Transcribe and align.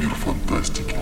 Мир 0.00 0.08
фантастики. 0.10 0.96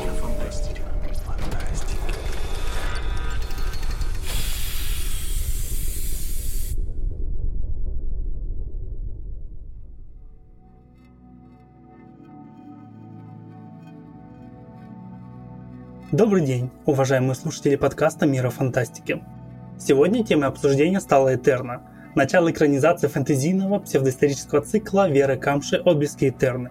Добрый 16.12 16.44
день, 16.44 16.70
уважаемые 16.84 17.34
слушатели 17.34 17.76
подкаста 17.76 18.26
«Мира 18.26 18.50
фантастики». 18.50 19.22
Сегодня 19.78 20.22
темой 20.22 20.48
обсуждения 20.48 21.00
стала 21.00 21.34
Этерна, 21.34 21.80
начало 22.14 22.50
экранизации 22.50 23.06
фэнтезийного 23.06 23.78
псевдоисторического 23.78 24.60
цикла 24.60 25.08
Веры 25.08 25.38
Камши 25.38 25.78
«Отблески 25.78 26.28
Этерны». 26.28 26.70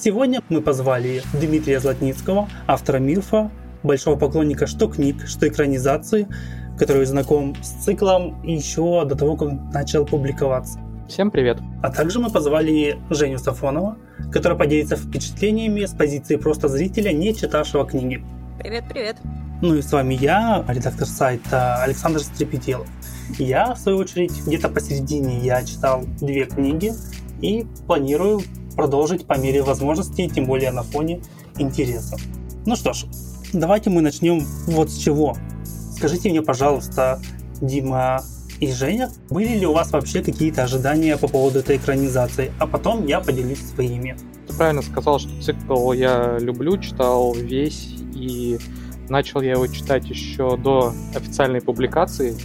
Сегодня 0.00 0.40
мы 0.48 0.62
позвали 0.62 1.22
Дмитрия 1.40 1.80
Златницкого, 1.80 2.48
автора 2.68 2.98
Мирфа, 2.98 3.50
большого 3.82 4.14
поклонника 4.14 4.68
что 4.68 4.86
книг, 4.86 5.26
что 5.26 5.48
экранизации, 5.48 6.28
который 6.78 7.04
знаком 7.04 7.56
с 7.60 7.84
циклом 7.84 8.40
еще 8.44 9.04
до 9.04 9.16
того, 9.16 9.34
как 9.36 9.48
начал 9.74 10.06
публиковаться. 10.06 10.78
Всем 11.08 11.32
привет. 11.32 11.58
А 11.82 11.90
также 11.90 12.20
мы 12.20 12.30
позвали 12.30 12.96
Женю 13.10 13.38
Сафонова, 13.38 13.98
который 14.32 14.56
поделится 14.56 14.94
впечатлениями 14.94 15.84
с 15.84 15.90
позиции 15.90 16.36
просто 16.36 16.68
зрителя, 16.68 17.10
не 17.12 17.34
читавшего 17.34 17.84
книги. 17.84 18.22
Привет, 18.60 18.84
привет. 18.88 19.16
Ну 19.62 19.74
и 19.74 19.82
с 19.82 19.90
вами 19.90 20.14
я, 20.14 20.64
редактор 20.68 21.08
сайта 21.08 21.82
Александр 21.82 22.20
Стрепетелов. 22.20 22.86
Я, 23.36 23.74
в 23.74 23.78
свою 23.80 23.98
очередь, 23.98 24.46
где-то 24.46 24.68
посередине 24.68 25.40
я 25.40 25.64
читал 25.64 26.04
две 26.20 26.44
книги 26.44 26.92
и 27.40 27.66
планирую 27.88 28.42
продолжить 28.78 29.26
по 29.26 29.36
мере 29.36 29.60
возможности, 29.64 30.28
тем 30.28 30.46
более 30.46 30.70
на 30.70 30.84
фоне 30.84 31.20
интереса. 31.58 32.16
Ну 32.64 32.76
что 32.76 32.92
ж, 32.92 33.06
давайте 33.52 33.90
мы 33.90 34.02
начнем 34.02 34.46
вот 34.68 34.88
с 34.88 34.96
чего. 34.96 35.36
Скажите 35.96 36.30
мне, 36.30 36.42
пожалуйста, 36.42 37.20
Дима, 37.60 38.22
и 38.60 38.70
Женя, 38.70 39.10
были 39.30 39.58
ли 39.58 39.66
у 39.66 39.72
вас 39.72 39.90
вообще 39.90 40.22
какие-то 40.22 40.62
ожидания 40.62 41.16
по 41.16 41.26
поводу 41.26 41.58
этой 41.58 41.76
экранизации? 41.76 42.52
А 42.60 42.68
потом 42.68 43.04
я 43.06 43.18
поделюсь 43.18 43.58
своими. 43.74 44.16
Ты 44.46 44.54
правильно 44.54 44.82
сказал, 44.82 45.18
что 45.18 45.42
цикл 45.42 45.92
я 45.92 46.38
люблю, 46.38 46.78
читал 46.78 47.34
весь, 47.34 47.96
и 48.14 48.58
начал 49.08 49.40
я 49.40 49.52
его 49.52 49.66
читать 49.66 50.08
еще 50.08 50.56
до 50.56 50.92
официальной 51.16 51.60
публикации 51.60 52.36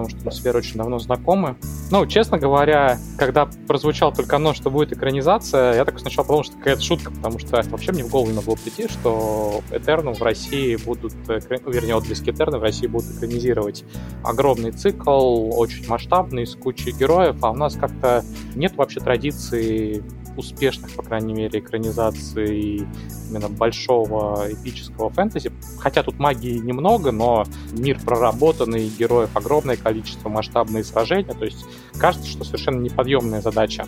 потому 0.00 0.18
что 0.18 0.26
мы 0.26 0.32
с 0.32 0.44
Верой 0.44 0.58
очень 0.58 0.76
давно 0.76 0.98
знакомы. 0.98 1.56
Ну, 1.90 2.06
честно 2.06 2.38
говоря, 2.38 2.98
когда 3.18 3.48
прозвучал 3.66 4.12
только 4.12 4.36
оно, 4.36 4.54
что 4.54 4.70
будет 4.70 4.92
экранизация, 4.92 5.74
я 5.74 5.84
так 5.84 5.98
сначала 5.98 6.24
подумал, 6.24 6.44
что 6.44 6.56
какая-то 6.56 6.82
шутка, 6.82 7.10
потому 7.10 7.38
что 7.38 7.62
вообще 7.70 7.92
мне 7.92 8.04
в 8.04 8.08
голову 8.08 8.30
не 8.30 8.36
могло 8.36 8.56
прийти, 8.56 8.88
что 8.88 9.62
Этерну 9.70 10.14
в 10.14 10.22
России 10.22 10.76
будут, 10.76 11.14
вернее, 11.28 11.94
отблески 11.96 12.30
Этерна 12.30 12.58
в 12.58 12.62
России 12.62 12.86
будут 12.86 13.10
экранизировать 13.10 13.84
огромный 14.24 14.72
цикл, 14.72 15.50
очень 15.58 15.86
масштабный, 15.88 16.46
с 16.46 16.54
кучей 16.54 16.92
героев, 16.92 17.36
а 17.42 17.50
у 17.50 17.56
нас 17.56 17.74
как-то 17.74 18.24
нет 18.54 18.76
вообще 18.76 19.00
традиции 19.00 20.02
успешных, 20.40 20.94
по 20.94 21.02
крайней 21.02 21.32
мере, 21.32 21.60
экранизаций 21.60 22.86
именно 23.30 23.48
большого 23.48 24.46
эпического 24.50 25.10
фэнтези. 25.10 25.52
Хотя 25.78 26.02
тут 26.02 26.18
магии 26.18 26.58
немного, 26.58 27.12
но 27.12 27.44
мир 27.72 27.98
проработанный, 28.04 28.88
героев 28.88 29.30
огромное 29.34 29.76
количество, 29.76 30.28
масштабные 30.28 30.84
сражения. 30.84 31.34
То 31.34 31.44
есть 31.44 31.64
кажется, 31.98 32.28
что 32.28 32.44
совершенно 32.44 32.80
неподъемная 32.80 33.40
задача. 33.40 33.86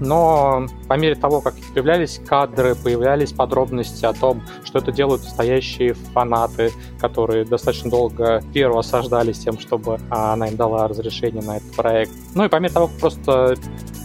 Но 0.00 0.66
по 0.86 0.94
мере 0.94 1.14
того, 1.16 1.40
как 1.40 1.54
появлялись 1.74 2.20
кадры, 2.24 2.76
появлялись 2.76 3.32
подробности 3.32 4.04
о 4.04 4.12
том, 4.12 4.42
что 4.64 4.78
это 4.78 4.92
делают 4.92 5.24
настоящие 5.24 5.94
фанаты, 5.94 6.72
которые 7.00 7.44
достаточно 7.44 7.90
долго 7.90 8.42
первого 8.52 8.80
осаждались 8.80 9.38
тем, 9.38 9.58
чтобы 9.58 9.98
она 10.08 10.48
им 10.48 10.56
дала 10.56 10.86
разрешение 10.86 11.42
на 11.42 11.56
этот 11.56 11.72
проект. 11.74 12.12
Ну 12.34 12.44
и 12.44 12.48
по 12.48 12.56
мере 12.56 12.72
того, 12.72 12.86
как 12.86 12.96
просто 12.98 13.56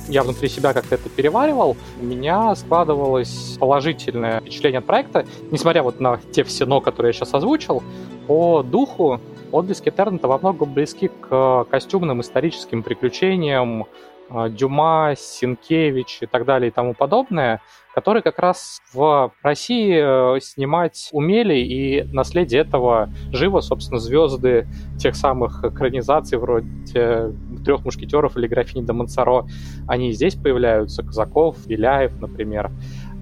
я 0.08 0.24
внутри 0.24 0.50
себя 0.50 0.74
как-то 0.74 0.96
это 0.96 1.10
переваривал, 1.10 1.78
у 2.00 2.04
меня 2.04 2.56
складывалось 2.56 3.58
положительное 3.60 4.42
впечатление 4.42 4.80
от 4.80 4.86
проекта, 4.86 5.26
несмотря 5.52 5.84
вот 5.84 6.00
на 6.00 6.20
те 6.32 6.44
все 6.44 6.66
«но», 6.66 6.82
которые 6.82 7.10
я 7.10 7.14
сейчас 7.14 7.34
озвучил, 7.34 7.84
по 8.28 8.64
духу 8.64 9.20
отблески 9.52 9.90
Этерната 9.90 10.28
во 10.28 10.38
многом 10.38 10.74
близки 10.74 11.10
к 11.10 11.66
костюмным 11.70 12.22
историческим 12.22 12.84
приключениям 12.84 13.86
а, 14.30 14.50
Дюма, 14.50 15.14
Синкевич 15.16 16.20
и 16.22 16.26
так 16.26 16.46
далее 16.46 16.70
и 16.70 16.72
тому 16.72 16.94
подобное, 16.94 17.62
которые 17.94 18.24
как 18.24 18.40
раз 18.40 18.82
в 18.92 19.32
России 19.44 20.36
э, 20.36 20.40
снимать 20.40 21.10
умели, 21.12 21.56
и 21.56 22.04
наследие 22.12 22.62
этого 22.62 23.10
живо, 23.32 23.62
собственно, 23.62 24.00
звезды 24.00 24.68
тех 24.98 25.16
самых 25.16 25.64
экранизаций 25.64 26.40
вроде 26.40 27.32
трех 27.64 27.86
мушкетеров 27.86 28.38
или 28.38 28.48
графини 28.48 28.86
де 28.86 28.94
Монсоро, 28.94 29.46
они 29.88 30.12
здесь 30.12 30.36
появляются, 30.36 31.04
Казаков, 31.04 31.58
Беляев, 31.68 32.20
например. 32.20 32.72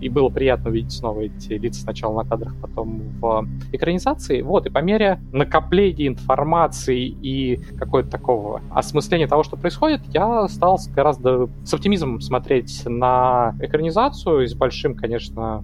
И 0.01 0.09
было 0.09 0.29
приятно 0.29 0.71
увидеть 0.71 0.93
снова 0.93 1.21
эти 1.21 1.53
лица 1.53 1.81
сначала 1.81 2.23
на 2.23 2.29
кадрах, 2.29 2.55
потом 2.59 3.01
в 3.21 3.47
экранизации. 3.71 4.41
Вот, 4.41 4.65
и 4.65 4.69
по 4.69 4.79
мере 4.79 5.19
накопления 5.31 6.07
информации 6.07 7.05
и 7.05 7.57
какое-то 7.77 8.09
такого 8.09 8.61
осмысления 8.71 9.27
того, 9.27 9.43
что 9.43 9.57
происходит, 9.57 10.01
я 10.07 10.47
стал 10.47 10.79
гораздо 10.95 11.49
с 11.63 11.73
оптимизмом 11.73 12.19
смотреть 12.19 12.83
на 12.85 13.55
экранизацию 13.61 14.43
и 14.43 14.47
с 14.47 14.55
большим, 14.55 14.95
конечно, 14.95 15.63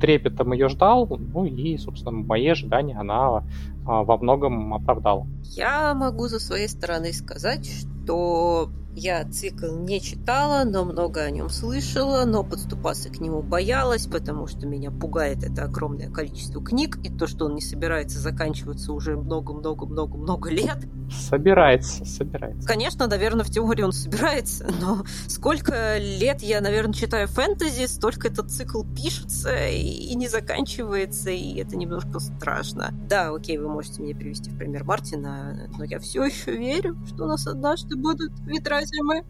трепетом 0.00 0.52
ее 0.52 0.68
ждал, 0.68 1.08
ну 1.32 1.44
и, 1.44 1.76
собственно, 1.76 2.12
мои 2.12 2.46
ожидания 2.48 2.96
она 2.96 3.42
во 3.84 4.16
многом 4.18 4.74
оправдала. 4.74 5.26
Я 5.42 5.94
могу 5.94 6.28
за 6.28 6.38
своей 6.38 6.68
стороны 6.68 7.12
сказать, 7.12 7.66
что 7.66 8.70
я 8.94 9.24
цикл 9.24 9.74
не 9.76 10.00
читала, 10.00 10.64
но 10.64 10.84
много 10.84 11.22
о 11.22 11.30
нем 11.30 11.48
слышала, 11.48 12.24
но 12.24 12.44
подступаться 12.44 13.08
к 13.08 13.20
нему 13.20 13.42
боялась, 13.42 14.06
потому 14.06 14.46
что 14.46 14.66
меня 14.66 14.90
пугает 14.90 15.42
это 15.42 15.64
огромное 15.64 16.10
количество 16.10 16.62
книг 16.62 16.98
и 17.02 17.08
то, 17.08 17.26
что 17.26 17.46
он 17.46 17.54
не 17.54 17.62
собирается 17.62 18.18
заканчиваться 18.18 18.92
уже 18.92 19.16
много-много-много-много 19.16 20.50
лет. 20.50 20.78
Собирается, 21.10 22.04
собирается. 22.04 22.66
Конечно, 22.66 23.06
наверное, 23.06 23.44
в 23.44 23.50
теории 23.50 23.82
он 23.82 23.92
собирается, 23.92 24.70
но 24.80 25.04
сколько 25.26 25.96
лет 25.98 26.42
я, 26.42 26.60
наверное, 26.60 26.94
читаю 26.94 27.28
фэнтези, 27.28 27.86
столько 27.86 28.28
этот 28.28 28.50
цикл 28.50 28.82
пишется 28.84 29.68
и 29.68 30.14
не 30.14 30.28
заканчивается, 30.28 31.30
и 31.30 31.58
это 31.58 31.76
немножко 31.76 32.20
страшно. 32.20 32.90
Да, 33.08 33.30
окей, 33.34 33.56
вы 33.58 33.68
можете 33.68 34.02
мне 34.02 34.14
привести 34.14 34.50
в 34.50 34.58
пример 34.58 34.84
Мартина, 34.84 35.70
но 35.78 35.84
я 35.84 35.98
все 35.98 36.24
еще 36.24 36.52
верю, 36.52 36.96
что 37.06 37.24
у 37.24 37.26
нас 37.26 37.46
однажды 37.46 37.96
будут 37.96 38.32
ветра 38.40 38.81
зимы. 38.84 39.24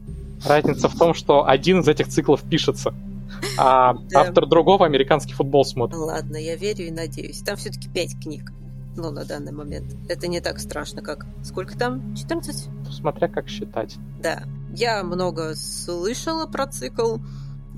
Разница 0.44 0.88
в 0.88 0.98
том, 0.98 1.14
что 1.14 1.46
один 1.46 1.80
из 1.80 1.88
этих 1.88 2.08
циклов 2.08 2.42
пишется, 2.42 2.94
а 3.58 3.94
да. 4.10 4.22
автор 4.22 4.46
другого 4.46 4.86
американский 4.86 5.34
футбол 5.34 5.64
смотрит. 5.64 5.98
Ладно, 5.98 6.36
я 6.36 6.56
верю 6.56 6.86
и 6.86 6.90
надеюсь. 6.90 7.42
Там 7.42 7.56
все-таки 7.56 7.88
пять 7.88 8.18
книг. 8.20 8.52
Ну, 8.94 9.10
на 9.10 9.24
данный 9.24 9.52
момент. 9.52 9.96
Это 10.08 10.28
не 10.28 10.40
так 10.40 10.58
страшно, 10.58 11.00
как... 11.00 11.26
Сколько 11.42 11.78
там? 11.78 12.14
14? 12.14 12.68
Смотря 12.90 13.28
как 13.28 13.48
считать. 13.48 13.96
Да. 14.20 14.42
Я 14.74 15.02
много 15.02 15.54
слышала 15.54 16.46
про 16.46 16.66
цикл. 16.66 17.16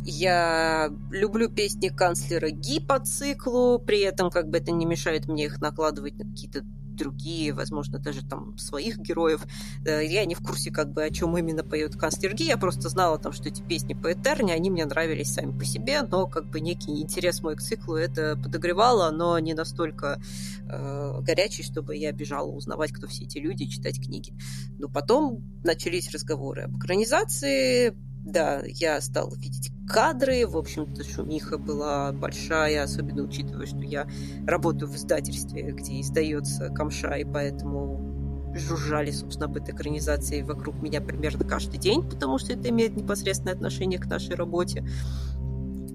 Я 0.04 0.90
люблю 1.10 1.48
песни 1.48 1.88
канцлера 1.88 2.50
Ги 2.50 2.80
по 2.80 2.98
циклу, 2.98 3.78
при 3.78 4.00
этом 4.00 4.30
как 4.30 4.48
бы 4.48 4.58
это 4.58 4.70
не 4.70 4.86
мешает 4.86 5.26
мне 5.26 5.46
их 5.46 5.60
накладывать 5.60 6.14
на 6.16 6.24
какие-то 6.24 6.62
другие, 6.94 7.52
возможно, 7.52 7.98
даже 7.98 8.24
там 8.24 8.56
своих 8.58 8.98
героев. 8.98 9.42
Э, 9.84 10.04
я 10.04 10.24
не 10.24 10.34
в 10.34 10.40
курсе, 10.40 10.70
как 10.70 10.92
бы, 10.92 11.04
о 11.04 11.10
чем 11.10 11.36
именно 11.36 11.64
поет 11.64 11.96
Канстерги. 11.96 12.44
Я 12.44 12.56
просто 12.56 12.88
знала 12.88 13.18
там, 13.18 13.32
что 13.32 13.48
эти 13.48 13.62
песни 13.62 13.94
по 13.94 14.12
Этерне, 14.12 14.54
они 14.54 14.70
мне 14.70 14.84
нравились 14.84 15.32
сами 15.32 15.56
по 15.56 15.64
себе, 15.64 16.02
но 16.02 16.26
как 16.26 16.50
бы 16.50 16.60
некий 16.60 17.00
интерес 17.00 17.42
мой 17.42 17.56
к 17.56 17.60
циклу 17.60 17.96
это 17.96 18.36
подогревало, 18.36 19.10
но 19.10 19.38
не 19.38 19.54
настолько 19.54 20.20
э, 20.68 21.20
горячий, 21.20 21.62
чтобы 21.62 21.96
я 21.96 22.12
бежала 22.12 22.50
узнавать, 22.50 22.92
кто 22.92 23.06
все 23.06 23.24
эти 23.24 23.38
люди, 23.38 23.66
читать 23.66 24.00
книги. 24.00 24.32
Но 24.78 24.88
потом 24.88 25.42
начались 25.64 26.10
разговоры 26.12 26.62
об 26.62 26.78
экранизации, 26.78 27.94
да, 28.24 28.62
я 28.64 29.00
стала 29.00 29.34
видеть 29.34 29.73
кадры, 29.88 30.46
в 30.46 30.56
общем-то, 30.56 31.04
шумиха 31.04 31.58
была 31.58 32.12
большая, 32.12 32.82
особенно 32.82 33.22
учитывая, 33.22 33.66
что 33.66 33.78
я 33.78 34.06
работаю 34.46 34.90
в 34.90 34.96
издательстве, 34.96 35.72
где 35.72 36.00
издается 36.00 36.70
камша, 36.70 37.14
и 37.14 37.24
поэтому 37.24 38.14
жужжали, 38.54 39.10
собственно, 39.10 39.46
об 39.46 39.56
этой 39.56 39.74
экранизации 39.74 40.42
вокруг 40.42 40.80
меня 40.80 41.00
примерно 41.00 41.44
каждый 41.44 41.78
день, 41.78 42.08
потому 42.08 42.38
что 42.38 42.52
это 42.52 42.68
имеет 42.68 42.96
непосредственное 42.96 43.54
отношение 43.54 43.98
к 43.98 44.06
нашей 44.06 44.36
работе. 44.36 44.86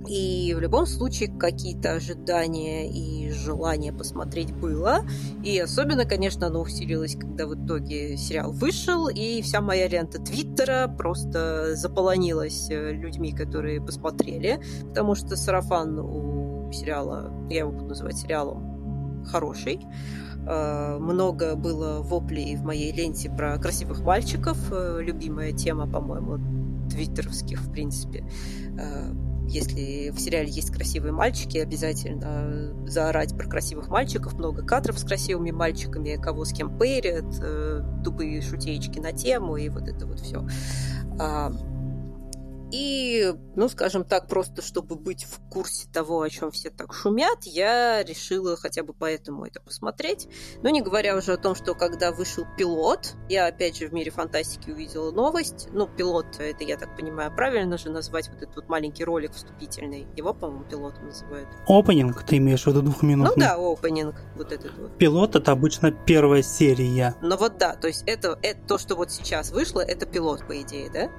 И 0.07 0.54
в 0.56 0.60
любом 0.60 0.86
случае 0.86 1.30
какие-то 1.30 1.94
ожидания 1.94 2.90
и 2.90 3.30
желание 3.31 3.92
посмотреть 3.92 4.54
было. 4.54 5.01
И 5.44 5.60
особенно, 5.60 6.06
конечно, 6.06 6.48
оно 6.48 6.62
усилилось, 6.62 7.16
когда 7.16 7.46
в 7.46 7.54
итоге 7.54 8.18
сериал 8.18 8.51
вышел, 8.51 9.07
и 9.10 9.42
вся 9.42 9.62
моя 9.62 9.88
лента 9.88 10.19
Твиттера 10.19 10.88
просто 10.88 11.75
заполонилась 11.75 12.69
э, 12.69 12.92
людьми, 12.94 13.34
которые 13.34 13.81
посмотрели, 13.81 14.60
потому 14.88 15.16
что 15.16 15.36
сарафан 15.36 16.00
у 16.00 16.72
сериала, 16.72 17.31
я 17.50 17.60
его 17.60 17.72
буду 17.72 17.90
называть 17.90 18.18
сериалом, 18.18 19.24
хороший. 19.25 19.81
Э, 20.48 20.98
много 21.00 21.56
было 21.56 22.01
воплей 22.01 22.56
в 22.56 22.63
моей 22.63 22.92
ленте 22.92 23.30
про 23.30 23.57
красивых 23.57 24.01
мальчиков, 24.01 24.57
э, 24.72 25.00
любимая 25.01 25.51
тема, 25.51 25.88
по-моему, 25.88 26.40
твиттеровских, 26.90 27.62
в 27.62 27.72
принципе. 27.72 28.24
Э, 29.50 29.51
если 29.51 30.10
в 30.12 30.19
сериале 30.19 30.50
есть 30.50 30.72
красивые 30.72 31.12
мальчики, 31.12 31.57
обязательно 31.57 32.74
заорать 32.88 33.36
про 33.36 33.48
красивых 33.48 33.90
мальчиков, 33.90 34.34
много 34.34 34.63
кадров 34.63 34.98
с 35.00 35.04
красивыми 35.04 35.51
мальчиками, 35.51 36.19
кого 36.22 36.46
с 36.46 36.54
кем 36.54 36.78
пэрят, 36.78 37.25
тупые 38.04 38.42
шутеечки 38.42 39.00
на 39.00 39.12
тему 39.12 39.57
и 39.57 39.69
вот 39.69 39.88
это 39.88 40.06
вот 40.06 40.19
все. 40.19 40.46
И, 42.71 43.33
ну, 43.56 43.68
скажем 43.69 44.04
так, 44.04 44.27
просто 44.27 44.62
чтобы 44.62 44.95
быть 44.95 45.25
в 45.25 45.39
курсе 45.50 45.88
того, 45.92 46.21
о 46.21 46.30
чем 46.30 46.51
все 46.51 46.69
так 46.69 46.94
шумят, 46.94 47.44
я 47.44 48.04
решила 48.04 48.56
хотя 48.56 48.83
бы 48.83 48.94
поэтому 48.94 49.45
это 49.45 49.60
посмотреть. 49.62 50.27
Но 50.62 50.69
не 50.69 50.81
говоря 50.81 51.18
уже 51.18 51.33
о 51.33 51.38
том, 51.38 51.56
что 51.56 51.74
когда 51.74 52.12
вышел 52.12 52.45
пилот, 52.57 53.16
я 53.27 53.48
опять 53.48 53.77
же 53.77 53.88
в 53.88 53.94
мире 53.94 54.12
фантастики 54.12 54.69
увидела 54.69 55.12
новость. 55.12 55.69
Ну, 55.71 55.88
пилот, 55.88 56.39
это, 56.39 56.63
я 56.63 56.77
так 56.77 56.95
понимаю, 56.95 57.36
правильно 57.36 57.77
же 57.77 57.89
назвать 57.89 58.30
вот 58.30 58.42
этот 58.42 58.56
вот 58.56 58.69
маленький 58.69 59.04
ролик 59.04 59.33
вступительный. 59.33 60.07
Его, 60.15 60.33
по-моему, 60.33 60.65
пилотом 60.65 61.07
называют. 61.07 61.50
Опенинг, 61.68 62.24
ты 62.24 62.38
имеешь 62.38 62.63
в 62.63 62.68
виду 62.68 62.81
двухминутный? 62.81 63.33
Ну 63.36 63.42
да, 63.42 63.56
опенинг, 63.56 64.15
вот 64.36 64.51
этот 64.51 64.77
вот. 64.77 64.98
Пилот 64.98 65.36
это 65.36 65.51
обычно 65.51 65.92
первая 65.92 66.44
серия. 66.44 67.15
Ну 67.22 67.36
вот 67.36 67.57
да, 67.57 67.75
то 67.75 67.88
есть 67.88 68.04
это, 68.06 68.38
это 68.44 68.60
то, 68.68 68.77
что 68.77 68.95
вот 68.95 69.12
сейчас 69.12 69.51
вышло, 69.51 69.81
это 69.81 70.06
пилот, 70.06 70.45
по 70.45 70.62
идее, 70.62 70.89
да? 70.92 71.10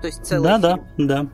То 0.00 0.06
есть 0.06 0.24
целый 0.24 0.58
да, 0.58 0.76
фильм. 0.96 1.08
Да, 1.08 1.22
да, 1.22 1.28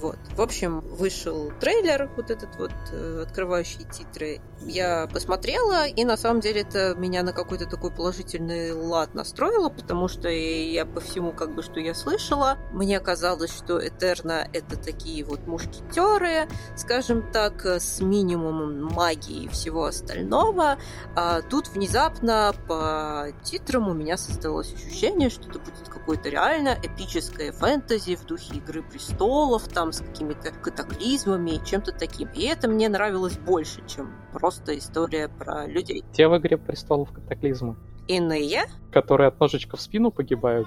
Вот. 0.00 0.18
В 0.36 0.40
общем, 0.40 0.80
вышел 0.80 1.50
трейлер, 1.60 2.08
вот 2.16 2.30
этот 2.30 2.54
вот, 2.56 2.70
э, 2.92 3.24
открывающий 3.26 3.84
титры. 3.84 4.40
Я 4.60 5.08
посмотрела, 5.12 5.88
и 5.88 6.04
на 6.04 6.16
самом 6.16 6.40
деле 6.40 6.60
это 6.60 6.94
меня 6.94 7.24
на 7.24 7.32
какой-то 7.32 7.66
такой 7.66 7.90
положительный 7.90 8.72
лад 8.72 9.14
настроило, 9.14 9.70
потому 9.70 10.06
что 10.06 10.28
я 10.28 10.86
по 10.86 11.00
всему, 11.00 11.32
как 11.32 11.54
бы, 11.54 11.62
что 11.62 11.80
я 11.80 11.94
слышала, 11.94 12.58
мне 12.72 13.00
казалось, 13.00 13.52
что 13.52 13.84
Этерна— 13.84 14.48
это 14.52 14.76
такие 14.76 15.24
вот 15.24 15.46
мушкетеры, 15.46 16.48
скажем 16.76 17.32
так, 17.32 17.66
с 17.66 18.00
минимумом 18.00 18.84
магии 18.84 19.44
и 19.44 19.48
всего 19.48 19.86
остального. 19.86 20.78
А 21.16 21.42
тут 21.42 21.68
внезапно 21.68 22.54
по 22.68 23.28
титрам 23.42 23.88
у 23.88 23.94
меня 23.94 24.16
создалось 24.16 24.72
ощущение, 24.72 25.30
что 25.30 25.48
это 25.48 25.58
будет 25.58 25.88
какое-то 25.88 26.28
реально 26.28 26.78
эпическое 26.82 27.50
фэнтези 27.50 28.16
в 28.16 28.24
духе 28.26 28.56
Игры 28.56 28.82
престолов, 28.82 29.68
там 29.68 29.87
с 29.92 30.00
какими-то 30.00 30.50
катаклизмами 30.50 31.52
и 31.52 31.64
чем-то 31.64 31.92
таким. 31.92 32.28
И 32.34 32.42
это 32.42 32.68
мне 32.68 32.88
нравилось 32.88 33.38
больше, 33.38 33.86
чем 33.86 34.12
просто 34.32 34.76
история 34.78 35.28
про 35.28 35.66
людей. 35.66 36.04
Те 36.12 36.28
в 36.28 36.36
«Игре 36.38 36.56
престолов» 36.56 37.12
катаклизмы. 37.12 37.76
Иные? 38.06 38.62
Которые 38.90 39.28
от 39.28 39.38
ножичка 39.38 39.76
в 39.76 39.80
спину 39.80 40.10
погибают. 40.10 40.66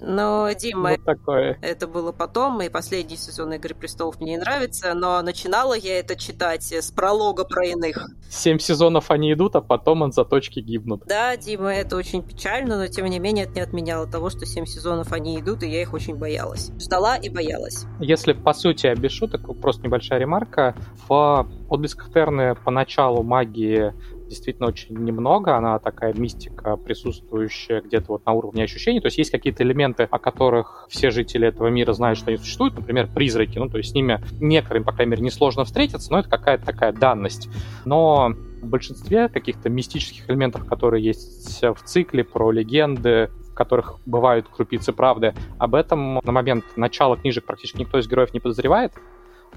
Но, 0.00 0.50
Дима, 0.52 0.90
вот 0.90 1.04
такое. 1.04 1.58
это 1.62 1.86
было 1.86 2.12
потом, 2.12 2.60
и 2.62 2.68
последний 2.68 3.16
сезон 3.16 3.52
«Игры 3.54 3.74
престолов» 3.74 4.20
мне 4.20 4.32
не 4.32 4.38
нравится, 4.38 4.94
но 4.94 5.20
начинала 5.22 5.74
я 5.74 5.98
это 5.98 6.16
читать 6.16 6.72
с 6.72 6.90
пролога 6.90 7.44
про 7.44 7.66
иных. 7.66 8.08
Семь 8.28 8.58
сезонов 8.58 9.10
они 9.10 9.32
идут, 9.32 9.56
а 9.56 9.60
потом 9.60 10.02
он 10.02 10.12
за 10.12 10.24
точки 10.24 10.60
гибнут. 10.60 11.04
Да, 11.06 11.36
Дима, 11.36 11.72
это 11.72 11.96
очень 11.96 12.22
печально, 12.22 12.78
но 12.78 12.86
тем 12.88 13.06
не 13.06 13.18
менее 13.18 13.44
это 13.44 13.54
не 13.54 13.60
отменяло 13.60 14.06
того, 14.06 14.30
что 14.30 14.46
семь 14.46 14.66
сезонов 14.66 15.12
они 15.12 15.38
идут, 15.38 15.62
и 15.62 15.68
я 15.68 15.82
их 15.82 15.92
очень 15.92 16.16
боялась. 16.16 16.70
Ждала 16.80 17.16
и 17.16 17.28
боялась. 17.28 17.84
Если 18.00 18.32
по 18.32 18.52
сути 18.52 18.92
без 18.98 19.12
шуток, 19.12 19.42
просто 19.60 19.82
небольшая 19.84 20.18
ремарка, 20.18 20.74
в 21.08 21.48
отблесках 21.70 22.12
Терны 22.12 22.54
поначалу 22.54 23.22
магии 23.22 23.92
действительно 24.34 24.68
очень 24.68 24.96
немного, 24.96 25.56
она 25.56 25.78
такая 25.78 26.12
мистика, 26.14 26.76
присутствующая 26.76 27.80
где-то 27.80 28.06
вот 28.08 28.26
на 28.26 28.32
уровне 28.32 28.64
ощущений, 28.64 29.00
то 29.00 29.06
есть 29.06 29.18
есть 29.18 29.30
какие-то 29.30 29.62
элементы, 29.62 30.06
о 30.10 30.18
которых 30.18 30.86
все 30.88 31.10
жители 31.10 31.48
этого 31.48 31.68
мира 31.68 31.92
знают, 31.92 32.18
что 32.18 32.28
они 32.28 32.38
существуют, 32.38 32.74
например, 32.74 33.08
призраки, 33.12 33.58
ну, 33.58 33.68
то 33.68 33.78
есть 33.78 33.90
с 33.90 33.94
ними 33.94 34.20
некоторым, 34.40 34.84
по 34.84 34.92
крайней 34.92 35.12
мере, 35.12 35.22
несложно 35.22 35.64
встретиться, 35.64 36.10
но 36.10 36.18
это 36.18 36.28
какая-то 36.28 36.66
такая 36.66 36.92
данность. 36.92 37.48
Но 37.84 38.34
в 38.62 38.66
большинстве 38.66 39.28
каких-то 39.28 39.68
мистических 39.68 40.28
элементов, 40.28 40.66
которые 40.66 41.04
есть 41.04 41.62
в 41.62 41.82
цикле 41.84 42.24
про 42.24 42.50
легенды, 42.50 43.30
в 43.50 43.54
которых 43.54 44.00
бывают 44.04 44.48
крупицы 44.48 44.92
правды, 44.92 45.34
об 45.58 45.74
этом 45.74 46.20
на 46.24 46.32
момент 46.32 46.64
начала 46.76 47.16
книжек 47.16 47.44
практически 47.44 47.78
никто 47.78 47.98
из 47.98 48.08
героев 48.08 48.34
не 48.34 48.40
подозревает, 48.40 48.92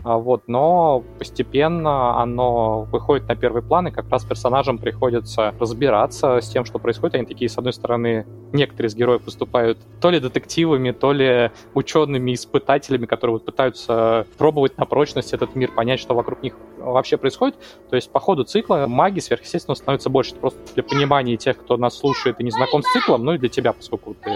вот, 0.04 0.44
но 0.48 1.04
постепенно 1.20 2.22
оно 2.22 2.84
выходит 2.84 3.28
на 3.28 3.36
первый 3.36 3.62
план, 3.62 3.88
и 3.88 3.92
как 3.92 4.10
раз 4.10 4.24
персонажам 4.24 4.78
приходится 4.78 5.54
разбираться 5.60 6.40
с 6.42 6.50
тем, 6.50 6.66
что 6.66 6.80
происходит. 6.80 7.16
Они 7.16 7.26
такие, 7.26 7.50
с 7.50 7.58
одной 7.58 7.74
стороны, 7.74 8.26
некоторые 8.54 8.90
из 8.90 8.96
героев 8.96 9.24
выступают 9.26 9.78
то 10.00 10.10
ли 10.10 10.20
детективами, 10.20 10.92
то 10.92 11.12
ли 11.12 11.52
учеными, 11.74 12.34
испытателями, 12.34 13.06
которые 13.06 13.36
вот 13.36 13.46
пытаются 13.46 14.26
пробовать 14.38 14.78
на 14.78 14.86
прочность 14.86 15.34
этот 15.34 15.56
мир, 15.56 15.72
понять, 15.72 16.00
что 16.00 16.14
вокруг 16.14 16.42
них 16.42 16.56
вообще 16.78 17.18
происходит. 17.18 17.58
То 17.90 17.96
есть 17.96 18.10
по 18.12 18.20
ходу 18.20 18.44
цикла 18.44 18.86
магии 18.88 19.20
сверхъестественно 19.20 19.76
становится 19.76 20.10
больше. 20.10 20.32
Это 20.32 20.40
просто 20.40 20.60
для 20.74 20.84
понимания 20.84 21.38
тех, 21.38 21.58
кто 21.58 21.78
нас 21.78 21.98
слушает 21.98 22.40
и 22.40 22.44
не 22.44 22.52
знаком 22.52 22.84
с 22.84 22.92
циклом, 22.94 23.26
ну 23.26 23.34
и 23.34 23.38
для 23.38 23.50
тебя, 23.50 23.74
поскольку 23.74 24.14
ты 24.14 24.36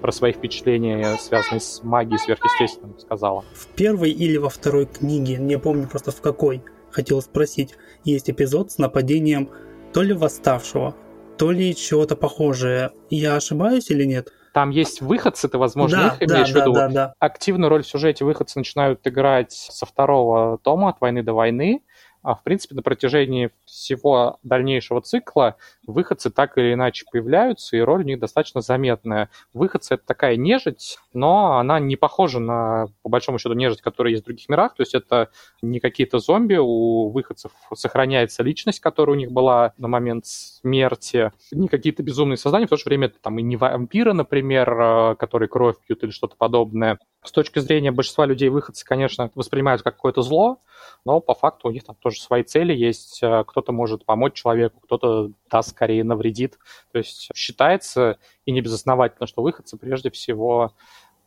про 0.00 0.10
свои 0.10 0.32
впечатления, 0.32 1.16
связанные 1.20 1.60
с 1.60 1.82
магией 1.82 2.18
сверхъестественным, 2.18 2.98
сказала. 2.98 3.44
В 3.54 3.66
первой 3.68 4.10
или 4.10 4.36
во 4.36 4.48
второй 4.48 4.86
книге, 4.86 5.01
не 5.02 5.58
помню 5.58 5.88
просто 5.88 6.10
в 6.10 6.20
какой, 6.20 6.62
хотел 6.90 7.20
спросить, 7.22 7.74
есть 8.04 8.30
эпизод 8.30 8.72
с 8.72 8.78
нападением 8.78 9.50
то 9.92 10.02
ли 10.02 10.14
восставшего, 10.14 10.94
то 11.38 11.50
ли 11.50 11.74
чего-то 11.74 12.16
похожее. 12.16 12.92
Я 13.10 13.36
ошибаюсь 13.36 13.90
или 13.90 14.04
нет? 14.04 14.32
Там 14.52 14.70
есть 14.70 15.00
выходцы, 15.00 15.48
ты, 15.48 15.56
возможно, 15.56 15.96
да, 15.96 16.08
их 16.08 16.30
имеешь 16.30 16.50
да, 16.50 16.60
в 16.60 16.62
виду. 16.62 16.72
Да, 16.74 16.88
да, 16.88 16.94
да. 16.94 17.14
Активную 17.18 17.70
роль 17.70 17.82
в 17.82 17.86
сюжете 17.86 18.24
выходцы 18.24 18.58
начинают 18.58 19.06
играть 19.06 19.52
со 19.52 19.86
второго 19.86 20.58
тома 20.58 20.90
«От 20.90 21.00
войны 21.00 21.22
до 21.22 21.32
войны», 21.32 21.82
а 22.22 22.34
в 22.34 22.42
принципе 22.42 22.74
на 22.74 22.82
протяжении 22.82 23.50
всего 23.72 24.38
дальнейшего 24.42 25.00
цикла 25.00 25.56
выходцы 25.86 26.30
так 26.30 26.58
или 26.58 26.74
иначе 26.74 27.04
появляются, 27.10 27.76
и 27.76 27.80
роль 27.80 28.02
у 28.02 28.06
них 28.06 28.18
достаточно 28.18 28.60
заметная. 28.60 29.30
Выходцы— 29.52 29.94
это 29.94 30.04
такая 30.06 30.36
нежить, 30.36 30.98
но 31.12 31.58
она 31.58 31.80
не 31.80 31.96
похожа 31.96 32.38
на, 32.38 32.86
по 33.02 33.08
большому 33.08 33.38
счету, 33.38 33.54
нежить, 33.54 33.80
которая 33.80 34.12
есть 34.12 34.24
в 34.24 34.26
других 34.26 34.48
мирах, 34.48 34.74
то 34.74 34.82
есть 34.82 34.94
это 34.94 35.30
не 35.62 35.80
какие-то 35.80 36.18
зомби, 36.18 36.56
у 36.56 37.08
выходцев 37.08 37.52
сохраняется 37.74 38.42
личность, 38.42 38.80
которая 38.80 39.16
у 39.16 39.18
них 39.18 39.32
была 39.32 39.72
на 39.78 39.88
момент 39.88 40.26
смерти, 40.26 41.32
не 41.50 41.68
какие-то 41.68 42.02
безумные 42.02 42.36
создания, 42.36 42.66
в 42.66 42.70
то 42.70 42.76
же 42.76 42.84
время 42.84 43.06
это 43.06 43.16
там 43.20 43.38
и 43.38 43.42
не 43.42 43.56
вампиры, 43.56 44.12
например, 44.12 44.70
э, 44.70 45.16
которые 45.16 45.48
кровь 45.48 45.76
пьют 45.86 46.02
или 46.04 46.10
что-то 46.10 46.36
подобное. 46.36 46.98
С 47.24 47.30
точки 47.30 47.60
зрения 47.60 47.92
большинства 47.92 48.26
людей 48.26 48.48
выходцы, 48.48 48.84
конечно, 48.84 49.30
воспринимают 49.34 49.82
как 49.82 49.94
какое-то 49.94 50.22
зло, 50.22 50.58
но 51.04 51.20
по 51.20 51.34
факту 51.34 51.68
у 51.68 51.70
них 51.70 51.84
там 51.84 51.96
тоже 51.96 52.20
свои 52.20 52.42
цели 52.42 52.74
есть. 52.74 53.22
Э, 53.22 53.44
кто-то 53.62 53.72
может 53.72 54.04
помочь 54.04 54.34
человеку, 54.34 54.80
кто-то 54.80 55.30
даст 55.48 55.70
скорее 55.70 56.02
навредит. 56.02 56.58
То 56.90 56.98
есть 56.98 57.30
считается, 57.32 58.18
и 58.44 58.50
не 58.50 58.60
безосновательно, 58.60 59.28
что 59.28 59.42
выходцы 59.42 59.76
прежде 59.76 60.10
всего 60.10 60.72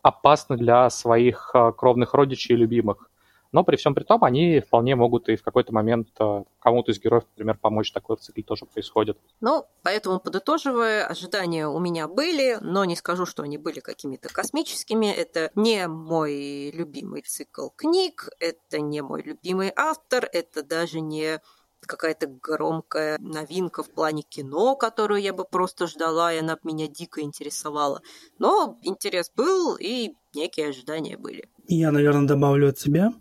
опасны 0.01 0.57
для 0.57 0.89
своих 0.89 1.51
э, 1.53 1.71
кровных 1.71 2.13
родичей 2.13 2.55
и 2.55 2.57
любимых. 2.57 3.09
Но 3.53 3.63
при 3.63 3.77
всем 3.77 3.95
при 3.95 4.03
том, 4.03 4.23
они 4.25 4.59
вполне 4.59 4.97
могут 4.97 5.29
и 5.29 5.37
в 5.37 5.43
какой-то 5.43 5.73
момент 5.73 6.09
э, 6.19 6.43
кому-то 6.59 6.91
из 6.91 6.99
героев, 6.99 7.23
например, 7.31 7.57
помочь. 7.57 7.91
Такое 7.93 8.17
в 8.17 8.19
цикле 8.19 8.43
тоже 8.43 8.65
происходит. 8.65 9.17
Ну, 9.39 9.65
поэтому, 9.81 10.19
подытоживая, 10.19 11.07
ожидания 11.07 11.67
у 11.67 11.79
меня 11.79 12.09
были, 12.09 12.57
но 12.59 12.83
не 12.83 12.97
скажу, 12.97 13.25
что 13.25 13.43
они 13.43 13.57
были 13.57 13.79
какими-то 13.79 14.27
космическими. 14.27 15.07
Это 15.07 15.51
не 15.55 15.87
мой 15.87 16.71
любимый 16.71 17.21
цикл 17.21 17.69
книг, 17.69 18.27
это 18.39 18.81
не 18.81 19.01
мой 19.01 19.23
любимый 19.23 19.71
автор, 19.73 20.27
это 20.33 20.61
даже 20.61 20.99
не 20.99 21.39
какая-то 21.85 22.27
громкая 22.27 23.17
новинка 23.19 23.83
в 23.83 23.89
плане 23.89 24.23
кино, 24.23 24.75
которую 24.75 25.21
я 25.21 25.33
бы 25.33 25.45
просто 25.45 25.87
ждала, 25.87 26.33
и 26.33 26.39
она 26.39 26.57
меня 26.63 26.87
дико 26.87 27.21
интересовала. 27.21 28.01
Но 28.39 28.79
интерес 28.83 29.31
был, 29.35 29.75
и 29.75 30.13
некие 30.33 30.69
ожидания 30.69 31.17
были. 31.17 31.49
Я, 31.67 31.91
наверное, 31.91 32.27
добавлю 32.27 32.69
от 32.69 32.79
себя 32.79 33.11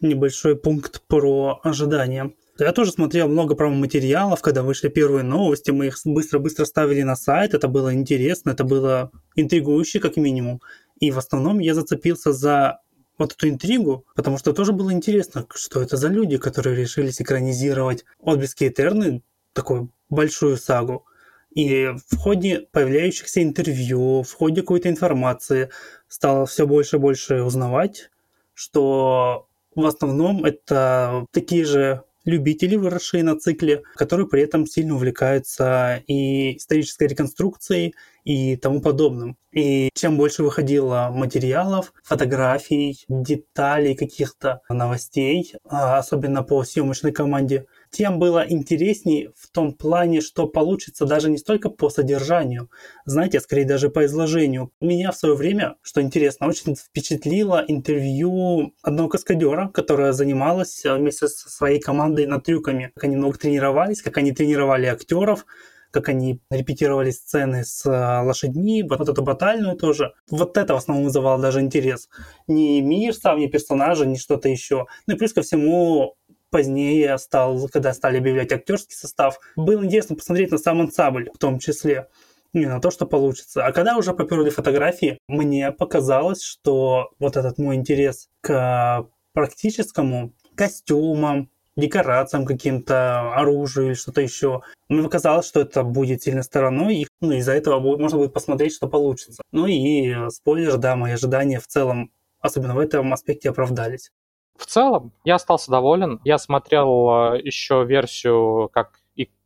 небольшой 0.00 0.56
пункт 0.56 1.02
про 1.06 1.60
ожидания. 1.62 2.32
Я 2.58 2.72
тоже 2.72 2.92
смотрел 2.92 3.28
много 3.28 3.56
промо-материалов, 3.56 4.40
когда 4.40 4.62
вышли 4.62 4.88
первые 4.88 5.24
новости, 5.24 5.72
мы 5.72 5.86
их 5.86 5.96
быстро-быстро 6.04 6.64
ставили 6.64 7.02
на 7.02 7.16
сайт, 7.16 7.52
это 7.52 7.66
было 7.66 7.92
интересно, 7.92 8.50
это 8.50 8.62
было 8.62 9.10
интригующе 9.34 9.98
как 9.98 10.16
минимум. 10.16 10.60
И 11.00 11.10
в 11.10 11.18
основном 11.18 11.58
я 11.58 11.74
зацепился 11.74 12.32
за 12.32 12.78
вот 13.18 13.32
эту 13.32 13.48
интригу, 13.48 14.04
потому 14.14 14.38
что 14.38 14.52
тоже 14.52 14.72
было 14.72 14.92
интересно, 14.92 15.46
что 15.54 15.80
это 15.80 15.96
за 15.96 16.08
люди, 16.08 16.36
которые 16.38 16.76
решили 16.76 17.10
экранизировать 17.10 18.04
«Отблески 18.18 18.64
Этерны», 18.68 19.22
такую 19.52 19.90
большую 20.10 20.56
сагу. 20.56 21.06
И 21.50 21.92
в 22.08 22.16
ходе 22.16 22.66
появляющихся 22.72 23.42
интервью, 23.42 24.22
в 24.22 24.32
ходе 24.32 24.62
какой-то 24.62 24.88
информации 24.88 25.70
стало 26.08 26.46
все 26.46 26.66
больше 26.66 26.96
и 26.96 26.98
больше 26.98 27.42
узнавать, 27.42 28.10
что 28.54 29.46
в 29.76 29.86
основном 29.86 30.44
это 30.44 31.26
такие 31.30 31.64
же 31.64 32.02
любители, 32.24 32.76
выросшие 32.76 33.22
на 33.22 33.38
цикле, 33.38 33.82
которые 33.96 34.28
при 34.28 34.42
этом 34.42 34.66
сильно 34.66 34.94
увлекаются 34.94 36.02
и 36.06 36.56
исторической 36.56 37.08
реконструкцией, 37.08 37.94
и 38.24 38.56
тому 38.56 38.80
подобным. 38.80 39.36
И 39.52 39.90
чем 39.94 40.16
больше 40.16 40.42
выходило 40.42 41.10
материалов, 41.12 41.92
фотографий, 42.02 43.04
деталей, 43.08 43.94
каких-то 43.94 44.62
новостей, 44.68 45.54
а 45.68 45.98
особенно 45.98 46.42
по 46.42 46.64
съемочной 46.64 47.12
команде, 47.12 47.66
тем 47.94 48.18
было 48.18 48.44
интересней 48.46 49.30
в 49.36 49.48
том 49.50 49.72
плане, 49.72 50.20
что 50.20 50.48
получится 50.48 51.06
даже 51.06 51.30
не 51.30 51.38
столько 51.38 51.70
по 51.70 51.88
содержанию, 51.88 52.68
знаете, 53.04 53.40
скорее 53.40 53.64
даже 53.64 53.88
по 53.88 54.04
изложению. 54.04 54.72
Меня 54.80 55.12
в 55.12 55.16
свое 55.16 55.36
время, 55.36 55.76
что 55.80 56.02
интересно, 56.02 56.48
очень 56.48 56.74
впечатлило 56.74 57.64
интервью 57.66 58.74
одного 58.82 59.08
каскадера, 59.08 59.68
которая 59.68 60.12
занималась 60.12 60.82
вместе 60.84 61.28
со 61.28 61.48
своей 61.48 61.80
командой 61.80 62.26
над 62.26 62.44
трюками. 62.44 62.90
Как 62.94 63.04
они 63.04 63.16
много 63.16 63.38
тренировались, 63.38 64.02
как 64.02 64.18
они 64.18 64.32
тренировали 64.32 64.86
актеров, 64.86 65.46
как 65.94 66.08
они 66.08 66.40
репетировали 66.50 67.12
сцены 67.12 67.64
с 67.64 67.86
э, 67.86 68.26
лошадьми, 68.26 68.82
вот 68.82 69.08
эту 69.08 69.22
батальную 69.22 69.76
тоже. 69.76 70.12
Вот 70.28 70.58
это 70.58 70.74
в 70.74 70.78
основном 70.78 71.04
вызывало 71.06 71.40
даже 71.40 71.60
интерес. 71.60 72.08
Не 72.48 72.82
мир 72.82 73.14
сам, 73.14 73.38
не 73.38 73.48
персонажи, 73.48 74.04
не 74.04 74.18
что-то 74.18 74.48
еще. 74.48 74.86
Ну 75.06 75.14
и 75.14 75.16
плюс 75.16 75.32
ко 75.32 75.42
всему 75.42 76.16
позднее 76.54 77.18
стал, 77.18 77.68
когда 77.68 77.92
стали 77.92 78.18
объявлять 78.18 78.52
актерский 78.52 78.94
состав, 78.94 79.40
было 79.56 79.84
интересно 79.84 80.14
посмотреть 80.14 80.52
на 80.52 80.58
сам 80.58 80.82
ансамбль 80.82 81.28
в 81.34 81.38
том 81.38 81.58
числе 81.58 82.06
не 82.52 82.66
на 82.66 82.80
то, 82.80 82.92
что 82.92 83.06
получится. 83.06 83.66
А 83.66 83.72
когда 83.72 83.96
уже 83.96 84.14
поперли 84.14 84.50
фотографии, 84.50 85.18
мне 85.26 85.72
показалось, 85.72 86.44
что 86.44 87.10
вот 87.18 87.36
этот 87.36 87.58
мой 87.58 87.74
интерес 87.74 88.28
к 88.40 89.04
практическому 89.32 90.32
костюмам, 90.54 91.50
декорациям 91.76 92.44
каким-то, 92.44 93.34
оружию 93.34 93.88
или 93.88 93.94
что-то 93.94 94.20
еще. 94.20 94.62
Мне 94.88 95.02
показалось, 95.02 95.48
что 95.48 95.60
это 95.60 95.82
будет 95.82 96.22
сильной 96.22 96.44
стороной, 96.44 96.98
и 96.98 97.08
ну, 97.20 97.32
из-за 97.32 97.54
этого 97.54 97.80
можно 97.80 98.16
будет 98.16 98.32
посмотреть, 98.32 98.74
что 98.74 98.86
получится. 98.86 99.42
Ну 99.50 99.66
и 99.66 100.08
э, 100.08 100.30
спойлер, 100.30 100.76
да, 100.76 100.94
мои 100.94 101.14
ожидания 101.14 101.58
в 101.58 101.66
целом, 101.66 102.12
особенно 102.38 102.76
в 102.76 102.78
этом 102.78 103.12
аспекте, 103.12 103.50
оправдались. 103.50 104.12
В 104.56 104.66
целом, 104.66 105.12
я 105.24 105.36
остался 105.36 105.70
доволен. 105.70 106.20
Я 106.24 106.38
смотрел 106.38 107.34
э, 107.34 107.40
еще 107.42 107.84
версию, 107.84 108.70
как 108.72 109.00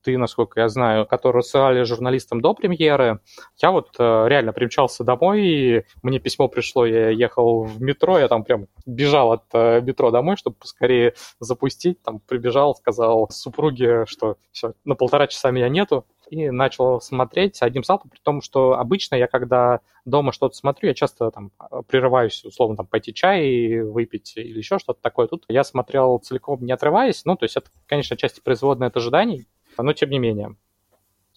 ты, 0.08 0.16
насколько 0.16 0.60
я 0.60 0.68
знаю, 0.68 1.06
которую 1.06 1.42
ссылали 1.42 1.82
журналистам 1.82 2.40
до 2.40 2.54
премьеры. 2.54 3.20
Я 3.58 3.70
вот 3.70 3.90
э, 3.98 4.24
реально 4.28 4.52
примчался 4.52 5.04
домой, 5.04 5.46
и 5.46 5.84
мне 6.02 6.18
письмо 6.18 6.48
пришло, 6.48 6.86
я 6.86 7.10
ехал 7.10 7.64
в 7.64 7.82
метро, 7.82 8.18
я 8.18 8.28
там 8.28 8.42
прям 8.44 8.68
бежал 8.86 9.32
от 9.32 9.44
э, 9.52 9.80
метро 9.82 10.10
домой, 10.10 10.36
чтобы 10.36 10.56
поскорее 10.56 11.14
запустить, 11.40 12.02
там 12.02 12.20
прибежал, 12.20 12.74
сказал 12.74 13.28
супруге, 13.30 14.06
что 14.06 14.36
все, 14.52 14.72
на 14.84 14.94
полтора 14.94 15.26
часа 15.26 15.50
меня 15.50 15.68
нету, 15.68 16.06
и 16.30 16.50
начал 16.50 17.00
смотреть 17.00 17.62
одним 17.62 17.84
салпом, 17.84 18.10
при 18.10 18.18
том, 18.20 18.42
что 18.42 18.74
обычно 18.74 19.14
я, 19.16 19.26
когда 19.26 19.80
дома 20.04 20.32
что-то 20.32 20.56
смотрю, 20.56 20.88
я 20.88 20.94
часто 20.94 21.30
там 21.30 21.50
прерываюсь, 21.86 22.44
условно, 22.44 22.76
там 22.76 22.86
пойти 22.86 23.14
чай 23.14 23.80
выпить 23.80 24.34
или 24.36 24.58
еще 24.58 24.78
что-то 24.78 25.00
такое. 25.02 25.26
Тут 25.26 25.44
я 25.48 25.64
смотрел 25.64 26.18
целиком, 26.18 26.64
не 26.64 26.72
отрываясь, 26.72 27.24
ну, 27.24 27.36
то 27.36 27.44
есть 27.44 27.56
это, 27.56 27.70
конечно, 27.86 28.16
часть 28.16 28.42
производная 28.42 28.88
от 28.88 28.96
ожиданий, 28.96 29.46
но 29.76 29.92
тем 29.92 30.10
не 30.10 30.18
менее. 30.18 30.56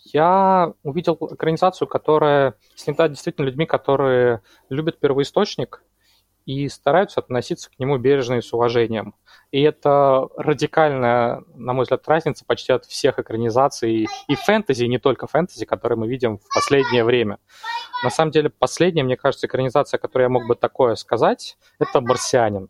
Я 0.03 0.74
увидел 0.83 1.17
экранизацию, 1.31 1.88
которая 1.88 2.55
снята 2.75 3.07
действительно 3.07 3.45
людьми, 3.45 3.65
которые 3.65 4.41
любят 4.69 5.00
первоисточник 5.00 5.83
и 6.45 6.67
стараются 6.69 7.19
относиться 7.19 7.69
к 7.69 7.79
нему 7.79 7.98
бережно 7.98 8.36
и 8.36 8.41
с 8.41 8.53
уважением. 8.53 9.15
И 9.51 9.62
это 9.62 10.27
радикальная, 10.38 11.43
на 11.53 11.74
мой 11.74 11.83
взгляд, 11.83 12.07
разница 12.07 12.45
почти 12.45 12.74
от 12.74 12.86
всех 12.86 13.19
экранизаций 13.19 14.07
и 14.27 14.36
фэнтези, 14.36 14.86
и 14.86 14.88
не 14.88 14.98
только 14.98 15.27
фэнтези, 15.27 15.65
которые 15.65 15.98
мы 15.98 16.07
видим 16.07 16.38
в 16.38 16.53
последнее 16.53 17.03
время. 17.03 17.39
На 18.03 18.10
самом 18.10 18.31
деле, 18.31 18.50
последняя, 18.50 19.03
мне 19.03 19.17
кажется, 19.17 19.48
экранизация, 19.48 19.98
которую 19.98 20.25
я 20.25 20.29
мог 20.29 20.48
бы 20.48 20.55
такое 20.55 20.95
сказать, 20.95 21.57
это 21.79 22.01
«Марсианин». 22.01 22.69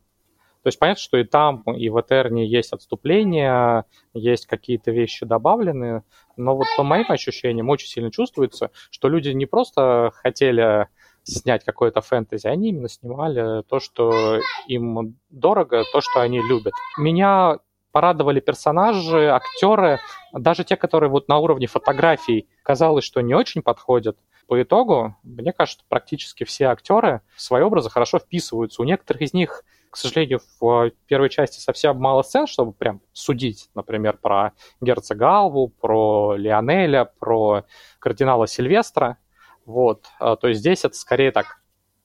То 0.63 0.67
есть 0.67 0.77
понятно, 0.77 1.01
что 1.01 1.17
и 1.17 1.23
там, 1.23 1.63
и 1.63 1.89
в 1.89 1.99
Этерне 1.99 2.47
есть 2.47 2.71
отступления, 2.71 3.85
есть 4.13 4.45
какие-то 4.45 4.91
вещи 4.91 5.25
добавленные, 5.25 6.03
но 6.37 6.55
вот 6.55 6.67
по 6.77 6.83
моим 6.83 7.05
ощущениям 7.09 7.69
очень 7.69 7.87
сильно 7.87 8.11
чувствуется, 8.11 8.69
что 8.91 9.09
люди 9.09 9.29
не 9.29 9.47
просто 9.47 10.11
хотели 10.13 10.87
снять 11.23 11.63
какое-то 11.63 12.01
фэнтези, 12.01 12.47
они 12.47 12.69
именно 12.69 12.89
снимали 12.89 13.63
то, 13.63 13.79
что 13.79 14.39
им 14.67 15.17
дорого, 15.29 15.83
то, 15.91 16.01
что 16.01 16.21
они 16.21 16.41
любят. 16.41 16.73
Меня 16.97 17.59
порадовали 17.91 18.39
персонажи, 18.39 19.29
актеры, 19.29 19.99
даже 20.33 20.63
те, 20.63 20.75
которые 20.75 21.09
вот 21.09 21.27
на 21.27 21.39
уровне 21.39 21.67
фотографий 21.67 22.47
казалось, 22.63 23.03
что 23.03 23.21
не 23.21 23.33
очень 23.33 23.61
подходят. 23.61 24.17
По 24.47 24.61
итогу, 24.61 25.15
мне 25.23 25.53
кажется, 25.53 25.83
практически 25.87 26.43
все 26.43 26.65
актеры 26.65 27.21
в 27.35 27.41
свои 27.41 27.61
образы 27.61 27.89
хорошо 27.89 28.19
вписываются. 28.19 28.81
У 28.81 28.85
некоторых 28.85 29.21
из 29.21 29.33
них 29.33 29.63
к 29.91 29.97
сожалению, 29.97 30.39
в 30.59 30.91
первой 31.05 31.29
части 31.29 31.59
совсем 31.59 31.97
мало 31.97 32.21
сцен, 32.21 32.47
чтобы 32.47 32.71
прям 32.71 33.01
судить, 33.11 33.69
например, 33.75 34.17
про 34.17 34.53
герцога 34.79 35.39
Алву, 35.39 35.67
про 35.67 36.35
Лионеля, 36.37 37.11
про 37.19 37.65
кардинала 37.99 38.47
Сильвестра. 38.47 39.17
Вот. 39.65 40.05
А, 40.19 40.35
то 40.35 40.47
есть 40.47 40.59
здесь 40.59 40.85
это 40.85 40.95
скорее 40.95 41.31
так, 41.31 41.61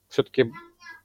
все-таки 0.08 0.52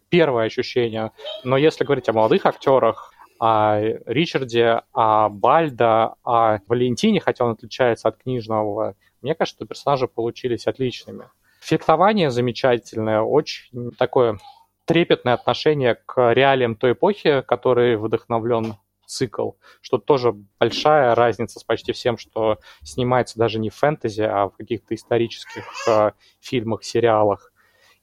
первое 0.09 0.45
ощущение. 0.45 1.11
Но 1.43 1.57
если 1.57 1.83
говорить 1.83 2.09
о 2.09 2.13
молодых 2.13 2.45
актерах, 2.45 3.13
о 3.39 3.79
Ричарде, 4.05 4.81
о 4.93 5.29
Бальда, 5.29 6.15
о 6.23 6.59
Валентине, 6.67 7.19
хотя 7.19 7.45
он 7.45 7.51
отличается 7.51 8.09
от 8.09 8.17
книжного, 8.17 8.95
мне 9.21 9.33
кажется, 9.33 9.57
что 9.57 9.65
персонажи 9.65 10.07
получились 10.07 10.67
отличными. 10.67 11.29
Фехтование 11.61 12.29
замечательное, 12.29 13.21
очень 13.21 13.91
такое 13.97 14.37
трепетное 14.85 15.33
отношение 15.33 15.95
к 16.05 16.33
реалиям 16.33 16.75
той 16.75 16.91
эпохи, 16.91 17.41
который 17.41 17.97
вдохновлен 17.97 18.75
цикл, 19.11 19.51
что 19.81 19.97
тоже 19.97 20.33
большая 20.59 21.13
разница 21.15 21.59
с 21.59 21.63
почти 21.63 21.91
всем, 21.91 22.17
что 22.17 22.59
снимается 22.81 23.37
даже 23.37 23.59
не 23.59 23.69
в 23.69 23.75
фэнтези, 23.75 24.21
а 24.21 24.47
в 24.47 24.51
каких-то 24.57 24.95
исторических 24.95 25.65
э, 25.87 26.11
фильмах, 26.39 26.83
сериалах. 26.83 27.51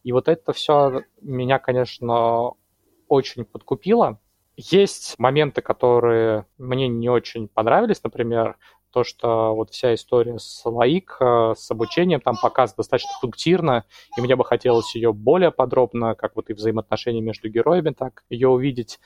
И 0.04 0.12
вот 0.12 0.28
это 0.28 0.52
все 0.52 1.02
меня, 1.20 1.58
конечно, 1.58 2.52
очень 3.08 3.44
подкупило. 3.44 4.20
Есть 4.56 5.18
моменты, 5.18 5.62
которые 5.62 6.46
мне 6.58 6.88
не 6.88 7.08
очень 7.08 7.48
понравились, 7.48 8.02
например, 8.02 8.56
то, 8.90 9.04
что 9.04 9.54
вот 9.54 9.70
вся 9.70 9.94
история 9.94 10.38
с 10.38 10.62
Лаик, 10.64 11.16
э, 11.20 11.54
с 11.56 11.70
обучением 11.70 12.20
там 12.20 12.36
показана 12.40 12.78
достаточно 12.78 13.10
пунктирно, 13.20 13.84
и 14.16 14.20
мне 14.20 14.34
бы 14.34 14.44
хотелось 14.44 14.94
ее 14.94 15.12
более 15.12 15.50
подробно, 15.50 16.14
как 16.14 16.36
вот 16.36 16.50
и 16.50 16.54
взаимоотношения 16.54 17.20
между 17.20 17.48
героями, 17.48 17.90
так 17.90 18.24
ее 18.30 18.48
увидеть. 18.48 18.98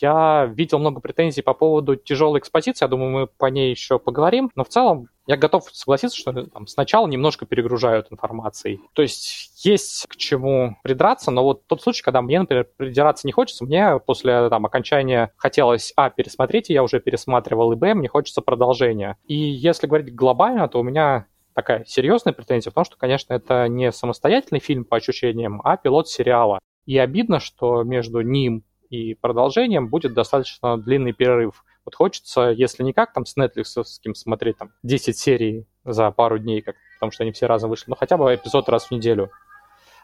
Я 0.00 0.50
видел 0.54 0.78
много 0.78 1.00
претензий 1.00 1.42
по 1.42 1.54
поводу 1.54 1.96
тяжелой 1.96 2.40
экспозиции, 2.40 2.84
я 2.84 2.88
думаю, 2.88 3.10
мы 3.10 3.26
по 3.26 3.46
ней 3.46 3.70
еще 3.70 3.98
поговорим, 3.98 4.50
но 4.54 4.64
в 4.64 4.68
целом 4.68 5.08
я 5.26 5.36
готов 5.36 5.64
согласиться, 5.72 6.16
что 6.16 6.32
там, 6.46 6.66
сначала 6.66 7.06
немножко 7.06 7.46
перегружают 7.46 8.06
информацией. 8.10 8.80
То 8.94 9.02
есть 9.02 9.64
есть 9.64 10.06
к 10.08 10.16
чему 10.16 10.76
придраться, 10.82 11.30
но 11.30 11.42
вот 11.42 11.66
тот 11.66 11.82
случай, 11.82 12.02
когда 12.02 12.22
мне, 12.22 12.38
например, 12.38 12.68
придираться 12.76 13.26
не 13.26 13.32
хочется, 13.32 13.64
мне 13.64 13.98
после 13.98 14.48
там, 14.48 14.64
окончания 14.64 15.32
хотелось, 15.36 15.92
а, 15.96 16.10
пересмотреть, 16.10 16.70
и 16.70 16.74
я 16.74 16.82
уже 16.82 17.00
пересматривал, 17.00 17.72
и, 17.72 17.76
б, 17.76 17.94
мне 17.94 18.08
хочется 18.08 18.40
продолжения. 18.40 19.16
И 19.26 19.34
если 19.34 19.86
говорить 19.86 20.14
глобально, 20.14 20.68
то 20.68 20.78
у 20.78 20.84
меня 20.84 21.26
такая 21.54 21.84
серьезная 21.86 22.32
претензия 22.34 22.70
в 22.70 22.74
том, 22.74 22.84
что, 22.84 22.96
конечно, 22.96 23.32
это 23.34 23.66
не 23.66 23.90
самостоятельный 23.90 24.60
фильм 24.60 24.84
по 24.84 24.96
ощущениям, 24.96 25.60
а 25.64 25.76
пилот 25.76 26.08
сериала. 26.08 26.60
И 26.84 26.96
обидно, 26.98 27.40
что 27.40 27.82
между 27.82 28.20
ним 28.20 28.62
и 28.90 29.14
продолжением 29.14 29.88
будет 29.88 30.14
достаточно 30.14 30.76
длинный 30.78 31.12
перерыв. 31.12 31.64
Вот 31.84 31.94
хочется, 31.94 32.50
если 32.50 32.82
не 32.82 32.92
как 32.92 33.12
там 33.12 33.24
с 33.26 33.36
Netflix 33.36 33.84
смотреть 34.14 34.58
там 34.58 34.70
10 34.82 35.16
серий 35.16 35.66
за 35.84 36.10
пару 36.10 36.38
дней, 36.38 36.62
как, 36.62 36.76
потому 36.96 37.12
что 37.12 37.22
они 37.22 37.32
все 37.32 37.46
разом 37.46 37.70
вышли, 37.70 37.84
но 37.88 37.96
хотя 37.96 38.16
бы 38.16 38.34
эпизод 38.34 38.68
раз 38.68 38.86
в 38.86 38.90
неделю. 38.90 39.30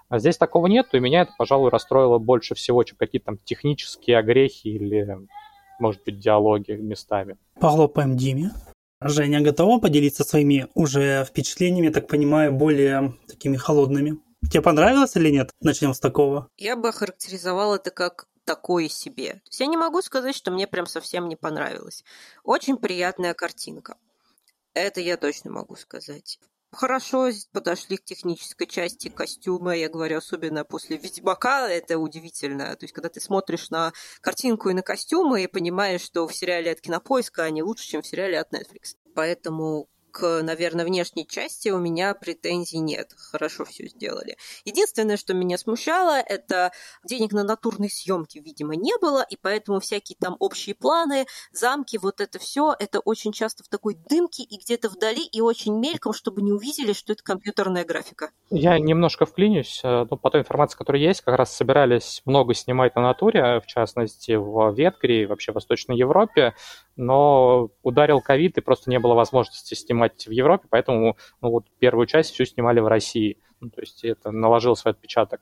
А 0.08 0.18
здесь 0.18 0.36
такого 0.36 0.66
нет, 0.66 0.88
и 0.92 1.00
меня 1.00 1.22
это, 1.22 1.32
пожалуй, 1.38 1.70
расстроило 1.70 2.18
больше 2.18 2.54
всего, 2.54 2.84
чем 2.84 2.96
какие-то 2.98 3.26
там 3.26 3.38
технические 3.38 4.18
огрехи 4.18 4.68
или, 4.68 5.08
может 5.80 6.04
быть, 6.04 6.18
диалоги 6.18 6.72
местами. 6.72 7.36
Похлопаем 7.58 8.16
Диме. 8.16 8.50
Женя 9.00 9.40
готова 9.40 9.80
поделиться 9.80 10.22
своими 10.22 10.68
уже 10.74 11.24
впечатлениями, 11.24 11.88
так 11.88 12.06
понимаю, 12.06 12.52
более 12.52 13.14
такими 13.26 13.56
холодными? 13.56 14.18
Тебе 14.50 14.60
понравилось 14.60 15.16
или 15.16 15.30
нет? 15.30 15.50
Начнем 15.60 15.94
с 15.94 16.00
такого. 16.00 16.48
Я 16.56 16.76
бы 16.76 16.88
охарактеризовал 16.88 17.74
это 17.74 17.90
как 17.90 18.26
такое 18.44 18.88
себе. 18.88 19.34
То 19.34 19.48
есть 19.48 19.60
я 19.60 19.66
не 19.66 19.76
могу 19.76 20.02
сказать, 20.02 20.34
что 20.34 20.50
мне 20.50 20.66
прям 20.66 20.86
совсем 20.86 21.28
не 21.28 21.36
понравилось. 21.36 22.04
Очень 22.44 22.76
приятная 22.76 23.34
картинка. 23.34 23.96
Это 24.74 25.00
я 25.00 25.16
точно 25.16 25.50
могу 25.50 25.76
сказать. 25.76 26.38
хорошо 26.70 27.28
подошли 27.52 27.98
к 27.98 28.04
технической 28.04 28.66
части 28.66 29.08
костюма. 29.08 29.76
Я 29.76 29.90
говорю, 29.90 30.18
особенно 30.18 30.64
после 30.64 30.96
Ведьмака, 30.96 31.68
это 31.68 31.98
удивительно. 31.98 32.74
То 32.76 32.84
есть, 32.84 32.94
когда 32.94 33.10
ты 33.10 33.20
смотришь 33.20 33.68
на 33.70 33.92
картинку 34.22 34.70
и 34.70 34.74
на 34.74 34.82
костюмы 34.82 35.44
и 35.44 35.46
понимаешь, 35.46 36.00
что 36.00 36.26
в 36.26 36.34
сериале 36.34 36.72
от 36.72 36.80
Кинопоиска 36.80 37.42
они 37.44 37.62
лучше, 37.62 37.86
чем 37.86 38.02
в 38.02 38.06
сериале 38.06 38.40
от 38.40 38.52
Netflix. 38.54 38.96
Поэтому 39.14 39.90
к, 40.12 40.42
наверное, 40.42 40.84
внешней 40.84 41.26
части 41.26 41.70
у 41.70 41.78
меня 41.78 42.14
претензий 42.14 42.78
нет. 42.78 43.12
Хорошо 43.16 43.64
все 43.64 43.88
сделали. 43.88 44.36
Единственное, 44.64 45.16
что 45.16 45.34
меня 45.34 45.58
смущало, 45.58 46.20
это 46.20 46.70
денег 47.02 47.32
на 47.32 47.42
натурные 47.42 47.90
съемки, 47.90 48.38
видимо, 48.38 48.76
не 48.76 48.96
было, 49.00 49.24
и 49.28 49.36
поэтому 49.36 49.80
всякие 49.80 50.16
там 50.20 50.36
общие 50.38 50.74
планы, 50.74 51.26
замки, 51.50 51.96
вот 51.96 52.20
это 52.20 52.38
все, 52.38 52.76
это 52.78 53.00
очень 53.00 53.32
часто 53.32 53.64
в 53.64 53.68
такой 53.68 53.96
дымке 54.08 54.42
и 54.42 54.58
где-то 54.58 54.90
вдали, 54.90 55.24
и 55.24 55.40
очень 55.40 55.78
мельком, 55.78 56.12
чтобы 56.12 56.42
не 56.42 56.52
увидели, 56.52 56.92
что 56.92 57.14
это 57.14 57.22
компьютерная 57.22 57.84
графика. 57.84 58.30
Я 58.50 58.78
немножко 58.78 59.24
вклинюсь. 59.24 59.80
Э, 59.82 60.06
ну, 60.10 60.16
по 60.18 60.30
той 60.30 60.42
информации, 60.42 60.76
которая 60.76 61.00
есть, 61.00 61.22
как 61.22 61.36
раз 61.36 61.56
собирались 61.56 62.20
много 62.26 62.52
снимать 62.54 62.94
на 62.94 63.02
натуре, 63.02 63.60
в 63.60 63.66
частности, 63.66 64.32
в 64.32 64.74
Ветгре 64.74 65.22
и 65.22 65.26
вообще 65.26 65.52
в 65.52 65.54
Восточной 65.54 65.96
Европе 65.96 66.54
но 66.96 67.70
ударил 67.82 68.20
ковид, 68.20 68.58
и 68.58 68.60
просто 68.60 68.90
не 68.90 68.98
было 68.98 69.14
возможности 69.14 69.74
снимать 69.74 70.01
в 70.10 70.30
Европе, 70.30 70.66
поэтому 70.70 71.16
ну, 71.40 71.50
вот 71.50 71.66
первую 71.78 72.06
часть 72.06 72.32
всю 72.32 72.44
снимали 72.44 72.80
в 72.80 72.86
России. 72.86 73.38
Ну, 73.60 73.70
то 73.70 73.80
есть 73.80 74.04
это 74.04 74.30
наложило 74.30 74.74
свой 74.74 74.92
отпечаток. 74.92 75.40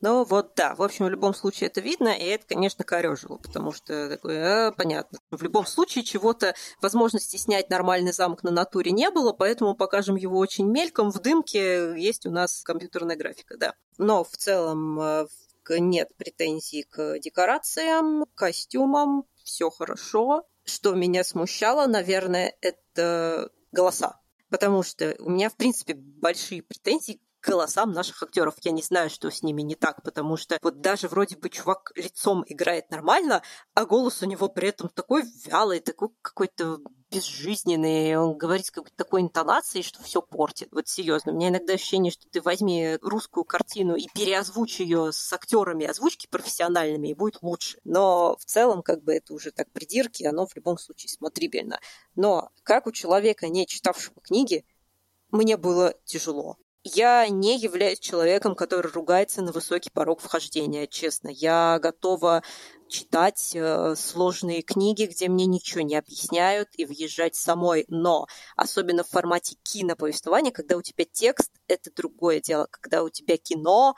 Ну 0.00 0.24
вот 0.24 0.54
да, 0.56 0.74
в 0.76 0.82
общем, 0.82 1.04
в 1.04 1.10
любом 1.10 1.34
случае 1.34 1.68
это 1.68 1.82
видно, 1.82 2.08
и 2.08 2.24
это, 2.24 2.46
конечно, 2.46 2.84
корежило, 2.84 3.36
потому 3.36 3.70
что 3.70 4.08
такое, 4.08 4.68
а, 4.68 4.72
понятно. 4.72 5.18
В 5.30 5.42
любом 5.42 5.66
случае 5.66 6.04
чего-то, 6.04 6.54
возможности 6.80 7.36
снять 7.36 7.68
нормальный 7.68 8.12
замок 8.12 8.42
на 8.42 8.50
натуре 8.50 8.92
не 8.92 9.10
было, 9.10 9.32
поэтому 9.32 9.74
покажем 9.74 10.16
его 10.16 10.38
очень 10.38 10.66
мельком, 10.66 11.10
в 11.10 11.20
дымке 11.20 11.94
есть 12.00 12.24
у 12.24 12.30
нас 12.30 12.62
компьютерная 12.62 13.16
графика, 13.16 13.58
да. 13.58 13.74
Но 13.98 14.24
в 14.24 14.30
целом 14.30 14.98
э, 14.98 15.26
нет 15.68 16.08
претензий 16.16 16.84
к 16.84 17.18
декорациям, 17.18 18.24
костюмам, 18.34 19.24
все 19.44 19.68
хорошо. 19.68 20.44
Что 20.64 20.94
меня 20.94 21.24
смущало, 21.24 21.86
наверное, 21.86 22.54
это 22.62 23.50
голоса. 23.72 24.20
Потому 24.48 24.82
что 24.82 25.14
у 25.20 25.30
меня, 25.30 25.48
в 25.48 25.56
принципе, 25.56 25.94
большие 25.94 26.62
претензии 26.62 27.20
голосам 27.42 27.92
наших 27.92 28.22
актеров. 28.22 28.54
Я 28.62 28.72
не 28.72 28.82
знаю, 28.82 29.10
что 29.10 29.30
с 29.30 29.42
ними 29.42 29.62
не 29.62 29.74
так, 29.74 30.02
потому 30.02 30.36
что 30.36 30.58
вот 30.62 30.80
даже 30.80 31.08
вроде 31.08 31.36
бы 31.36 31.48
чувак 31.48 31.92
лицом 31.96 32.44
играет 32.46 32.90
нормально, 32.90 33.42
а 33.74 33.84
голос 33.84 34.22
у 34.22 34.26
него 34.26 34.48
при 34.48 34.68
этом 34.68 34.88
такой 34.88 35.24
вялый, 35.44 35.80
такой 35.80 36.10
какой-то 36.22 36.80
безжизненный, 37.10 38.16
он 38.16 38.38
говорит 38.38 38.66
с 38.66 38.70
какой-то 38.70 38.96
такой 38.96 39.22
интонацией, 39.22 39.82
что 39.82 40.02
все 40.02 40.22
портит. 40.22 40.68
Вот 40.70 40.88
серьезно, 40.88 41.32
у 41.32 41.34
меня 41.34 41.48
иногда 41.48 41.74
ощущение, 41.74 42.12
что 42.12 42.28
ты 42.28 42.40
возьми 42.40 42.96
русскую 43.02 43.44
картину 43.44 43.96
и 43.96 44.06
переозвучь 44.14 44.80
ее 44.80 45.12
с 45.12 45.32
актерами 45.32 45.86
озвучки 45.86 46.28
профессиональными, 46.28 47.08
и 47.08 47.14
будет 47.14 47.42
лучше. 47.42 47.78
Но 47.84 48.36
в 48.38 48.44
целом, 48.44 48.82
как 48.82 49.02
бы 49.02 49.14
это 49.14 49.34
уже 49.34 49.50
так 49.50 49.70
придирки, 49.72 50.24
оно 50.24 50.46
в 50.46 50.54
любом 50.54 50.78
случае 50.78 51.10
смотрибельно. 51.10 51.80
Но 52.14 52.50
как 52.62 52.86
у 52.86 52.92
человека, 52.92 53.48
не 53.48 53.66
читавшего 53.66 54.20
книги, 54.20 54.64
мне 55.30 55.56
было 55.56 55.94
тяжело. 56.04 56.58
Я 56.82 57.28
не 57.28 57.58
являюсь 57.58 57.98
человеком, 57.98 58.54
который 58.54 58.90
ругается 58.90 59.42
на 59.42 59.52
высокий 59.52 59.90
порог 59.90 60.20
вхождения, 60.20 60.86
честно. 60.86 61.28
Я 61.28 61.78
готова 61.78 62.42
читать 62.88 63.52
э, 63.54 63.94
сложные 63.96 64.62
книги, 64.62 65.04
где 65.04 65.28
мне 65.28 65.44
ничего 65.44 65.82
не 65.82 65.94
объясняют, 65.94 66.70
и 66.78 66.86
въезжать 66.86 67.34
самой. 67.34 67.84
Но 67.88 68.26
особенно 68.56 69.04
в 69.04 69.08
формате 69.08 69.56
киноповествования, 69.62 70.52
когда 70.52 70.78
у 70.78 70.82
тебя 70.82 71.04
текст, 71.04 71.52
это 71.68 71.90
другое 71.94 72.40
дело. 72.40 72.66
Когда 72.70 73.02
у 73.02 73.10
тебя 73.10 73.36
кино, 73.36 73.94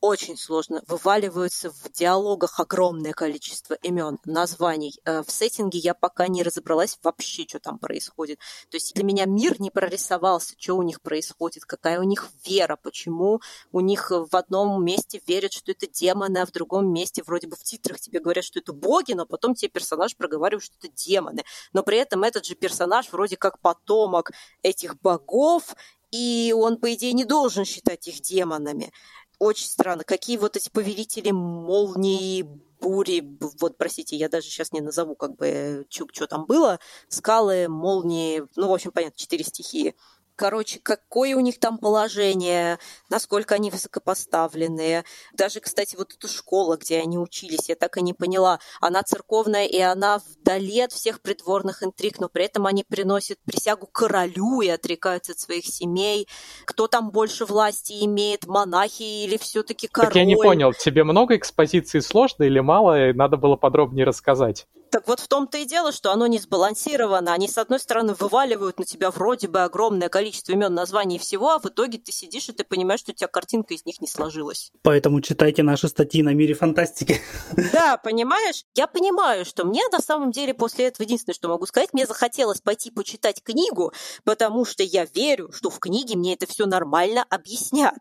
очень 0.00 0.36
сложно. 0.36 0.82
Вываливаются 0.86 1.70
в 1.70 1.92
диалогах 1.92 2.58
огромное 2.58 3.12
количество 3.12 3.74
имен, 3.74 4.18
названий. 4.24 4.98
Э, 5.04 5.22
в 5.22 5.30
сеттинге 5.30 5.78
я 5.78 5.94
пока 5.94 6.28
не 6.28 6.42
разобралась 6.42 6.98
вообще, 7.02 7.44
что 7.46 7.60
там 7.60 7.78
происходит. 7.78 8.38
То 8.70 8.76
есть 8.76 8.94
для 8.94 9.04
меня 9.04 9.26
мир 9.26 9.60
не 9.60 9.70
прорисовался, 9.70 10.54
что 10.58 10.76
у 10.76 10.82
них 10.82 11.00
происходит, 11.02 11.64
какая 11.64 12.00
у 12.00 12.04
них 12.04 12.28
вера, 12.44 12.76
почему 12.76 13.40
у 13.72 13.80
них 13.80 14.10
в 14.10 14.34
одном 14.34 14.84
месте 14.84 15.20
верят, 15.26 15.52
что 15.52 15.72
это 15.72 15.86
демоны, 15.86 16.38
а 16.38 16.46
в 16.46 16.52
другом 16.52 16.92
месте 16.92 17.22
вроде 17.22 17.46
бы 17.46 17.56
в 17.56 17.62
титрах 17.62 18.00
тебе 18.00 18.20
говорят, 18.20 18.44
что 18.44 18.58
это 18.58 18.72
боги, 18.72 19.12
но 19.12 19.26
потом 19.26 19.54
тебе 19.54 19.68
персонаж 19.68 20.16
проговаривает, 20.16 20.64
что 20.64 20.74
это 20.82 20.88
демоны. 20.94 21.44
Но 21.72 21.82
при 21.82 21.98
этом 21.98 22.24
этот 22.24 22.46
же 22.46 22.54
персонаж 22.54 23.12
вроде 23.12 23.36
как 23.36 23.60
потомок 23.60 24.30
этих 24.62 24.98
богов, 25.00 25.74
и 26.10 26.52
он, 26.56 26.78
по 26.78 26.92
идее, 26.92 27.12
не 27.12 27.24
должен 27.24 27.64
считать 27.64 28.08
их 28.08 28.20
демонами 28.20 28.92
очень 29.40 29.66
странно. 29.66 30.04
Какие 30.04 30.36
вот 30.36 30.56
эти 30.56 30.68
повелители 30.68 31.32
молнии, 31.32 32.46
бури, 32.80 33.36
вот, 33.58 33.76
простите, 33.78 34.14
я 34.14 34.28
даже 34.28 34.46
сейчас 34.46 34.72
не 34.72 34.80
назову, 34.80 35.16
как 35.16 35.36
бы, 35.36 35.86
что 35.90 36.26
там 36.26 36.46
было, 36.46 36.78
скалы, 37.08 37.66
молнии, 37.66 38.44
ну, 38.54 38.68
в 38.68 38.72
общем, 38.72 38.92
понятно, 38.92 39.18
четыре 39.18 39.42
стихии 39.42 39.96
короче, 40.40 40.80
какое 40.82 41.36
у 41.36 41.40
них 41.40 41.60
там 41.60 41.76
положение, 41.76 42.78
насколько 43.10 43.56
они 43.56 43.70
высокопоставленные. 43.70 45.04
Даже, 45.34 45.60
кстати, 45.60 45.96
вот 45.96 46.14
эта 46.14 46.28
школа, 46.28 46.78
где 46.78 46.98
они 46.98 47.18
учились, 47.18 47.68
я 47.68 47.76
так 47.76 47.98
и 47.98 48.02
не 48.02 48.14
поняла. 48.14 48.58
Она 48.80 49.02
церковная, 49.02 49.66
и 49.66 49.78
она 49.78 50.18
вдали 50.18 50.80
от 50.80 50.92
всех 50.92 51.20
придворных 51.20 51.82
интриг, 51.82 52.20
но 52.20 52.30
при 52.30 52.46
этом 52.46 52.66
они 52.66 52.84
приносят 52.84 53.38
присягу 53.44 53.86
королю 53.86 54.62
и 54.62 54.68
отрекаются 54.68 55.32
от 55.32 55.38
своих 55.38 55.66
семей. 55.66 56.26
Кто 56.64 56.88
там 56.88 57.10
больше 57.10 57.44
власти 57.44 58.02
имеет, 58.06 58.46
монахи 58.46 59.24
или 59.24 59.36
все-таки 59.36 59.88
король? 59.88 60.08
Так 60.08 60.16
я 60.16 60.24
не 60.24 60.36
понял, 60.36 60.72
тебе 60.72 61.04
много 61.04 61.36
экспозиции 61.36 62.00
сложно 62.00 62.44
или 62.44 62.60
мало? 62.60 63.12
Надо 63.12 63.36
было 63.36 63.56
подробнее 63.56 64.06
рассказать. 64.06 64.66
Так 64.90 65.06
вот 65.06 65.20
в 65.20 65.28
том-то 65.28 65.58
и 65.58 65.64
дело, 65.64 65.92
что 65.92 66.12
оно 66.12 66.26
не 66.26 66.38
сбалансировано. 66.38 67.32
Они, 67.32 67.46
с 67.46 67.58
одной 67.58 67.78
стороны, 67.78 68.14
вываливают 68.14 68.78
на 68.78 68.84
тебя 68.84 69.10
вроде 69.10 69.46
бы 69.46 69.60
огромное 69.62 70.08
количество 70.08 70.52
имен, 70.52 70.74
названий 70.74 71.16
и 71.16 71.18
всего, 71.18 71.50
а 71.50 71.58
в 71.60 71.66
итоге 71.66 71.98
ты 71.98 72.10
сидишь 72.10 72.48
и 72.48 72.52
ты 72.52 72.64
понимаешь, 72.64 73.00
что 73.00 73.12
у 73.12 73.14
тебя 73.14 73.28
картинка 73.28 73.74
из 73.74 73.86
них 73.86 74.00
не 74.00 74.08
сложилась. 74.08 74.72
Поэтому 74.82 75.20
читайте 75.20 75.62
наши 75.62 75.88
статьи 75.88 76.22
на 76.22 76.34
мире 76.34 76.54
фантастики. 76.54 77.20
Да, 77.72 77.96
понимаешь? 77.98 78.64
Я 78.74 78.86
понимаю, 78.86 79.44
что 79.44 79.64
мне 79.64 79.82
на 79.92 80.00
самом 80.00 80.32
деле 80.32 80.54
после 80.54 80.86
этого 80.86 81.04
единственное, 81.04 81.34
что 81.34 81.48
могу 81.48 81.66
сказать, 81.66 81.92
мне 81.92 82.06
захотелось 82.06 82.60
пойти 82.60 82.90
почитать 82.90 83.42
книгу, 83.42 83.92
потому 84.24 84.64
что 84.64 84.82
я 84.82 85.04
верю, 85.04 85.52
что 85.52 85.70
в 85.70 85.78
книге 85.78 86.16
мне 86.16 86.34
это 86.34 86.46
все 86.46 86.66
нормально 86.66 87.24
объяснят. 87.28 87.98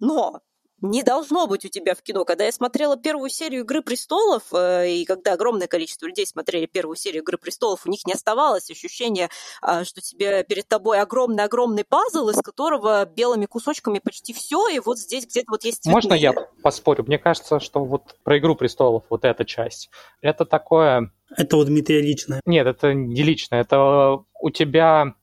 Но 0.00 0.40
не 0.80 1.02
должно 1.02 1.46
быть 1.46 1.64
у 1.64 1.68
тебя 1.68 1.94
в 1.94 2.02
кино. 2.02 2.24
Когда 2.24 2.44
я 2.44 2.52
смотрела 2.52 2.96
первую 2.96 3.30
серию 3.30 3.62
«Игры 3.62 3.82
престолов», 3.82 4.42
э, 4.52 4.90
и 4.90 5.04
когда 5.04 5.32
огромное 5.32 5.66
количество 5.66 6.06
людей 6.06 6.26
смотрели 6.26 6.66
первую 6.66 6.96
серию 6.96 7.22
«Игры 7.22 7.38
престолов», 7.38 7.86
у 7.86 7.90
них 7.90 8.06
не 8.06 8.12
оставалось 8.12 8.70
ощущения, 8.70 9.30
а, 9.62 9.84
что 9.84 10.00
тебе 10.00 10.44
перед 10.44 10.68
тобой 10.68 11.00
огромный-огромный 11.00 11.84
пазл, 11.84 12.28
из 12.28 12.40
которого 12.42 13.04
белыми 13.04 13.46
кусочками 13.46 13.98
почти 13.98 14.32
все, 14.32 14.68
и 14.68 14.78
вот 14.78 14.98
здесь 14.98 15.26
где-то 15.26 15.46
вот 15.50 15.64
есть 15.64 15.82
цветные. 15.82 15.94
Можно 15.94 16.14
я 16.14 16.32
поспорю? 16.62 17.04
Мне 17.06 17.18
кажется, 17.18 17.60
что 17.60 17.84
вот 17.84 18.16
про 18.22 18.38
«Игру 18.38 18.54
престолов» 18.54 19.04
вот 19.10 19.24
эта 19.24 19.44
часть, 19.44 19.90
это 20.20 20.44
такое... 20.44 21.12
Это 21.36 21.56
у 21.56 21.64
Дмитрия 21.64 22.00
личное. 22.00 22.40
Нет, 22.44 22.66
это 22.66 22.92
не 22.94 23.22
личное. 23.22 23.62
Это 23.62 24.24
у 24.40 24.50
тебя 24.50 25.14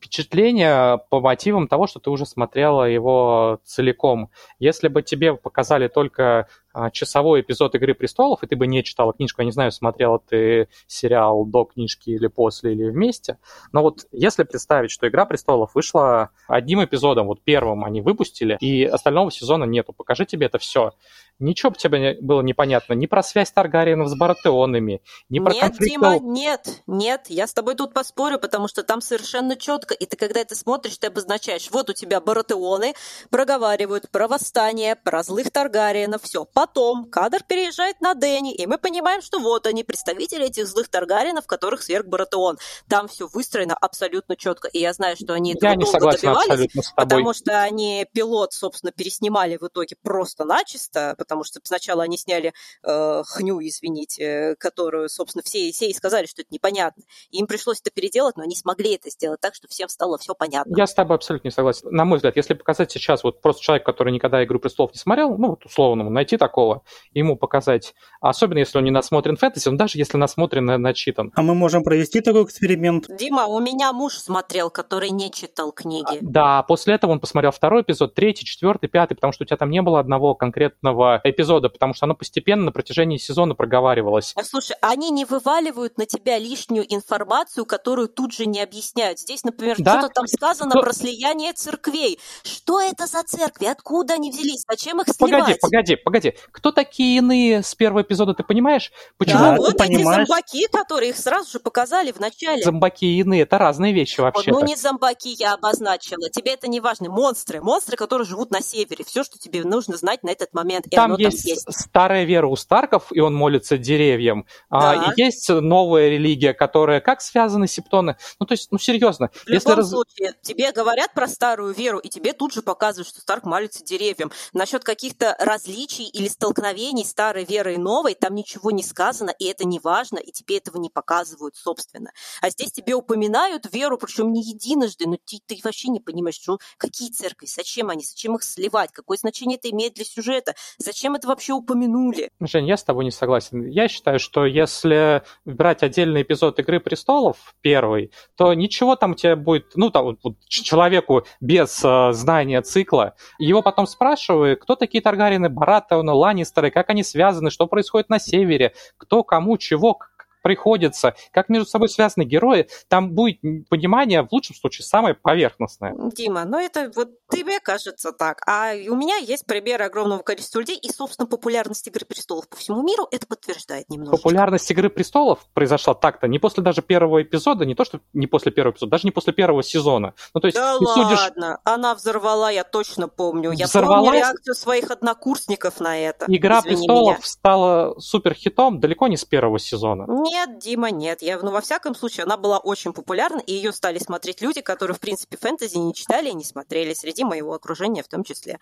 впечатление 0.00 0.98
по 1.10 1.20
мотивам 1.20 1.68
того, 1.68 1.86
что 1.86 2.00
ты 2.00 2.08
уже 2.08 2.24
смотрела 2.24 2.84
его 2.84 3.60
целиком. 3.64 4.30
Если 4.58 4.88
бы 4.88 5.02
тебе 5.02 5.34
показали 5.34 5.88
только 5.88 6.48
а, 6.72 6.90
часовой 6.90 7.42
эпизод 7.42 7.74
«Игры 7.74 7.94
престолов», 7.94 8.42
и 8.42 8.46
ты 8.46 8.56
бы 8.56 8.66
не 8.66 8.82
читала 8.82 9.12
книжку, 9.12 9.42
я 9.42 9.46
не 9.46 9.52
знаю, 9.52 9.72
смотрела 9.72 10.18
ты 10.18 10.68
сериал 10.86 11.44
до 11.44 11.64
книжки 11.64 12.10
или 12.10 12.28
после, 12.28 12.72
или 12.72 12.88
вместе, 12.88 13.38
но 13.72 13.82
вот 13.82 14.06
если 14.10 14.44
представить, 14.44 14.90
что 14.90 15.06
«Игра 15.06 15.26
престолов» 15.26 15.74
вышла 15.74 16.30
одним 16.48 16.82
эпизодом, 16.82 17.26
вот 17.26 17.42
первым 17.42 17.84
они 17.84 18.00
выпустили, 18.00 18.56
и 18.60 18.84
остального 18.84 19.30
сезона 19.30 19.64
нету, 19.64 19.92
покажи 19.92 20.24
тебе 20.24 20.46
это 20.46 20.58
все. 20.58 20.94
Ничего 21.40 21.70
бы 21.70 21.76
тебе 21.76 22.18
было 22.20 22.42
непонятно 22.42 22.92
ни 22.92 23.06
про 23.06 23.22
связь 23.22 23.50
Таргариенов 23.50 24.08
с 24.08 24.16
Баратеонами, 24.16 25.02
ни 25.28 25.40
про 25.40 25.52
Нет, 25.52 25.62
конфликт... 25.62 25.90
Дима, 25.90 26.18
нет, 26.20 26.82
нет, 26.86 27.26
я 27.28 27.46
с 27.46 27.52
тобой 27.52 27.74
тут 27.74 27.92
поспорю, 27.92 28.38
потому 28.38 28.68
что 28.68 28.82
там 28.82 29.00
совершенно 29.00 29.56
четко, 29.56 29.94
и 29.94 30.06
ты 30.06 30.16
когда 30.16 30.40
это 30.40 30.54
смотришь, 30.54 30.98
ты 30.98 31.08
обозначаешь, 31.08 31.68
вот 31.70 31.90
у 31.90 31.92
тебя 31.92 32.20
Баратеоны 32.20 32.94
проговаривают 33.30 34.10
про 34.10 34.28
восстание, 34.28 34.94
про 34.94 35.22
злых 35.22 35.50
Таргариенов, 35.50 36.22
все, 36.22 36.46
Потом 36.60 37.06
кадр 37.06 37.42
переезжает 37.42 38.02
на 38.02 38.12
Дэнни, 38.12 38.54
и 38.54 38.66
мы 38.66 38.76
понимаем, 38.76 39.22
что 39.22 39.38
вот 39.38 39.66
они, 39.66 39.82
представители 39.82 40.46
этих 40.46 40.66
злых 40.66 40.88
Таргаринов, 40.90 41.46
которых 41.46 41.82
сверг 41.82 42.06
Баратеон. 42.06 42.58
Там 42.86 43.08
все 43.08 43.28
выстроено 43.28 43.74
абсолютно 43.74 44.36
четко. 44.36 44.68
И 44.68 44.78
я 44.78 44.92
знаю, 44.92 45.16
что 45.16 45.32
они 45.32 45.56
я 45.58 45.74
не 45.74 45.84
долго 45.84 45.98
согласен 45.98 46.34
добивались, 46.34 46.92
потому 46.94 47.32
что 47.32 47.62
они 47.62 48.06
пилот, 48.12 48.52
собственно, 48.52 48.92
переснимали 48.92 49.56
в 49.56 49.66
итоге 49.66 49.96
просто-начисто, 50.02 51.14
потому 51.30 51.44
что 51.44 51.60
сначала 51.62 52.02
они 52.02 52.18
сняли 52.18 52.52
э, 52.82 53.22
хню, 53.24 53.60
извините, 53.60 54.56
которую, 54.58 55.08
собственно, 55.08 55.44
все, 55.44 55.70
все 55.70 55.86
и 55.86 55.94
сказали, 55.94 56.26
что 56.26 56.42
это 56.42 56.52
непонятно. 56.52 57.04
И 57.30 57.38
им 57.38 57.46
пришлось 57.46 57.80
это 57.80 57.92
переделать, 57.92 58.36
но 58.36 58.42
они 58.42 58.56
смогли 58.56 58.96
это 58.96 59.10
сделать 59.10 59.40
так, 59.40 59.54
что 59.54 59.68
всем 59.68 59.88
стало 59.88 60.18
все 60.18 60.34
понятно. 60.34 60.74
Я 60.76 60.88
с 60.88 60.94
тобой 60.94 61.14
абсолютно 61.14 61.46
не 61.46 61.52
согласен. 61.52 61.88
На 61.92 62.04
мой 62.04 62.16
взгляд, 62.16 62.34
если 62.34 62.54
показать 62.54 62.90
сейчас 62.90 63.22
вот 63.22 63.40
просто 63.40 63.62
человек, 63.62 63.86
который 63.86 64.12
никогда 64.12 64.42
«Игру 64.42 64.58
престолов» 64.58 64.92
не 64.92 64.98
смотрел, 64.98 65.38
ну, 65.38 65.50
вот 65.50 65.64
условно, 65.64 66.10
найти 66.10 66.36
такого, 66.36 66.82
ему 67.12 67.36
показать, 67.36 67.94
особенно 68.20 68.58
если 68.58 68.78
он 68.78 68.84
не 68.84 68.90
насмотрен 68.90 69.36
фэнтези, 69.36 69.68
он 69.68 69.76
даже 69.76 69.98
если 69.98 70.16
насмотрен, 70.16 70.64
начитан. 70.82 71.30
А 71.36 71.42
мы 71.42 71.54
можем 71.54 71.84
провести 71.84 72.22
такой 72.22 72.42
эксперимент? 72.42 73.06
Дима, 73.08 73.46
у 73.46 73.60
меня 73.60 73.92
муж 73.92 74.14
смотрел, 74.14 74.68
который 74.68 75.10
не 75.10 75.30
читал 75.30 75.70
книги. 75.70 76.18
Да, 76.22 76.64
после 76.64 76.94
этого 76.94 77.12
он 77.12 77.20
посмотрел 77.20 77.52
второй 77.52 77.82
эпизод, 77.82 78.14
третий, 78.14 78.44
четвертый, 78.44 78.88
пятый, 78.88 79.14
потому 79.14 79.32
что 79.32 79.44
у 79.44 79.46
тебя 79.46 79.56
там 79.56 79.70
не 79.70 79.80
было 79.80 80.00
одного 80.00 80.34
конкретного 80.34 81.19
эпизода, 81.24 81.68
потому 81.68 81.94
что 81.94 82.06
оно 82.06 82.14
постепенно 82.14 82.64
на 82.64 82.72
протяжении 82.72 83.16
сезона 83.16 83.54
проговаривалось. 83.54 84.32
А, 84.36 84.44
слушай, 84.44 84.76
они 84.80 85.10
не 85.10 85.24
вываливают 85.24 85.98
на 85.98 86.06
тебя 86.06 86.38
лишнюю 86.38 86.84
информацию, 86.92 87.64
которую 87.66 88.08
тут 88.08 88.32
же 88.32 88.46
не 88.46 88.60
объясняют. 88.60 89.18
Здесь, 89.18 89.44
например, 89.44 89.76
да? 89.78 89.98
что-то 89.98 90.14
там 90.14 90.26
сказано 90.26 90.70
Кто... 90.70 90.80
про 90.80 90.92
слияние 90.92 91.52
церквей. 91.52 92.18
Что 92.42 92.80
это 92.80 93.06
за 93.06 93.22
церкви? 93.22 93.66
Откуда 93.66 94.14
они 94.14 94.30
взялись? 94.30 94.64
Зачем 94.68 95.00
их 95.00 95.08
сливать? 95.08 95.58
Погоди, 95.58 95.58
погоди, 95.60 95.96
погоди. 95.96 96.34
Кто 96.52 96.72
такие 96.72 97.18
иные 97.18 97.62
с 97.62 97.74
первого 97.74 98.02
эпизода, 98.02 98.34
ты 98.34 98.42
понимаешь? 98.42 98.92
Почему? 99.18 99.38
Да, 99.38 99.56
вот 99.56 99.80
эти 99.80 99.94
понимаешь? 99.94 100.26
зомбаки, 100.26 100.66
которые 100.68 101.10
их 101.10 101.16
сразу 101.16 101.50
же 101.50 101.60
показали 101.60 102.12
в 102.12 102.20
начале. 102.20 102.62
Зомбаки 102.62 103.04
и 103.04 103.20
иные, 103.20 103.42
это 103.42 103.58
разные 103.58 103.92
вещи 103.92 104.20
вообще. 104.20 104.50
Ну, 104.50 104.64
не 104.64 104.76
зомбаки 104.76 105.34
я 105.38 105.54
обозначила. 105.54 106.28
Тебе 106.30 106.54
это 106.54 106.68
не 106.68 106.80
важно. 106.80 107.10
Монстры. 107.10 107.60
Монстры, 107.60 107.96
которые 107.96 108.26
живут 108.26 108.50
на 108.50 108.60
севере. 108.60 109.04
Все, 109.04 109.24
что 109.24 109.38
тебе 109.38 109.64
нужно 109.64 109.96
знать 109.96 110.22
на 110.22 110.30
этот 110.30 110.52
момент. 110.52 110.86
И 110.86 110.90
там, 110.90 111.09
есть 111.16 111.44
там 111.44 111.50
есть 111.50 111.72
старая 111.72 112.24
вера 112.24 112.46
у 112.46 112.56
Старков, 112.56 113.06
и 113.10 113.20
он 113.20 113.34
молится 113.34 113.78
деревьям. 113.78 114.46
А, 114.68 114.80
да. 114.80 115.10
А, 115.10 115.12
и 115.12 115.22
есть 115.22 115.48
новая 115.48 116.08
религия, 116.08 116.54
которая 116.54 117.00
как 117.00 117.20
связаны 117.20 117.66
септоны. 117.66 118.16
Ну, 118.38 118.46
то 118.46 118.52
есть, 118.52 118.70
ну, 118.70 118.78
серьезно. 118.78 119.30
В 119.32 119.48
если 119.48 119.68
любом 119.68 119.76
раз... 119.76 119.90
случае, 119.90 120.34
тебе 120.42 120.72
говорят 120.72 121.12
про 121.14 121.28
старую 121.28 121.74
веру, 121.74 121.98
и 121.98 122.08
тебе 122.08 122.32
тут 122.32 122.52
же 122.52 122.62
показывают, 122.62 123.08
что 123.08 123.20
Старк 123.20 123.44
молится 123.44 123.84
деревьям. 123.84 124.32
Насчет 124.52 124.84
каких-то 124.84 125.36
различий 125.38 126.06
или 126.06 126.28
столкновений 126.28 127.04
старой 127.04 127.44
веры 127.44 127.74
и 127.74 127.78
новой, 127.78 128.14
там 128.14 128.34
ничего 128.34 128.70
не 128.70 128.82
сказано, 128.82 129.30
и 129.30 129.44
это 129.44 129.66
не 129.66 129.78
важно, 129.78 130.18
и 130.18 130.30
тебе 130.30 130.58
этого 130.58 130.78
не 130.78 130.90
показывают, 130.90 131.56
собственно. 131.56 132.12
А 132.40 132.50
здесь 132.50 132.72
тебе 132.72 132.94
упоминают 132.94 133.72
веру, 133.72 133.98
причем 133.98 134.32
не 134.32 134.42
единожды, 134.42 135.06
но 135.06 135.16
ты, 135.16 135.38
ты 135.46 135.58
вообще 135.62 135.88
не 135.88 136.00
понимаешь, 136.00 136.36
что, 136.36 136.58
какие 136.76 137.10
церкви, 137.10 137.46
зачем 137.46 137.90
они, 137.90 138.04
зачем 138.04 138.36
их 138.36 138.42
сливать, 138.42 138.92
какое 138.92 139.16
значение 139.18 139.58
это 139.58 139.70
имеет 139.70 139.94
для 139.94 140.04
сюжета, 140.04 140.54
зачем 140.90 141.14
это 141.14 141.28
вообще 141.28 141.52
упомянули. 141.52 142.30
Жень, 142.40 142.66
я 142.66 142.76
с 142.76 142.82
тобой 142.82 143.04
не 143.04 143.12
согласен. 143.12 143.64
Я 143.66 143.86
считаю, 143.86 144.18
что 144.18 144.44
если 144.44 145.22
брать 145.44 145.84
отдельный 145.84 146.22
эпизод 146.22 146.58
«Игры 146.58 146.80
престолов», 146.80 147.54
первый, 147.60 148.10
то 148.36 148.52
ничего 148.54 148.96
там 148.96 149.14
тебе 149.14 149.36
будет, 149.36 149.66
ну, 149.76 149.90
там, 149.90 150.16
человеку 150.48 151.24
без 151.40 151.80
э, 151.84 152.12
знания 152.12 152.60
цикла, 152.62 153.14
его 153.38 153.62
потом 153.62 153.86
спрашивают, 153.86 154.60
кто 154.60 154.74
такие 154.74 155.00
Таргарины, 155.00 155.48
Бараттауны, 155.48 156.12
Ланнистеры, 156.12 156.72
как 156.72 156.90
они 156.90 157.04
связаны, 157.04 157.50
что 157.50 157.68
происходит 157.68 158.08
на 158.08 158.18
севере, 158.18 158.72
кто 158.96 159.22
кому 159.22 159.58
чего, 159.58 160.00
приходится, 160.42 161.14
как 161.32 161.48
между 161.48 161.68
собой 161.68 161.88
связаны 161.88 162.24
герои, 162.24 162.68
там 162.88 163.12
будет 163.12 163.40
понимание, 163.68 164.22
в 164.22 164.32
лучшем 164.32 164.56
случае, 164.56 164.84
самое 164.84 165.14
поверхностное. 165.14 165.94
Дима, 166.12 166.44
ну 166.44 166.58
это 166.58 166.90
вот 166.94 167.10
тебе 167.30 167.60
кажется 167.60 168.12
так. 168.12 168.42
А 168.46 168.72
у 168.88 168.96
меня 168.96 169.16
есть 169.16 169.46
примеры 169.46 169.84
огромного 169.84 170.22
количества 170.22 170.60
людей, 170.60 170.76
и, 170.76 170.90
собственно, 170.90 171.26
популярность 171.26 171.86
«Игры 171.86 172.04
престолов» 172.04 172.48
по 172.48 172.56
всему 172.56 172.82
миру 172.82 173.06
это 173.10 173.26
подтверждает 173.26 173.88
немного. 173.88 174.16
Популярность 174.16 174.70
«Игры 174.70 174.90
престолов» 174.90 175.40
произошла 175.54 175.94
так-то 175.94 176.28
не 176.28 176.38
после 176.38 176.62
даже 176.62 176.82
первого 176.82 177.22
эпизода, 177.22 177.64
не 177.64 177.74
то, 177.74 177.84
что 177.84 178.00
не 178.12 178.26
после 178.26 178.52
первого 178.52 178.72
эпизода, 178.72 178.90
даже 178.90 179.06
не 179.06 179.10
после 179.10 179.32
первого 179.32 179.62
сезона. 179.62 180.14
Ну, 180.34 180.40
то 180.40 180.46
есть, 180.46 180.56
да 180.56 180.76
ладно, 180.76 180.88
судишь... 180.94 181.58
она 181.64 181.94
взорвала, 181.94 182.50
я 182.50 182.64
точно 182.64 183.08
помню. 183.08 183.52
Я 183.52 183.66
Взорвалась... 183.66 184.06
помню 184.06 184.18
реакцию 184.18 184.54
своих 184.54 184.90
однокурсников 184.90 185.80
на 185.80 185.98
это. 185.98 186.26
«Игра 186.28 186.60
Извини 186.60 186.76
престолов» 186.76 187.18
меня. 187.18 187.26
стала 187.26 187.98
суперхитом 187.98 188.80
далеко 188.80 189.08
не 189.08 189.16
с 189.16 189.24
первого 189.24 189.58
сезона. 189.58 190.06
Нет, 190.30 190.58
Дима, 190.58 190.92
нет. 190.92 191.22
Я, 191.22 191.40
ну, 191.40 191.50
во 191.50 191.60
всяком 191.60 191.96
случае, 191.96 192.22
она 192.22 192.36
была 192.36 192.58
очень 192.58 192.92
популярна, 192.92 193.40
и 193.40 193.52
ее 193.52 193.72
стали 193.72 193.98
смотреть 193.98 194.40
люди, 194.40 194.60
которые, 194.60 194.94
в 194.94 195.00
принципе, 195.00 195.36
фэнтези 195.36 195.76
не 195.76 195.92
читали 195.92 196.28
и 196.30 196.34
не 196.34 196.44
смотрели, 196.44 196.94
среди 196.94 197.24
моего 197.24 197.52
окружения 197.52 198.04
в 198.04 198.08
том 198.08 198.22
числе. 198.22 198.60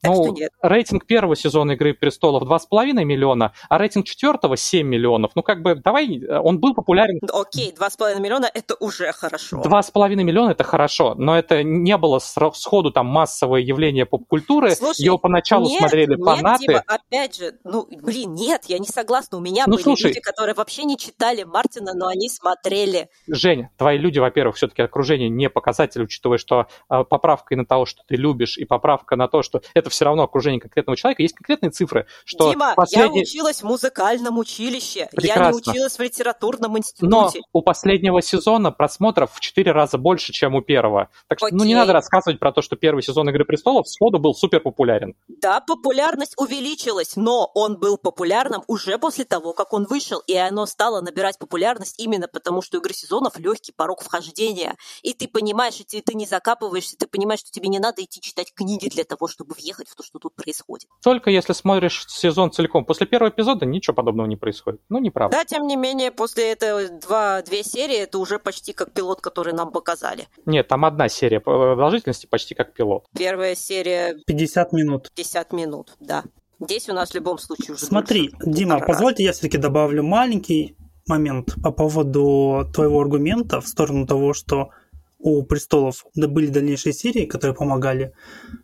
Так 0.00 0.12
ну, 0.12 0.36
рейтинг 0.62 1.06
первого 1.06 1.34
сезона 1.34 1.72
«Игры 1.72 1.92
престолов» 1.92 2.44
2,5 2.44 3.04
миллиона, 3.04 3.52
а 3.68 3.78
рейтинг 3.78 4.06
четвертого 4.06 4.56
7 4.56 4.86
миллионов. 4.86 5.32
Ну, 5.34 5.42
как 5.42 5.62
бы, 5.62 5.74
давай, 5.74 6.24
он 6.26 6.60
был 6.60 6.74
популярен... 6.74 7.18
Окей, 7.32 7.74
2,5 7.76 8.20
миллиона– 8.20 8.48
это 8.54 8.76
уже 8.78 9.10
хорошо. 9.12 9.60
2,5 9.60 10.14
миллиона– 10.14 10.50
это 10.52 10.62
хорошо, 10.62 11.14
но 11.16 11.36
это 11.36 11.62
не 11.64 11.96
было 11.96 12.20
сходу 12.20 12.92
там 12.92 13.06
массовое 13.06 13.60
явление 13.60 14.06
поп-культуры. 14.06 14.74
Слушай, 14.76 15.02
Его 15.02 15.18
поначалу 15.18 15.66
нет, 15.68 15.80
смотрели 15.80 16.14
нет, 16.14 16.24
фанаты. 16.24 16.66
Дима, 16.66 16.84
опять 16.86 17.36
же, 17.36 17.58
ну, 17.64 17.88
блин, 17.90 18.34
нет, 18.34 18.64
я 18.66 18.78
не 18.78 18.86
согласна. 18.86 19.38
У 19.38 19.40
меня 19.40 19.64
ну, 19.66 19.74
были 19.74 19.82
слушай, 19.82 20.08
люди, 20.08 20.20
которые 20.20 20.54
вообще 20.54 20.84
не 20.84 20.96
читали 20.96 21.42
Мартина, 21.42 21.92
но 21.94 22.06
они 22.06 22.28
смотрели. 22.28 23.08
Женя, 23.26 23.70
твои 23.76 23.98
люди, 23.98 24.20
во-первых, 24.20 24.56
все-таки 24.56 24.82
окружение 24.82 25.28
не 25.28 25.50
показатель, 25.50 26.02
учитывая, 26.02 26.38
что 26.38 26.68
э, 26.88 27.04
поправка 27.04 27.54
и 27.54 27.56
на 27.56 27.64
то, 27.64 27.84
что 27.84 28.02
ты 28.06 28.14
любишь, 28.14 28.58
и 28.58 28.64
поправка 28.64 29.16
на 29.16 29.26
то, 29.26 29.42
что 29.42 29.60
это 29.74 29.87
это 29.88 29.94
все 29.94 30.04
равно 30.04 30.22
окружение 30.22 30.60
конкретного 30.60 30.96
человека. 30.96 31.22
Есть 31.22 31.34
конкретные 31.34 31.70
цифры, 31.70 32.06
что 32.24 32.50
Дима, 32.50 32.74
последний... 32.74 33.18
я 33.18 33.22
училась 33.22 33.62
в 33.62 33.64
музыкальном 33.64 34.38
училище, 34.38 35.08
Прекрасно. 35.12 35.42
я 35.42 35.50
не 35.50 35.56
училась 35.56 35.98
в 35.98 36.02
литературном 36.02 36.78
институте. 36.78 37.08
Но 37.08 37.30
у 37.52 37.62
последнего 37.62 38.22
сезона 38.22 38.70
просмотров 38.70 39.32
в 39.34 39.40
4 39.40 39.72
раза 39.72 39.98
больше, 39.98 40.32
чем 40.32 40.54
у 40.54 40.62
первого. 40.62 41.08
Так 41.26 41.38
что, 41.38 41.48
ну, 41.50 41.64
не 41.64 41.74
надо 41.74 41.92
рассказывать 41.92 42.38
про 42.38 42.52
то, 42.52 42.62
что 42.62 42.76
первый 42.76 43.02
сезон 43.02 43.28
«Игры 43.30 43.44
престолов» 43.44 43.88
сходу 43.88 44.18
был 44.18 44.34
супер 44.34 44.60
популярен. 44.60 45.14
Да, 45.28 45.60
популярность 45.60 46.34
увеличилась, 46.36 47.16
но 47.16 47.50
он 47.54 47.78
был 47.78 47.96
популярным 47.96 48.62
уже 48.66 48.98
после 48.98 49.24
того, 49.24 49.52
как 49.52 49.72
он 49.72 49.84
вышел, 49.84 50.20
и 50.26 50.34
оно 50.36 50.66
стало 50.66 51.00
набирать 51.00 51.38
популярность 51.38 51.98
именно 51.98 52.28
потому, 52.28 52.62
что 52.62 52.78
«Игры 52.78 52.92
сезонов» 52.92 53.38
легкий 53.38 53.72
порог 53.72 54.02
вхождения. 54.02 54.76
И 55.02 55.14
ты 55.14 55.28
понимаешь, 55.28 55.80
и 55.80 55.84
ты, 55.84 56.02
ты 56.02 56.14
не 56.14 56.26
закапываешься, 56.26 56.96
ты 56.96 57.06
понимаешь, 57.06 57.40
что 57.40 57.50
тебе 57.50 57.68
не 57.68 57.78
надо 57.78 58.02
идти 58.02 58.20
читать 58.20 58.52
книги 58.54 58.88
для 58.88 59.04
того, 59.04 59.28
чтобы 59.28 59.54
въехать 59.54 59.77
въехать 59.78 59.88
в 59.88 59.96
то, 59.96 60.02
что 60.02 60.18
тут 60.18 60.34
происходит. 60.34 60.88
Только 61.02 61.30
если 61.30 61.52
смотришь 61.52 62.04
сезон 62.08 62.50
целиком. 62.50 62.84
После 62.84 63.06
первого 63.06 63.30
эпизода 63.30 63.66
ничего 63.66 63.94
подобного 63.94 64.26
не 64.26 64.36
происходит. 64.36 64.80
Ну, 64.88 64.98
неправда. 64.98 65.36
Да, 65.36 65.44
тем 65.44 65.66
не 65.66 65.76
менее, 65.76 66.10
после 66.10 66.52
этого 66.52 66.88
два, 66.88 67.42
две 67.42 67.62
серии 67.62 67.96
это 67.96 68.18
уже 68.18 68.38
почти 68.38 68.72
как 68.72 68.92
пилот, 68.92 69.20
который 69.20 69.52
нам 69.52 69.70
показали. 69.70 70.26
Нет, 70.46 70.68
там 70.68 70.84
одна 70.84 71.08
серия 71.08 71.40
продолжительности 71.40 72.26
почти 72.26 72.54
как 72.54 72.74
пилот. 72.74 73.06
Первая 73.16 73.54
серия... 73.54 74.16
50 74.26 74.72
минут. 74.72 75.10
50 75.14 75.52
минут, 75.52 75.96
да. 76.00 76.24
Здесь 76.60 76.88
у 76.88 76.92
нас 76.92 77.10
в 77.10 77.14
любом 77.14 77.38
случае 77.38 77.74
уже 77.74 77.86
Смотри, 77.86 78.32
Дима, 78.44 78.76
Ара. 78.76 78.86
позвольте 78.86 79.22
я 79.22 79.32
все-таки 79.32 79.58
добавлю 79.58 80.02
маленький 80.02 80.76
момент 81.06 81.54
по 81.62 81.70
поводу 81.70 82.68
твоего 82.74 83.00
аргумента 83.00 83.60
в 83.60 83.68
сторону 83.68 84.06
того, 84.06 84.34
что 84.34 84.70
у 85.18 85.42
престолов 85.42 86.06
были 86.14 86.46
дальнейшие 86.46 86.92
серии, 86.92 87.26
которые 87.26 87.54
помогали 87.54 88.12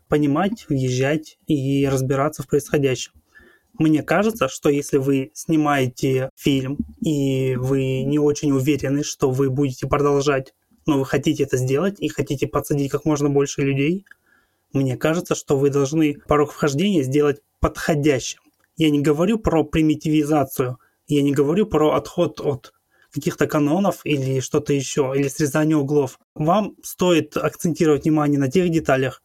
понимать, 0.07 0.65
въезжать 0.69 1.37
и 1.47 1.87
разбираться 1.87 2.43
в 2.43 2.47
происходящем. 2.47 3.11
Мне 3.77 4.03
кажется, 4.03 4.47
что 4.47 4.69
если 4.69 4.97
вы 4.97 5.31
снимаете 5.33 6.29
фильм 6.35 6.77
и 7.01 7.55
вы 7.57 8.03
не 8.03 8.19
очень 8.19 8.51
уверены, 8.51 9.03
что 9.03 9.29
вы 9.31 9.49
будете 9.49 9.85
продолжать, 9.85 10.53
но 10.85 10.99
вы 10.99 11.05
хотите 11.05 11.43
это 11.43 11.57
сделать 11.57 11.99
и 11.99 12.07
хотите 12.07 12.47
подсадить 12.47 12.91
как 12.91 13.03
можно 13.03 13.29
больше 13.29 13.61
людей, 13.61 14.05
мне 14.71 14.95
кажется, 14.97 15.35
что 15.35 15.57
вы 15.57 15.69
должны 15.69 16.15
порог 16.27 16.51
вхождения 16.51 17.03
сделать 17.03 17.41
подходящим. 17.59 18.39
Я 18.77 18.89
не 18.89 19.01
говорю 19.01 19.39
про 19.39 19.63
примитивизацию, 19.63 20.77
я 21.07 21.21
не 21.21 21.31
говорю 21.33 21.65
про 21.65 21.95
отход 21.95 22.39
от 22.41 22.73
каких-то 23.15 23.47
канонов 23.47 24.01
или 24.03 24.41
что-то 24.41 24.73
еще, 24.73 25.13
или 25.15 25.29
срезание 25.29 25.77
углов. 25.77 26.19
Вам 26.35 26.75
стоит 26.83 27.37
акцентировать 27.37 28.03
внимание 28.03 28.37
на 28.37 28.51
тех 28.51 28.69
деталях, 28.69 29.23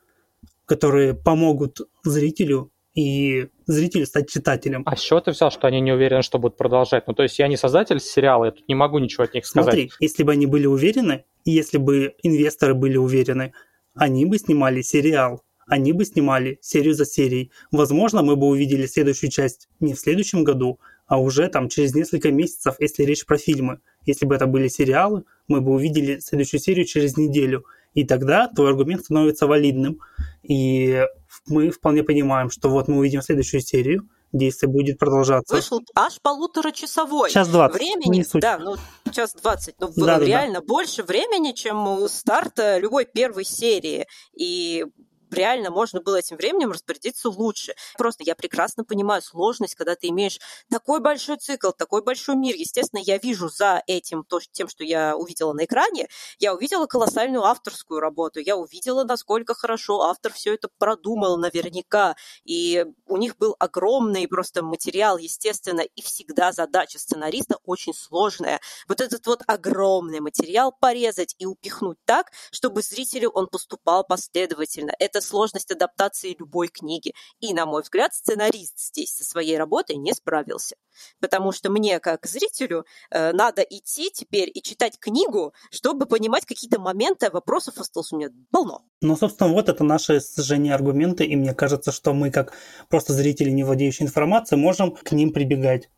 которые 0.65 1.13
помогут 1.13 1.81
зрителю 2.05 2.71
и 2.95 3.49
зрителю 3.67 4.07
стать 4.07 4.31
читателем. 4.31 4.85
А 4.87 4.95
с 4.97 5.01
чего 5.01 5.21
ты 5.21 5.33
взял, 5.33 5.51
что 5.51 5.67
они 5.67 5.81
не 5.81 5.93
уверены, 5.93 6.23
что 6.23 6.39
будут 6.39 6.57
продолжать? 6.57 7.09
Ну, 7.09 7.15
то 7.15 7.25
есть 7.25 7.39
я 7.41 7.49
не 7.49 7.57
создатель 7.57 7.99
сериала, 7.99 8.45
я 8.45 8.51
тут 8.53 8.69
не 8.69 8.77
могу 8.77 8.99
ничего 9.01 9.25
от 9.25 9.35
них 9.35 9.45
сказать. 9.45 9.65
Смотри, 9.65 9.91
если 9.99 10.23
бы 10.23 10.33
они 10.33 10.47
были 10.47 10.67
уверены, 10.67 11.25
и 11.45 11.51
если 11.51 11.79
бы 11.79 12.15
инвесторы 12.23 12.75
были 12.75 12.97
уверены, 12.97 13.53
они 13.95 14.25
бы 14.25 14.39
снимали 14.39 14.83
сериал, 14.83 15.43
они 15.67 15.93
бы 15.93 16.05
снимали 16.05 16.59
серию 16.61 16.95
за 16.95 17.05
серией. 17.05 17.51
Возможно, 17.73 18.23
мы 18.23 18.37
бы 18.37 18.47
увидели 18.47 18.87
следующую 18.87 19.31
часть 19.31 19.69
не 19.81 19.95
в 19.95 19.99
следующем 19.99 20.45
году, 20.45 20.79
а 21.11 21.19
уже 21.19 21.49
там 21.49 21.69
через 21.69 21.93
несколько 21.93 22.31
месяцев, 22.31 22.77
если 22.79 23.03
речь 23.03 23.27
про 23.27 23.37
фильмы. 23.37 23.81
Если 24.07 24.27
бы 24.27 24.37
это 24.37 24.47
были 24.47 24.69
сериалы, 24.69 25.25
мы 25.49 25.61
бы 25.61 25.73
увидели 25.73 26.21
следующую 26.21 26.61
серию 26.61 26.87
через 26.87 27.17
неделю. 27.17 27.65
И 27.95 28.05
тогда 28.05 28.47
твой 28.47 28.69
аргумент 28.69 29.05
становится 29.05 29.49
валидным. 29.49 29.99
И 30.45 31.05
мы 31.49 31.71
вполне 31.71 32.05
понимаем, 32.05 32.49
что 32.49 32.69
вот 32.69 32.87
мы 32.87 32.99
увидим 32.99 33.23
следующую 33.23 33.61
серию, 33.61 34.09
действие 34.33 34.71
будет 34.71 34.99
продолжаться. 34.99 35.53
Вышел 35.53 35.81
аж 35.97 36.21
полуторачасовой. 36.23 37.31
Час 37.31 37.49
двадцать. 37.49 37.81
Времени, 37.81 38.19
не 38.19 38.25
суть. 38.25 38.41
да, 38.41 38.59
ну, 38.59 38.77
час 39.11 39.35
двадцать. 39.35 39.75
Ну, 39.81 39.91
Да, 39.97 40.21
да, 40.21 40.25
реально 40.25 40.61
больше 40.61 41.03
времени, 41.03 41.51
чем 41.51 41.89
у 41.89 42.07
старта 42.07 42.79
любой 42.79 43.05
первой 43.05 43.45
серии. 43.45 44.07
И 44.33 44.85
реально 45.31 45.71
можно 45.71 46.01
было 46.01 46.17
этим 46.17 46.37
временем 46.37 46.73
распорядиться 46.73 47.29
лучше. 47.29 47.75
Просто 47.97 48.25
я 48.25 48.35
прекрасно 48.35 48.85
понимаю 48.85 49.23
сложность, 49.23 49.75
когда 49.75 49.95
ты 49.95 50.09
имеешь 50.09 50.39
такой 50.71 51.01
большой 51.01 51.37
цикл, 51.39 51.71
такой 51.71 52.03
большой 52.03 52.37
мир. 52.37 52.55
Естественно, 52.55 53.01
я 53.01 53.19
вижу 53.19 53.49
за 53.49 53.83
этим, 53.87 54.25
то, 54.25 54.41
тем, 54.41 54.69
что 54.69 54.85
я 54.85 55.17
увидела 55.17 55.53
на 55.53 55.65
экране, 55.65 56.09
я 56.39 56.55
увидела 56.55 56.87
колоссальную 56.87 57.45
авторскую 57.45 58.01
работу, 58.01 58.41
я 58.41 58.57
увидела, 58.57 59.05
насколько 59.05 59.55
хорошо 59.55 60.03
автор 60.03 60.33
все 60.33 60.55
это 60.55 60.69
продумал 60.79 61.37
наверняка. 61.39 62.17
И 62.45 62.87
у 63.07 63.17
них 63.17 63.37
был 63.37 63.57
огромный 63.59 64.27
просто 64.29 64.63
материал, 64.63 65.19
естественно, 65.19 65.81
и 65.81 66.03
всегда 66.03 66.53
задача 66.53 66.99
сценариста 66.99 67.57
очень 67.65 67.95
сложная. 67.95 68.61
Вот 68.89 69.01
этот 69.01 69.27
вот 69.27 69.43
огромный 69.47 70.21
материал 70.21 70.73
порезать 70.73 71.35
и 71.39 71.47
упихнуть 71.47 71.99
так, 72.05 72.31
чтобы 72.51 72.83
зрителю 72.83 73.31
он 73.31 73.47
поступал 73.47 74.05
последовательно. 74.05 74.93
Это 74.99 75.20
сложность 75.21 75.71
адаптации 75.71 76.37
любой 76.39 76.69
книги. 76.69 77.13
И, 77.41 77.55
на 77.55 77.67
мой 77.67 77.83
взгляд, 77.83 78.15
сценарист 78.15 78.79
здесь 78.79 79.15
со 79.15 79.25
своей 79.25 79.57
работой 79.57 79.97
не 79.97 80.13
справился. 80.13 80.77
Потому 81.21 81.53
что 81.53 81.71
мне, 81.71 82.01
как 82.01 82.27
зрителю, 82.27 82.85
э, 83.11 83.33
надо 83.33 83.63
идти 83.63 84.11
теперь 84.13 84.51
и 84.53 84.63
читать 84.63 84.99
книгу, 84.99 85.55
чтобы 85.71 86.07
понимать 86.07 86.45
какие-то 86.45 86.81
моменты, 86.81 87.31
вопросов 87.31 87.79
осталось 87.79 88.13
у 88.13 88.17
меня 88.17 88.31
полно. 88.51 88.83
Ну, 89.01 89.17
собственно, 89.17 89.51
вот 89.51 89.69
это 89.69 89.85
наши 89.85 90.21
сожжения 90.21 90.75
аргументы, 90.75 91.25
и 91.25 91.37
мне 91.37 91.55
кажется, 91.55 91.93
что 91.93 92.13
мы, 92.13 92.31
как 92.31 92.53
просто 92.89 93.13
зрители, 93.13 93.51
не 93.51 93.65
владеющие 93.65 94.07
информацией, 94.07 94.61
можем 94.61 94.93
к 94.95 95.13
ним 95.13 95.33
прибегать. 95.33 95.89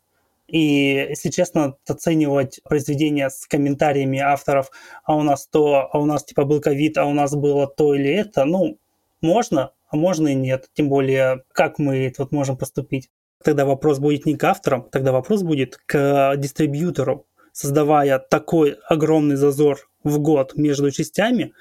И, 0.47 1.07
если 1.09 1.29
честно, 1.29 1.77
оценивать 1.87 2.59
произведения 2.63 3.29
с 3.29 3.47
комментариями 3.47 4.19
авторов, 4.19 4.71
а 5.03 5.15
у 5.15 5.23
нас 5.23 5.47
то, 5.47 5.89
а 5.91 5.99
у 5.99 6.05
нас 6.05 6.23
типа 6.25 6.43
был 6.43 6.59
ковид, 6.59 6.97
а 6.97 7.05
у 7.05 7.13
нас 7.13 7.33
было 7.33 7.67
то 7.67 7.95
или 7.95 8.11
это, 8.11 8.45
ну, 8.45 8.77
можно, 9.23 9.71
а 9.89 9.95
можно 9.95 10.27
и 10.27 10.35
нет. 10.35 10.69
Тем 10.73 10.89
более, 10.89 11.43
как 11.51 11.79
мы 11.79 12.13
вот 12.17 12.31
можем 12.31 12.57
поступить. 12.57 13.09
Тогда 13.43 13.65
вопрос 13.65 13.99
будет 13.99 14.25
не 14.25 14.35
к 14.35 14.43
авторам, 14.43 14.87
тогда 14.89 15.11
вопрос 15.11 15.41
будет 15.41 15.77
к 15.85 16.35
дистрибьютору. 16.37 17.25
Создавая 17.51 18.19
такой 18.19 18.77
огромный 18.87 19.35
зазор 19.35 19.89
в 20.03 20.19
год 20.19 20.55
между 20.55 20.91
частями, 20.91 21.53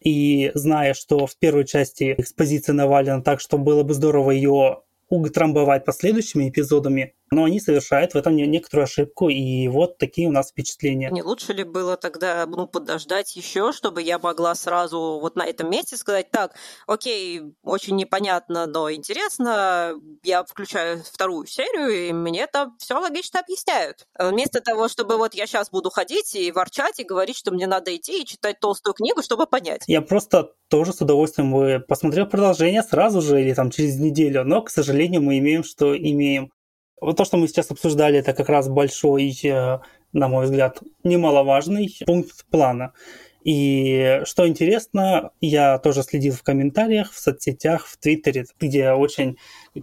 и 0.00 0.50
зная, 0.54 0.94
что 0.94 1.26
в 1.26 1.36
первой 1.36 1.64
части 1.64 2.14
экспозиция 2.16 2.74
навалена 2.74 3.22
так, 3.22 3.40
что 3.40 3.58
было 3.58 3.82
бы 3.82 3.94
здорово 3.94 4.30
ее 4.30 4.82
утрамбовать 5.08 5.84
последующими 5.84 6.48
эпизодами, 6.48 7.14
но 7.30 7.44
они 7.44 7.60
совершают 7.60 8.14
в 8.14 8.16
этом 8.16 8.36
некоторую 8.36 8.84
ошибку, 8.84 9.28
и 9.28 9.68
вот 9.68 9.98
такие 9.98 10.28
у 10.28 10.32
нас 10.32 10.50
впечатления. 10.50 11.10
Не 11.10 11.22
лучше 11.22 11.52
ли 11.52 11.64
было 11.64 11.96
тогда 11.96 12.46
ну, 12.46 12.66
подождать 12.66 13.34
еще, 13.36 13.72
чтобы 13.72 14.02
я 14.02 14.18
могла 14.18 14.54
сразу 14.54 15.18
вот 15.20 15.36
на 15.36 15.44
этом 15.44 15.70
месте 15.70 15.96
сказать, 15.96 16.30
так, 16.30 16.54
окей, 16.86 17.42
очень 17.62 17.96
непонятно, 17.96 18.66
но 18.66 18.92
интересно, 18.92 19.94
я 20.22 20.44
включаю 20.44 21.02
вторую 21.02 21.46
серию, 21.46 22.08
и 22.08 22.12
мне 22.12 22.42
это 22.42 22.70
все 22.78 22.98
логично 22.98 23.40
объясняют. 23.40 24.06
Вместо 24.18 24.60
того, 24.60 24.88
чтобы 24.88 25.16
вот 25.16 25.34
я 25.34 25.46
сейчас 25.46 25.70
буду 25.70 25.90
ходить 25.90 26.34
и 26.34 26.52
ворчать, 26.52 27.00
и 27.00 27.04
говорить, 27.04 27.36
что 27.36 27.52
мне 27.52 27.66
надо 27.66 27.94
идти 27.94 28.22
и 28.22 28.26
читать 28.26 28.60
толстую 28.60 28.94
книгу, 28.94 29.22
чтобы 29.22 29.46
понять. 29.46 29.82
Я 29.86 30.02
просто 30.02 30.52
тоже 30.68 30.92
с 30.92 31.00
удовольствием 31.00 31.52
бы 31.52 31.84
посмотрел 31.86 32.26
продолжение 32.26 32.82
сразу 32.82 33.20
же 33.20 33.40
или 33.40 33.54
там 33.54 33.70
через 33.70 33.98
неделю, 33.98 34.44
но, 34.44 34.62
к 34.62 34.70
сожалению, 34.70 35.22
мы 35.22 35.38
имеем, 35.38 35.64
что 35.64 35.96
имеем. 35.96 36.50
Вот 37.00 37.16
то, 37.16 37.24
что 37.24 37.36
мы 37.36 37.48
сейчас 37.48 37.70
обсуждали, 37.70 38.18
это 38.18 38.32
как 38.32 38.48
раз 38.48 38.68
большой, 38.68 39.36
э, 39.44 39.78
на 40.12 40.28
мой 40.28 40.46
взгляд, 40.46 40.80
немаловажный 41.04 41.94
пункт 42.06 42.46
плана. 42.50 42.92
И 43.44 44.22
что 44.24 44.48
интересно, 44.48 45.30
я 45.40 45.78
тоже 45.78 46.02
следил 46.02 46.34
в 46.34 46.42
комментариях, 46.42 47.12
в 47.12 47.18
соцсетях, 47.20 47.86
в 47.86 47.96
Твиттере, 47.96 48.46
где 48.58 48.90
очень 48.90 49.36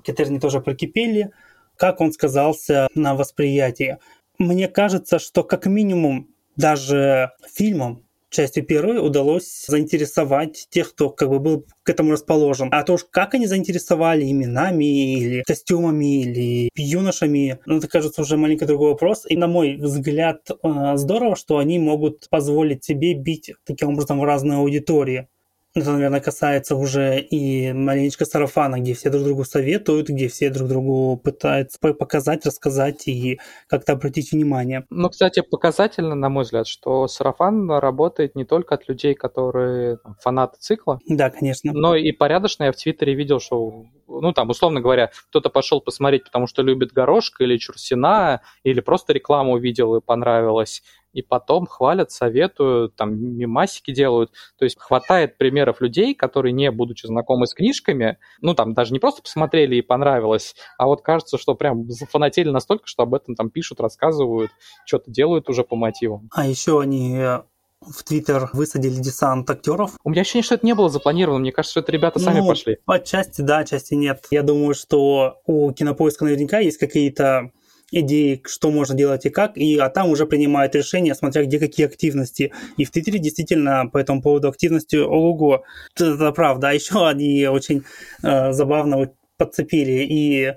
Кетерни 0.03 0.39
тоже 0.39 0.59
прокипели, 0.59 1.31
как 1.77 2.01
он 2.01 2.11
сказался 2.11 2.87
на 2.93 3.15
восприятие. 3.15 3.99
Мне 4.37 4.67
кажется, 4.67 5.17
что 5.17 5.43
как 5.43 5.65
минимум 5.65 6.27
даже 6.57 7.31
фильмом 7.53 8.03
частью 8.33 8.65
первой 8.65 9.05
удалось 9.05 9.65
заинтересовать 9.67 10.67
тех, 10.69 10.91
кто 10.91 11.09
как 11.09 11.29
бы 11.29 11.39
был 11.39 11.65
к 11.83 11.89
этому 11.89 12.11
расположен. 12.11 12.69
А 12.71 12.83
то 12.83 12.97
как 13.11 13.33
они 13.33 13.47
заинтересовали 13.47 14.29
именами 14.29 15.19
или 15.19 15.43
костюмами 15.43 16.21
или 16.21 16.69
юношами, 16.75 17.59
ну, 17.65 17.77
это, 17.77 17.87
кажется, 17.87 18.21
уже 18.21 18.37
маленько 18.37 18.65
другой 18.65 18.91
вопрос. 18.91 19.25
И, 19.27 19.37
на 19.37 19.47
мой 19.47 19.75
взгляд, 19.77 20.49
э, 20.49 20.93
здорово, 20.95 21.35
что 21.35 21.57
они 21.57 21.79
могут 21.79 22.27
позволить 22.29 22.83
себе 22.83 23.13
бить 23.13 23.53
таким 23.65 23.89
образом 23.89 24.19
в 24.19 24.23
разные 24.23 24.57
аудитории. 24.57 25.27
Это, 25.75 25.91
наверное, 25.91 26.19
касается 26.19 26.75
уже 26.75 27.19
и 27.19 27.73
маленечко 27.73 28.25
сарафана, 28.25 28.79
где 28.79 28.93
все 28.93 29.09
друг 29.09 29.23
другу 29.23 29.43
советуют, 29.43 30.07
где 30.07 30.27
все 30.27 30.51
друг 30.51 30.69
другу 30.69 31.17
пытаются 31.17 31.79
показать, 31.79 32.45
рассказать 32.45 33.07
и 33.07 33.39
как-то 33.67 33.93
обратить 33.93 34.31
внимание. 34.31 34.85
Ну, 34.91 35.09
кстати, 35.09 35.41
показательно, 35.41 36.13
на 36.13 36.29
мой 36.29 36.43
взгляд, 36.43 36.67
что 36.67 37.07
сарафан 37.07 37.71
работает 37.71 38.35
не 38.35 38.45
только 38.45 38.75
от 38.75 38.87
людей, 38.87 39.15
которые 39.15 39.97
фанаты 40.21 40.57
цикла. 40.59 40.99
Да, 41.07 41.31
конечно. 41.31 41.71
Но 41.73 41.95
и 41.95 42.11
порядочно 42.11 42.65
я 42.65 42.71
в 42.71 42.75
Твиттере 42.75 43.15
видел, 43.15 43.39
что, 43.39 43.85
ну, 44.21 44.33
там, 44.33 44.49
условно 44.49 44.81
говоря, 44.81 45.11
кто-то 45.29 45.49
пошел 45.49 45.81
посмотреть, 45.81 46.25
потому 46.25 46.47
что 46.47 46.61
любит 46.61 46.91
горошка 46.91 47.43
или 47.43 47.57
чурсина, 47.57 48.41
или 48.63 48.79
просто 48.79 49.13
рекламу 49.13 49.53
увидел 49.53 49.95
и 49.95 50.01
понравилось 50.01 50.81
и 51.13 51.21
потом 51.21 51.67
хвалят, 51.67 52.11
советуют, 52.11 52.95
там 52.95 53.15
мимасики 53.37 53.91
делают. 53.93 54.31
То 54.57 54.65
есть 54.65 54.77
хватает 54.79 55.37
примеров 55.37 55.79
людей, 55.79 56.13
которые, 56.13 56.51
не 56.51 56.71
будучи 56.71 57.05
знакомы 57.05 57.47
с 57.47 57.53
книжками, 57.53 58.17
ну 58.41 58.53
там 58.53 58.73
даже 58.73 58.91
не 58.93 58.99
просто 58.99 59.21
посмотрели 59.21 59.75
и 59.75 59.81
понравилось, 59.81 60.55
а 60.77 60.87
вот 60.87 61.01
кажется, 61.01 61.37
что 61.37 61.55
прям 61.55 61.89
зафанатели 61.89 62.49
настолько, 62.49 62.87
что 62.87 63.03
об 63.03 63.13
этом 63.13 63.35
там 63.35 63.49
пишут, 63.49 63.79
рассказывают, 63.79 64.51
что-то 64.85 65.11
делают 65.11 65.49
уже 65.49 65.63
по 65.63 65.75
мотивам. 65.75 66.29
А 66.31 66.47
еще 66.47 66.81
они 66.81 67.17
э, 67.17 67.43
в 67.87 68.03
Твиттер 68.03 68.49
высадили 68.53 68.95
десант 68.95 69.49
актеров. 69.49 69.97
У 70.03 70.09
меня 70.09 70.21
ощущение, 70.21 70.43
что 70.43 70.55
это 70.55 70.65
не 70.65 70.75
было 70.75 70.89
запланировано. 70.89 71.39
Мне 71.39 71.51
кажется, 71.51 71.71
что 71.71 71.79
это 71.81 71.91
ребята 71.91 72.19
сами 72.19 72.39
ну, 72.39 72.47
пошли. 72.47 72.77
Отчасти 72.85 73.41
да, 73.41 73.59
отчасти 73.59 73.93
нет. 73.93 74.25
Я 74.31 74.43
думаю, 74.43 74.73
что 74.75 75.41
у 75.45 75.71
Кинопоиска 75.71 76.25
наверняка 76.25 76.59
есть 76.59 76.77
какие-то 76.77 77.51
идеи, 77.91 78.41
что 78.45 78.71
можно 78.71 78.95
делать 78.95 79.25
и 79.25 79.29
как, 79.29 79.57
и, 79.57 79.77
а 79.77 79.89
там 79.89 80.09
уже 80.09 80.25
принимают 80.25 80.75
решения, 80.75 81.13
смотря 81.15 81.43
где 81.45 81.59
какие 81.59 81.85
активности. 81.85 82.51
И 82.77 82.85
в 82.85 82.91
Твиттере 82.91 83.19
действительно 83.19 83.87
по 83.87 83.97
этому 83.97 84.21
поводу 84.21 84.49
активности 84.49 84.95
ого-го. 84.95 85.63
Это 85.95 86.31
правда. 86.31 86.69
А 86.69 86.73
еще 86.73 87.07
они 87.07 87.45
очень 87.47 87.83
э, 88.23 88.51
забавно 88.51 89.11
подцепили 89.37 90.05
и 90.09 90.53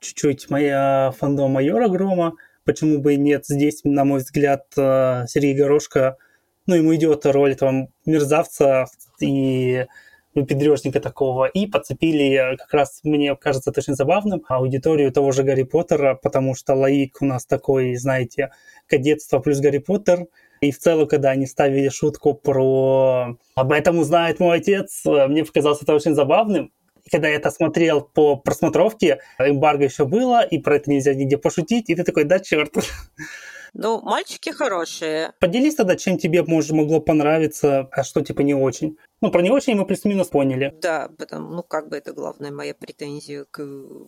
чуть-чуть 0.00 0.50
моя 0.50 1.12
фандом 1.18 1.52
майора 1.52 1.88
Грома. 1.88 2.34
Почему 2.64 2.98
бы 2.98 3.14
и 3.14 3.16
нет? 3.16 3.44
Здесь, 3.46 3.80
на 3.84 4.04
мой 4.04 4.20
взгляд, 4.20 4.66
э, 4.76 5.24
Сергей 5.28 5.54
Горошко, 5.54 6.16
ну, 6.72 6.78
ему 6.78 6.94
идет 6.94 7.26
роль 7.26 7.52
этого 7.52 7.88
мерзавца 8.06 8.86
и 9.20 9.84
выпендрежника 10.34 11.00
такого, 11.00 11.44
и 11.44 11.66
подцепили, 11.66 12.56
как 12.56 12.72
раз 12.72 13.00
мне 13.02 13.36
кажется 13.36 13.74
очень 13.76 13.94
забавным, 13.94 14.42
аудиторию 14.48 15.12
того 15.12 15.32
же 15.32 15.42
Гарри 15.42 15.64
Поттера, 15.64 16.14
потому 16.14 16.54
что 16.54 16.74
Лаик 16.74 17.18
у 17.20 17.26
нас 17.26 17.44
такой, 17.44 17.96
знаете, 17.96 18.52
кадетство 18.86 19.40
плюс 19.40 19.60
Гарри 19.60 19.78
Поттер, 19.78 20.28
и 20.62 20.70
в 20.70 20.78
целом, 20.78 21.06
когда 21.08 21.28
они 21.28 21.44
ставили 21.44 21.90
шутку 21.90 22.32
про 22.32 23.36
«об 23.54 23.72
этом 23.72 23.98
узнает 23.98 24.40
мой 24.40 24.56
отец», 24.56 25.02
мне 25.04 25.44
показалось 25.44 25.82
это 25.82 25.94
очень 25.94 26.14
забавным, 26.14 26.72
и 27.04 27.10
когда 27.10 27.28
я 27.28 27.34
это 27.34 27.50
смотрел 27.50 28.00
по 28.00 28.36
просмотровке, 28.36 29.18
эмбарго 29.38 29.84
еще 29.84 30.06
было, 30.06 30.42
и 30.42 30.58
про 30.58 30.76
это 30.76 30.90
нельзя 30.90 31.12
нигде 31.12 31.36
пошутить, 31.36 31.90
и 31.90 31.94
ты 31.94 32.02
такой, 32.02 32.24
да 32.24 32.38
черт. 32.38 32.72
Ну, 33.74 34.00
мальчики 34.02 34.50
хорошие. 34.50 35.32
Поделись 35.40 35.76
тогда, 35.76 35.96
чем 35.96 36.18
тебе 36.18 36.42
может, 36.42 36.72
могло 36.72 37.00
понравиться, 37.00 37.88
а 37.90 38.04
что 38.04 38.20
типа 38.20 38.42
не 38.42 38.54
очень. 38.54 38.98
Ну, 39.22 39.30
про 39.30 39.40
не 39.40 39.50
очень 39.50 39.76
мы 39.76 39.86
плюс-минус 39.86 40.28
поняли. 40.28 40.74
Да, 40.82 41.08
потому, 41.16 41.48
ну, 41.54 41.62
как 41.62 41.88
бы 41.88 41.96
это 41.96 42.12
главная 42.12 42.50
моя 42.50 42.74
претензия 42.74 43.44
к 43.50 43.64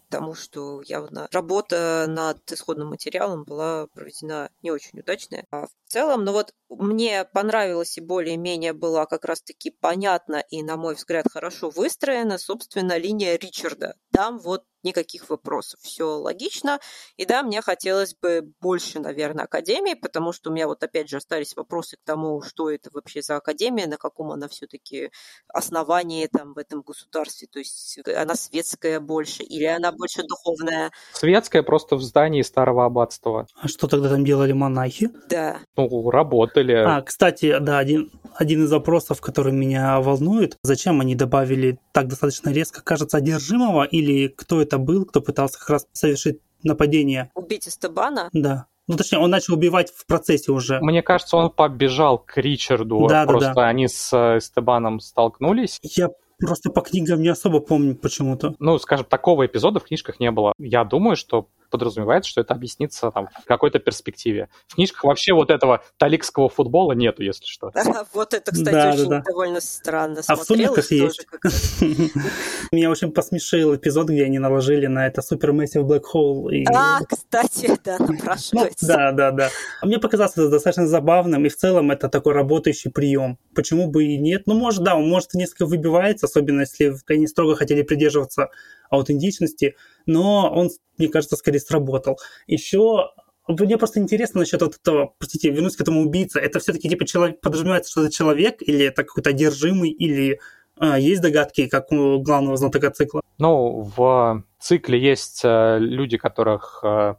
тому, 0.09 0.35
что 0.35 0.83
явно 0.83 1.29
работа 1.31 2.07
над 2.09 2.51
исходным 2.51 2.89
материалом 2.89 3.45
была 3.45 3.87
проведена 3.95 4.51
не 4.63 4.73
очень 4.73 4.99
удачная. 4.99 5.47
А 5.53 5.67
в 5.67 5.71
целом, 5.87 6.25
ну 6.25 6.33
вот 6.33 6.53
мне 6.69 7.25
понравилось 7.25 7.97
и 7.97 8.01
более-менее 8.01 8.73
была 8.73 9.07
как 9.07 9.25
раз-таки 9.25 9.71
понятна 9.71 10.43
и, 10.51 10.63
на 10.65 10.77
мой 10.77 10.97
взгляд, 10.97 11.27
хорошо 11.31 11.71
выстроена, 11.71 12.37
собственно, 12.37 12.99
линия 12.99 13.39
Ричарда. 13.39 13.95
Там 14.15 14.39
вот 14.39 14.63
никаких 14.85 15.31
вопросов. 15.31 15.81
Все 15.83 16.05
логично. 16.05 16.79
И 17.17 17.25
да, 17.25 17.43
мне 17.43 17.63
хотелось 17.63 18.15
бы 18.15 18.53
больше, 18.61 19.01
наверное, 19.01 19.47
Академии, 19.47 19.95
потому 19.95 20.33
что 20.33 20.51
у 20.51 20.53
меня 20.53 20.69
вот 20.69 20.85
опять 20.85 21.09
же 21.09 21.17
остались 21.17 21.57
вопросы 21.57 21.97
к 21.97 22.05
тому, 22.05 22.43
что 22.43 22.71
это 22.71 22.91
вообще 22.93 23.23
за 23.23 23.37
Академия, 23.37 23.87
на 23.87 23.97
каком 23.97 24.31
она 24.31 24.47
все-таки 24.47 25.11
основании 25.49 26.29
там 26.31 26.53
в 26.53 26.59
этом 26.59 26.83
государстве. 26.83 27.49
То 27.51 27.59
есть 27.59 27.99
она 28.15 28.35
светская 28.35 29.01
больше 29.01 29.43
или 29.43 29.65
она 29.65 29.91
больше 29.91 30.23
духовная? 30.23 30.93
Светская 31.15 31.63
просто 31.63 31.97
в 31.97 32.03
здании 32.03 32.43
старого 32.43 32.85
аббатства. 32.85 33.47
А 33.57 33.69
что 33.69 33.89
тогда 33.89 34.11
там 34.11 34.25
делали 34.25 34.53
монахи? 34.53 35.11
Да. 35.31 35.61
Ну, 35.77 36.11
работали. 36.11 36.75
А, 36.75 37.01
кстати, 37.01 37.57
да, 37.59 37.79
один, 37.79 38.13
один 38.35 38.65
из 38.65 38.71
вопросов, 38.71 39.23
который 39.23 39.53
меня 39.53 39.99
волнует, 40.01 40.59
зачем 40.63 41.01
они 41.01 41.15
добавили 41.15 41.79
так 41.93 42.09
достаточно 42.09 42.51
резко, 42.51 42.83
кажется, 42.83 43.17
одержимого, 43.17 43.85
или 43.85 44.04
кто 44.29 44.61
это 44.61 44.79
был, 44.79 45.05
кто 45.05 45.21
пытался 45.21 45.59
как 45.59 45.71
раз 45.71 45.87
совершить 45.93 46.41
нападение? 46.63 47.31
Убить 47.35 47.69
Эстебана? 47.69 48.29
Да. 48.33 48.67
Ну, 48.87 48.97
точнее, 48.97 49.19
он 49.19 49.31
начал 49.31 49.55
убивать 49.55 49.91
в 49.91 50.07
процессе 50.07 50.53
уже. 50.53 50.79
Мне 50.81 51.03
кажется, 51.03 51.37
он 51.37 51.51
побежал 51.51 52.19
к 52.19 52.37
Ричарду. 52.37 53.07
Да, 53.09 53.25
просто 53.25 53.49
да, 53.49 53.55
да. 53.55 53.69
они 53.69 53.89
с 53.89 54.13
э, 54.13 54.39
Эстебаном 54.39 55.01
столкнулись. 55.01 55.79
Я 55.83 56.11
просто 56.39 56.71
по 56.71 56.83
книгам 56.83 57.23
не 57.23 57.29
особо 57.29 57.61
помню 57.61 57.95
почему-то. 57.95 58.55
Ну, 58.59 58.79
скажем, 58.79 59.07
такого 59.07 59.47
эпизода 59.47 59.81
в 59.81 59.85
книжках 59.85 60.21
не 60.21 60.31
было. 60.31 60.53
Я 60.59 60.85
думаю, 60.85 61.17
что 61.17 61.49
подразумевается, 61.79 62.31
что 62.31 62.41
это 62.41 62.55
объяснится 62.55 63.11
там, 63.11 63.29
в 63.43 63.47
какой-то 63.47 63.81
перспективе. 63.81 64.49
В 64.69 64.77
книжках 64.77 65.03
вообще 65.03 65.33
вот 65.35 65.51
этого 65.51 65.83
таликского 65.97 66.49
футбола 66.49 66.93
нету, 66.93 67.25
если 67.25 67.47
что. 67.47 67.73
Вот 68.15 68.33
это, 68.33 68.53
кстати, 68.53 68.71
Да, 68.73 68.93
очень 68.93 69.09
да. 69.09 69.23
довольно 69.27 69.61
странно 69.61 70.21
А 70.29 70.37
в 70.37 70.45
«Сумерках» 70.45 70.89
есть. 70.93 71.27
Меня 72.71 72.91
очень 72.91 73.11
посмешил 73.11 73.75
эпизод, 73.75 74.09
где 74.09 74.25
они 74.25 74.39
наложили 74.39 74.87
на 74.87 75.09
это 75.09 75.21
Supermassive 75.21 75.83
Black 75.83 76.03
Hole. 76.15 76.65
А, 76.73 77.01
кстати, 77.05 77.77
да, 77.85 77.97
Ну, 77.99 78.13
напрашивается. 78.13 78.87
да, 78.87 79.11
да, 79.13 79.31
да. 79.33 79.49
А 79.81 79.87
Мне 79.87 79.99
показалось 79.99 80.33
это 80.35 80.49
достаточно 80.49 80.87
забавным, 80.87 81.45
и 81.45 81.49
в 81.49 81.57
целом 81.57 81.91
это 81.91 82.09
такой 82.09 82.35
работающий 82.35 82.93
прием. 82.93 83.37
Почему 83.55 83.91
бы 83.91 84.05
и 84.05 84.17
нет? 84.17 84.43
Ну, 84.47 84.55
может, 84.55 84.85
да, 84.85 84.95
он 84.95 85.09
может 85.09 85.35
несколько 85.35 85.67
выбивается, 85.67 86.27
особенно 86.27 86.61
если 86.61 86.95
они 87.09 87.27
строго 87.27 87.57
хотели 87.57 87.83
придерживаться 87.83 88.51
аутентичности, 88.95 89.77
но 90.07 90.51
он, 90.53 90.71
мне 90.99 91.09
кажется, 91.09 91.37
скорее 91.37 91.61
сработал. 91.61 92.19
Еще 92.47 93.11
мне 93.47 93.77
просто 93.77 94.01
интересно 94.01 94.41
насчет 94.41 94.63
вот 94.63 94.77
этого, 94.77 95.15
простите, 95.19 95.51
вернусь 95.51 95.77
к 95.77 95.81
этому 95.81 96.03
убийце. 96.03 96.41
Это 96.41 96.61
все-таки 96.61 96.89
типа 96.89 97.07
человек, 97.07 97.41
подразумевается, 97.41 97.91
что 97.91 98.03
это 98.05 98.13
человек, 98.13 98.57
или 98.61 98.87
это 98.87 99.05
какой-то 99.05 99.31
одержимый, 99.31 99.91
или 99.91 100.41
а, 100.79 100.99
есть 100.99 101.21
догадки, 101.21 101.69
как 101.69 101.93
у 101.93 102.21
главного 102.21 102.57
знатока 102.57 102.91
цикла? 102.91 103.21
Ну, 103.39 103.93
в 103.97 104.45
цикле 104.59 104.99
есть 104.99 105.43
э, 105.45 105.79
люди, 105.79 106.17
которых 106.17 106.81
э, 106.83 107.15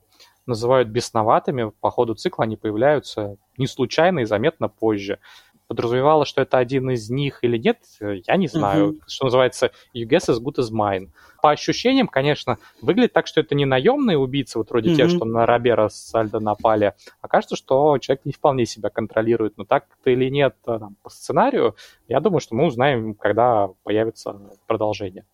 называют 0.45 0.89
бесноватыми. 0.89 1.71
По 1.79 1.91
ходу 1.91 2.15
цикла 2.15 2.45
они 2.45 2.57
появляются 2.57 3.38
не 3.57 3.67
случайно 3.67 4.19
и 4.19 4.25
заметно 4.25 4.67
позже. 4.67 5.19
Подразумевало, 5.67 6.25
что 6.25 6.41
это 6.41 6.60
один 6.60 6.91
из 6.91 7.10
них 7.10 7.39
или 7.43 7.58
нет, 7.58 7.80
я 7.99 8.36
не 8.38 8.47
знаю. 8.47 8.88
Мгм. 8.89 9.01
Что 9.08 9.25
называется, 9.25 9.71
you 9.95 10.06
guess 10.08 10.30
as 10.30 10.39
good 10.39 10.58
as 10.58 10.71
mine. 10.71 11.10
По 11.41 11.51
ощущениям, 11.51 12.08
конечно, 12.08 12.60
выглядит 12.82 13.13
так, 13.13 13.25
что 13.25 13.41
это 13.41 13.56
не 13.56 13.65
наемные 13.65 14.17
убийцы, 14.17 14.60
вот 14.60 14.69
вроде 14.69 14.95
тех, 14.95 15.08
Мгм. 15.08 15.15
что 15.15 15.25
на 15.25 15.45
Робера 15.45 15.89
с 15.89 16.13
Альдо 16.13 16.39
напали, 16.39 16.93
а 17.21 17.28
кажется, 17.28 17.56
что 17.56 17.97
человек 17.97 18.25
не 18.25 18.32
вполне 18.32 18.65
себя 18.65 18.89
контролирует. 18.89 19.58
Но 19.58 19.65
так 19.65 19.86
это 20.01 20.12
или 20.12 20.30
нет 20.30 20.56
э, 20.67 20.78
там, 20.80 20.95
по 21.01 21.10
сценарию, 21.10 21.75
я 22.08 22.19
думаю, 22.19 22.41
что 22.41 22.54
мы 22.56 22.65
узнаем, 22.65 23.15
когда 23.15 23.69
появится 23.84 24.39
продолжение. 24.67 25.25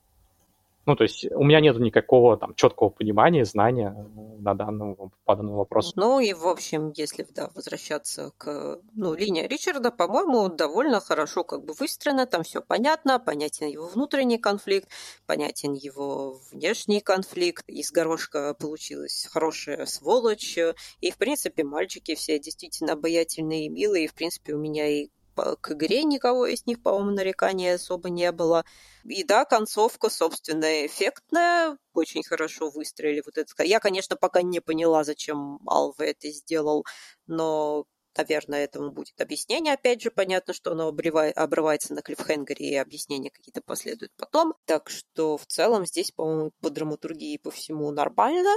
Ну, 0.85 0.95
то 0.95 1.03
есть 1.03 1.25
у 1.31 1.43
меня 1.43 1.59
нет 1.59 1.77
никакого 1.79 2.37
там 2.37 2.55
четкого 2.55 2.89
понимания, 2.89 3.45
знания 3.45 3.95
на 4.39 4.55
данном, 4.55 5.11
по 5.25 5.35
данному 5.35 5.57
вопросу. 5.57 5.93
Ну 5.95 6.19
и, 6.19 6.33
в 6.33 6.47
общем, 6.47 6.91
если 6.95 7.25
да, 7.35 7.51
возвращаться 7.53 8.31
к... 8.37 8.79
Ну, 8.93 9.13
линия 9.13 9.47
Ричарда, 9.47 9.91
по-моему, 9.91 10.49
довольно 10.49 10.99
хорошо 10.99 11.43
как 11.43 11.63
бы 11.63 11.73
выстроена, 11.73 12.25
там 12.25 12.43
все 12.43 12.61
понятно, 12.61 13.19
понятен 13.19 13.67
его 13.67 13.87
внутренний 13.87 14.39
конфликт, 14.39 14.89
понятен 15.27 15.73
его 15.73 16.39
внешний 16.51 16.99
конфликт. 16.99 17.69
Из 17.69 17.91
горошка 17.91 18.55
получилась 18.55 19.27
хорошая 19.31 19.85
сволочь, 19.85 20.57
и, 20.57 21.11
в 21.11 21.17
принципе, 21.17 21.63
мальчики 21.63 22.15
все 22.15 22.39
действительно 22.39 22.93
обаятельные 22.93 23.67
и 23.67 23.69
милые, 23.69 24.05
и, 24.05 24.07
в 24.07 24.15
принципе, 24.15 24.53
у 24.53 24.57
меня 24.57 24.87
и 24.87 25.09
к 25.35 25.71
игре 25.71 26.03
никого 26.03 26.45
из 26.45 26.65
них, 26.65 26.81
по-моему, 26.81 27.11
нареканий 27.11 27.73
особо 27.73 28.09
не 28.09 28.31
было. 28.31 28.65
И 29.03 29.23
да, 29.23 29.45
концовка, 29.45 30.09
собственно, 30.09 30.85
эффектная, 30.85 31.77
очень 31.93 32.23
хорошо 32.23 32.69
выстроили 32.69 33.21
вот 33.25 33.37
это. 33.37 33.63
Я, 33.63 33.79
конечно, 33.79 34.15
пока 34.15 34.41
не 34.41 34.59
поняла, 34.59 35.03
зачем 35.03 35.59
Алва 35.67 36.05
это 36.05 36.29
сделал, 36.29 36.85
но 37.27 37.85
Наверное, 38.17 38.65
этому 38.65 38.91
будет 38.91 39.19
объяснение. 39.21 39.73
Опять 39.73 40.01
же, 40.01 40.11
понятно, 40.11 40.53
что 40.53 40.71
оно 40.71 40.89
обрывается 40.89 41.93
на 41.93 42.01
клиффхенгере, 42.01 42.71
и 42.71 42.75
объяснения 42.75 43.29
какие-то 43.29 43.61
последуют 43.61 44.11
потом. 44.17 44.53
Так 44.65 44.89
что 44.89 45.37
в 45.37 45.45
целом 45.45 45.85
здесь, 45.85 46.11
по-моему, 46.11 46.51
по 46.59 46.69
драматургии 46.69 47.37
по 47.37 47.51
всему 47.51 47.89
нормально. 47.91 48.53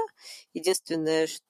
Единственное, 0.55 1.29
что, 1.29 1.45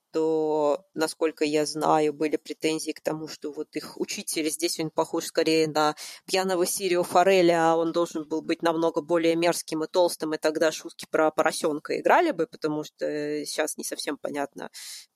насколько 0.95 1.45
я 1.45 1.67
знаю, 1.67 2.13
были 2.13 2.37
претензии 2.37 2.93
к 2.93 3.01
тому, 3.01 3.29
что 3.29 3.53
вот 3.53 3.75
их 3.77 4.01
учитель 4.01 4.51
здесь 4.51 4.79
он 4.81 4.91
похож 4.91 5.27
скорее 5.27 5.67
на 5.69 5.95
пьяного 6.27 6.67
Сирио 6.67 7.03
Фореля, 7.03 7.73
а 7.73 7.77
он 7.77 7.93
должен 7.93 8.29
был 8.29 8.43
быть 8.43 8.63
намного 8.63 9.01
более 9.01 9.37
мерзким 9.37 9.85
и 9.85 9.87
толстым, 9.87 10.35
и 10.35 10.39
тогда 10.39 10.73
шутки 10.73 11.07
про 11.11 11.31
поросенка 11.31 11.99
играли 11.99 12.31
бы, 12.31 12.47
потому 12.47 12.85
что 12.85 13.45
сейчас 13.45 13.77
не 13.77 13.85
совсем 13.85 14.17
понятно, 14.17 14.71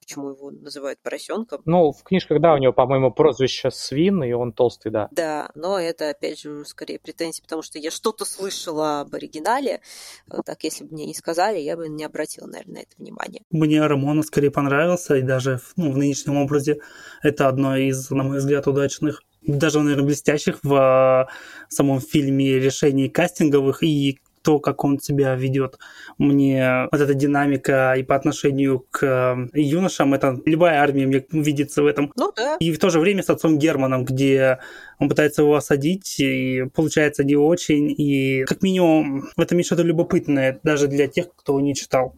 почему 0.09 0.31
его 0.31 0.51
называют 0.51 0.99
поросенком. 1.03 1.61
Ну, 1.67 1.93
в 1.93 2.03
книжках, 2.03 2.41
да, 2.41 2.55
у 2.55 2.59
него, 2.59 2.73
по-моему, 2.73 3.13
прозвище 3.13 3.71
Свин, 3.71 4.23
и 4.25 4.33
он 4.33 4.53
толстый, 4.53 4.91
да. 4.91 5.09
Да, 5.11 5.51
но 5.55 5.79
это, 5.79 6.11
опять 6.11 6.41
же, 6.41 6.65
скорее 6.65 6.99
претензии, 6.99 7.43
потому 7.43 7.61
что 7.61 7.79
я 7.79 7.91
что-то 7.91 8.25
слышала 8.25 9.01
об 9.01 9.15
оригинале. 9.15 9.81
Вот 10.27 10.47
Так, 10.47 10.65
если 10.65 10.85
бы 10.85 10.95
мне 10.95 11.05
не 11.05 11.15
сказали, 11.15 11.59
я 11.59 11.77
бы 11.77 11.89
не 11.89 12.05
обратила, 12.05 12.47
наверное, 12.47 12.75
на 12.75 12.79
это 12.79 12.91
внимание. 12.97 13.43
Мне 13.51 13.87
Рамона 13.87 14.23
скорее 14.23 14.51
понравился, 14.51 15.17
и 15.17 15.23
даже 15.23 15.59
в- 15.59 15.75
ну, 15.77 15.93
в 15.93 15.99
нынешнем 15.99 16.39
образе 16.39 16.81
это 17.23 17.49
одно 17.49 17.77
из, 17.77 18.09
на 18.11 18.23
мой 18.23 18.39
взгляд, 18.39 18.67
удачных, 18.67 19.23
даже, 19.43 19.81
наверное, 19.81 20.07
блестящих 20.07 20.59
в 20.63 20.75
а, 20.75 21.29
самом 21.69 22.01
фильме 22.01 22.59
решений 22.59 23.09
кастинговых 23.11 23.83
и 23.83 24.21
то, 24.49 24.61
как 24.61 24.83
он 24.83 24.99
себя 24.99 25.35
ведет. 25.35 25.79
Мне 26.17 26.89
вот 26.91 26.99
эта 26.99 27.13
динамика 27.13 27.93
и 27.99 28.03
по 28.03 28.17
отношению 28.17 28.87
к 28.91 29.05
э, 29.05 29.61
юношам, 29.61 30.15
это 30.15 30.41
любая 30.47 30.81
армия 30.81 31.07
мне 31.07 31.23
видится 31.33 31.83
в 31.83 31.87
этом. 31.87 32.15
Ну 32.17 32.33
да, 32.35 32.57
И 32.59 32.73
в 32.73 32.79
то 32.79 32.89
же 32.89 32.99
время 32.99 33.23
с 33.23 33.29
отцом 33.29 33.59
Германом, 33.59 34.07
где 34.07 34.59
он 34.99 35.11
пытается 35.11 35.43
его 35.43 35.55
осадить, 35.55 36.19
и 36.19 36.65
получается 36.75 37.25
не 37.25 37.37
очень. 37.37 37.91
И 37.91 38.47
как 38.47 38.63
минимум 38.63 39.29
в 39.37 39.41
этом 39.43 39.59
есть 39.59 39.67
что-то 39.67 39.83
любопытное, 39.83 40.59
даже 40.63 40.87
для 40.87 41.09
тех, 41.09 41.27
кто 41.37 41.61
не 41.61 41.75
читал. 41.75 42.15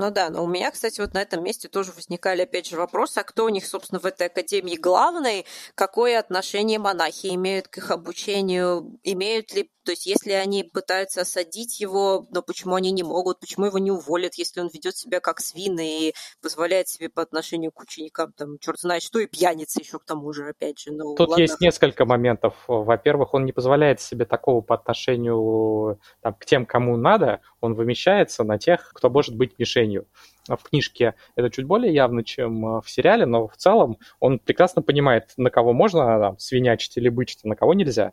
Ну 0.00 0.10
да, 0.10 0.30
но 0.30 0.44
у 0.44 0.46
меня, 0.46 0.70
кстати, 0.70 1.00
вот 1.00 1.14
на 1.14 1.20
этом 1.20 1.44
месте 1.44 1.68
тоже 1.68 1.92
возникали 1.92 2.42
опять 2.42 2.68
же 2.68 2.76
вопросы, 2.76 3.18
а 3.18 3.22
кто 3.22 3.44
у 3.44 3.48
них, 3.48 3.66
собственно, 3.66 4.00
в 4.00 4.06
этой 4.06 4.28
академии 4.28 4.76
главный, 4.76 5.44
какое 5.74 6.18
отношение 6.18 6.78
монахи 6.78 7.34
имеют 7.34 7.68
к 7.68 7.78
их 7.78 7.90
обучению, 7.90 8.98
имеют 9.02 9.52
ли, 9.52 9.70
то 9.90 9.92
есть 9.92 10.06
если 10.06 10.30
они 10.30 10.62
пытаются 10.62 11.22
осадить 11.22 11.80
его, 11.80 12.24
но 12.30 12.42
почему 12.42 12.76
они 12.76 12.92
не 12.92 13.02
могут, 13.02 13.40
почему 13.40 13.66
его 13.66 13.80
не 13.80 13.90
уволят, 13.90 14.34
если 14.36 14.60
он 14.60 14.70
ведет 14.72 14.96
себя 14.96 15.18
как 15.18 15.40
свин 15.40 15.80
и 15.80 16.12
позволяет 16.40 16.86
себе 16.86 17.08
по 17.08 17.22
отношению 17.22 17.72
к 17.72 17.80
ученикам, 17.80 18.32
там, 18.34 18.56
черт 18.60 18.78
знает 18.78 19.02
что, 19.02 19.18
и 19.18 19.26
пьяница 19.26 19.80
еще 19.80 19.98
к 19.98 20.04
тому 20.04 20.32
же, 20.32 20.48
опять 20.48 20.78
же. 20.78 20.92
Ну, 20.92 21.16
Тут 21.16 21.30
ладно. 21.30 21.42
есть 21.42 21.60
несколько 21.60 22.04
моментов. 22.04 22.54
Во-первых, 22.68 23.34
он 23.34 23.44
не 23.46 23.52
позволяет 23.52 24.00
себе 24.00 24.26
такого 24.26 24.60
по 24.60 24.76
отношению 24.76 25.98
там, 26.20 26.34
к 26.34 26.46
тем, 26.46 26.66
кому 26.66 26.96
надо. 26.96 27.40
Он 27.60 27.74
вымещается 27.74 28.44
на 28.44 28.58
тех, 28.58 28.92
кто 28.94 29.10
может 29.10 29.34
быть 29.34 29.58
мишенью. 29.58 30.06
В 30.46 30.62
книжке 30.62 31.16
это 31.34 31.50
чуть 31.50 31.66
более 31.66 31.92
явно, 31.92 32.22
чем 32.22 32.80
в 32.80 32.84
сериале, 32.86 33.26
но 33.26 33.48
в 33.48 33.56
целом 33.56 33.98
он 34.20 34.38
прекрасно 34.38 34.82
понимает, 34.82 35.32
на 35.36 35.50
кого 35.50 35.72
можно 35.72 36.18
там, 36.20 36.38
свинячить 36.38 36.96
или 36.96 37.08
бычить, 37.08 37.40
а 37.44 37.48
на 37.48 37.56
кого 37.56 37.74
нельзя. 37.74 38.12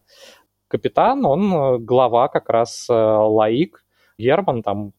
Капитан, 0.68 1.26
он 1.26 1.54
э, 1.54 1.78
глава 1.80 2.28
как 2.28 2.50
раз 2.50 2.88
э, 2.90 2.94
лаик. 2.94 3.86
Герман 4.18 4.64
там 4.64 4.94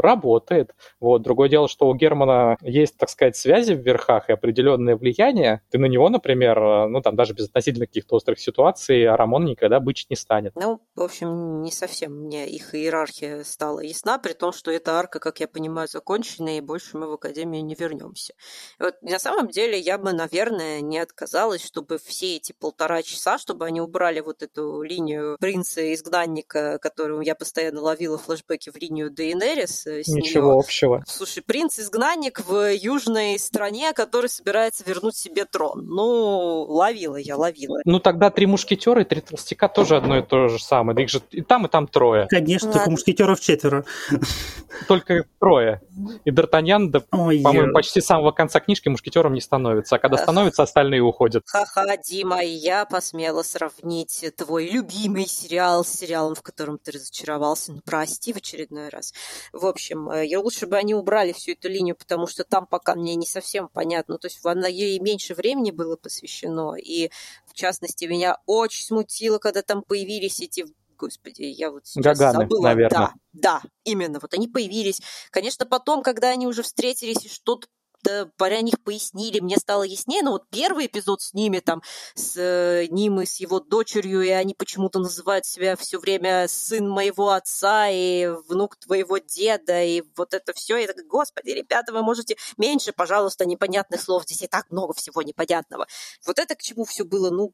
работает. 0.00 0.74
Вот. 1.00 1.22
Другое 1.22 1.48
дело, 1.48 1.68
что 1.68 1.88
у 1.88 1.94
Германа 1.94 2.56
есть, 2.60 2.96
так 2.96 3.08
сказать, 3.08 3.36
связи 3.36 3.74
в 3.74 3.80
верхах 3.80 4.28
и 4.28 4.32
определенное 4.32 4.96
влияние. 4.96 5.62
Ты 5.70 5.78
на 5.78 5.86
него, 5.86 6.08
например, 6.08 6.88
ну 6.88 7.00
там 7.00 7.16
даже 7.16 7.34
без 7.34 7.46
относительно 7.48 7.86
каких-то 7.86 8.16
острых 8.16 8.38
ситуаций, 8.38 9.04
а 9.06 9.16
Рамон 9.16 9.44
никогда 9.44 9.80
бычить 9.80 10.10
не 10.10 10.16
станет. 10.16 10.54
Ну, 10.56 10.80
в 10.94 11.02
общем, 11.02 11.62
не 11.62 11.70
совсем 11.70 12.12
мне 12.24 12.48
их 12.48 12.74
иерархия 12.74 13.44
стала 13.44 13.80
ясна, 13.80 14.18
при 14.18 14.32
том, 14.32 14.52
что 14.52 14.70
эта 14.70 14.92
арка, 14.92 15.20
как 15.20 15.40
я 15.40 15.48
понимаю, 15.48 15.88
закончена, 15.88 16.58
и 16.58 16.60
больше 16.60 16.96
мы 16.96 17.08
в 17.08 17.12
Академию 17.12 17.64
не 17.64 17.74
вернемся. 17.74 18.34
Вот 18.78 18.94
на 19.02 19.18
самом 19.18 19.48
деле 19.48 19.78
я 19.78 19.98
бы, 19.98 20.12
наверное, 20.12 20.80
не 20.80 20.98
отказалась, 20.98 21.64
чтобы 21.64 21.98
все 21.98 22.36
эти 22.36 22.52
полтора 22.52 23.02
часа, 23.02 23.38
чтобы 23.38 23.66
они 23.66 23.80
убрали 23.80 24.20
вот 24.20 24.42
эту 24.42 24.82
линию 24.82 25.36
принца-изгнанника, 25.40 26.78
которую 26.78 27.22
я 27.22 27.34
постоянно 27.34 27.80
ловила 27.80 28.18
флешбеки 28.18 28.70
в 28.70 28.76
линию 28.76 29.10
Дейенерис, 29.10 29.40
Дейнерис. 29.50 29.86
С 29.86 30.08
Ничего 30.08 30.52
нее. 30.52 30.58
общего. 30.58 31.04
Слушай, 31.06 31.42
принц-изгнанник 31.42 32.46
в 32.46 32.72
южной 32.74 33.38
стране, 33.38 33.92
который 33.92 34.28
собирается 34.28 34.84
вернуть 34.84 35.16
себе 35.16 35.44
трон. 35.44 35.86
Ну, 35.86 36.62
ловила 36.68 37.16
я, 37.16 37.36
ловила. 37.36 37.80
Ну 37.84 38.00
тогда 38.00 38.30
три 38.30 38.46
мушкетера 38.46 39.02
и 39.02 39.04
три 39.04 39.20
толстяка 39.20 39.68
тоже 39.68 39.96
одно 39.96 40.18
и 40.18 40.22
то 40.22 40.48
же 40.48 40.58
самое. 40.58 40.94
Да 40.96 41.02
их 41.02 41.10
же 41.10 41.20
и 41.30 41.42
там, 41.42 41.66
и 41.66 41.68
там 41.68 41.86
трое. 41.86 42.26
Конечно, 42.28 42.68
Ладно. 42.68 42.80
только 42.80 42.90
мушкетеров 42.90 43.40
четверо. 43.40 43.84
Только 44.88 45.24
трое. 45.38 45.82
И 46.24 46.30
Д'Артаньян, 46.30 46.88
да, 46.88 47.00
по-моему, 47.00 47.70
э, 47.70 47.72
почти 47.72 48.00
с 48.00 48.06
самого 48.06 48.30
конца 48.30 48.60
книжки 48.60 48.88
мушкетером 48.88 49.34
не 49.34 49.40
становится. 49.40 49.96
А 49.96 49.98
когда 49.98 50.16
становится, 50.16 50.62
остальные 50.62 51.00
уходят. 51.02 51.42
Ха-ха, 51.46 51.96
Дима, 51.96 52.42
я 52.42 52.84
посмела 52.84 53.42
сравнить 53.42 54.24
твой 54.36 54.68
любимый 54.68 55.26
сериал 55.26 55.84
с 55.84 55.88
сериалом, 55.88 56.34
в 56.34 56.42
котором 56.42 56.78
ты 56.78 56.92
разочаровался. 56.92 57.72
Ну, 57.72 57.80
прости 57.84 58.32
в 58.32 58.36
очередной 58.36 58.88
раз. 58.88 59.12
В 59.52 59.66
общем, 59.66 60.10
э, 60.10 60.26
я 60.26 60.40
лучше 60.40 60.66
бы 60.66 60.76
они 60.76 60.94
убрали 60.94 61.32
всю 61.32 61.52
эту 61.52 61.68
линию, 61.68 61.96
потому 61.96 62.26
что 62.26 62.44
там 62.44 62.66
пока 62.66 62.94
мне 62.94 63.14
не 63.14 63.26
совсем 63.26 63.68
понятно. 63.68 64.18
То 64.18 64.26
есть 64.26 64.42
на 64.44 64.66
ей 64.66 64.98
меньше 64.98 65.34
времени 65.34 65.70
было 65.70 65.96
посвящено, 65.96 66.74
и 66.74 67.10
в 67.46 67.54
частности 67.54 68.04
меня 68.04 68.38
очень 68.46 68.84
смутило, 68.84 69.38
когда 69.38 69.62
там 69.62 69.82
появились 69.82 70.40
эти 70.40 70.66
Господи, 71.00 71.44
я 71.44 71.70
вот 71.70 71.86
сейчас 71.86 72.18
Гаганы, 72.18 72.40
забыла. 72.40 72.62
наверно. 72.62 73.14
Да, 73.32 73.62
да, 73.62 73.62
именно. 73.84 74.18
Вот 74.20 74.34
они 74.34 74.48
появились. 74.48 75.00
Конечно, 75.30 75.64
потом, 75.64 76.02
когда 76.02 76.28
они 76.28 76.46
уже 76.46 76.62
встретились 76.62 77.24
и 77.24 77.28
что-то 77.30 77.68
да, 78.02 78.30
про 78.36 78.60
них 78.60 78.80
пояснили, 78.82 79.40
мне 79.40 79.56
стало 79.56 79.82
яснее, 79.82 80.22
но 80.22 80.32
вот 80.32 80.48
первый 80.50 80.86
эпизод 80.86 81.22
с 81.22 81.34
ними, 81.34 81.60
там, 81.60 81.82
с 82.14 82.36
э, 82.36 82.86
ним 82.90 83.20
и 83.20 83.26
с 83.26 83.36
его 83.40 83.60
дочерью, 83.60 84.22
и 84.22 84.30
они 84.30 84.54
почему-то 84.54 84.98
называют 84.98 85.46
себя 85.46 85.76
все 85.76 85.98
время 85.98 86.48
сын 86.48 86.88
моего 86.88 87.30
отца 87.30 87.88
и 87.88 88.26
внук 88.48 88.76
твоего 88.76 89.18
деда, 89.18 89.82
и 89.82 90.02
вот 90.16 90.34
это 90.34 90.52
все. 90.52 90.76
Я 90.76 90.86
такая, 90.86 91.04
господи, 91.04 91.50
ребята, 91.50 91.92
вы 91.92 92.02
можете 92.02 92.36
меньше, 92.56 92.92
пожалуйста, 92.92 93.46
непонятных 93.46 94.00
слов, 94.00 94.24
здесь 94.24 94.42
и 94.42 94.46
так 94.46 94.70
много 94.70 94.94
всего 94.94 95.22
непонятного. 95.22 95.86
Вот 96.26 96.38
это 96.38 96.54
к 96.54 96.62
чему 96.62 96.84
все 96.84 97.04
было, 97.04 97.30
ну, 97.30 97.52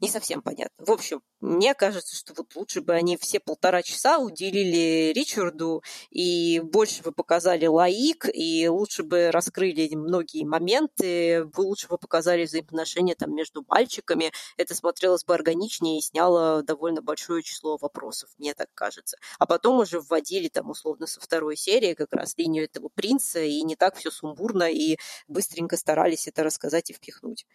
не 0.00 0.08
совсем 0.08 0.42
понятно. 0.42 0.84
В 0.84 0.90
общем, 0.90 1.22
мне 1.40 1.74
кажется, 1.74 2.16
что 2.16 2.34
вот 2.34 2.54
лучше 2.56 2.80
бы 2.80 2.94
они 2.94 3.16
все 3.16 3.40
полтора 3.40 3.82
часа 3.82 4.18
уделили 4.18 5.12
Ричарду 5.12 5.82
и 6.10 6.60
больше 6.60 7.02
бы 7.02 7.12
показали 7.12 7.66
Лаик, 7.66 8.26
и 8.32 8.68
лучше 8.68 9.02
бы 9.02 9.30
раскрыли 9.30 9.94
многие 9.94 10.44
моменты, 10.44 11.44
бы 11.44 11.60
лучше 11.60 11.88
бы 11.88 11.98
показали 11.98 12.44
взаимоотношения 12.44 13.14
там 13.14 13.34
между 13.34 13.64
мальчиками. 13.66 14.32
Это 14.56 14.74
смотрелось 14.74 15.24
бы 15.24 15.34
органичнее 15.34 15.98
и 15.98 16.02
сняло 16.02 16.62
довольно 16.62 17.02
большое 17.02 17.42
число 17.42 17.76
вопросов, 17.76 18.30
мне 18.38 18.54
так 18.54 18.68
кажется. 18.74 19.16
А 19.38 19.46
потом 19.46 19.78
уже 19.78 20.00
вводили 20.00 20.48
там 20.48 20.70
условно 20.70 21.06
со 21.06 21.20
второй 21.20 21.56
серии 21.56 21.94
как 21.94 22.12
раз 22.12 22.36
линию 22.36 22.64
этого 22.64 22.88
принца, 22.88 23.40
и 23.40 23.62
не 23.62 23.76
так 23.76 23.96
все 23.96 24.10
сумбурно, 24.10 24.70
и 24.70 24.96
быстренько 25.26 25.76
старались 25.76 26.28
это 26.28 26.42
рассказать 26.42 26.90
и 26.90 26.92
впихнуть. 26.92 27.46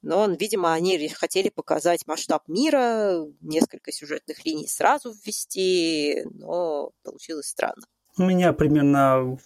Но, 0.00 0.26
видимо, 0.26 0.72
они 0.72 1.08
хотели 1.08 1.48
показать 1.48 1.91
масштаб 2.06 2.48
мира, 2.48 3.26
несколько 3.40 3.92
сюжетных 3.92 4.44
линий 4.44 4.66
сразу 4.66 5.12
ввести, 5.12 6.24
но 6.34 6.92
получилось 7.02 7.46
странно. 7.46 7.84
У 8.18 8.24
меня 8.24 8.52
примерно 8.52 9.38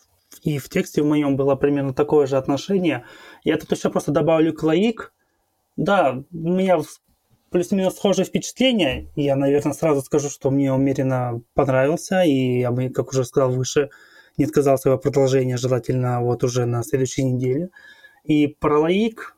и 0.42 0.58
в 0.58 0.68
тексте 0.68 1.02
в 1.02 1.06
моем 1.06 1.36
было 1.36 1.54
примерно 1.54 1.94
такое 1.94 2.26
же 2.26 2.36
отношение. 2.36 3.04
Я 3.44 3.56
тут 3.56 3.72
еще 3.72 3.90
просто 3.90 4.12
добавлю 4.12 4.52
клоик. 4.52 5.12
Да, 5.76 6.22
у 6.32 6.36
меня 6.52 6.78
плюс-минус 7.50 7.94
схожие 7.96 8.24
впечатления. 8.24 9.08
Я, 9.16 9.36
наверное, 9.36 9.72
сразу 9.72 10.02
скажу, 10.02 10.28
что 10.28 10.50
мне 10.50 10.72
умеренно 10.72 11.42
понравился, 11.54 12.22
и 12.22 12.60
я 12.60 12.70
бы, 12.70 12.90
как 12.90 13.10
уже 13.10 13.24
сказал 13.24 13.50
выше, 13.50 13.90
не 14.36 14.44
отказался 14.44 14.90
его 14.90 14.98
продолжения, 14.98 15.56
желательно 15.56 16.20
вот 16.20 16.44
уже 16.44 16.66
на 16.66 16.82
следующей 16.82 17.24
неделе. 17.24 17.70
И 18.24 18.46
про 18.48 18.80
лаик 18.80 19.35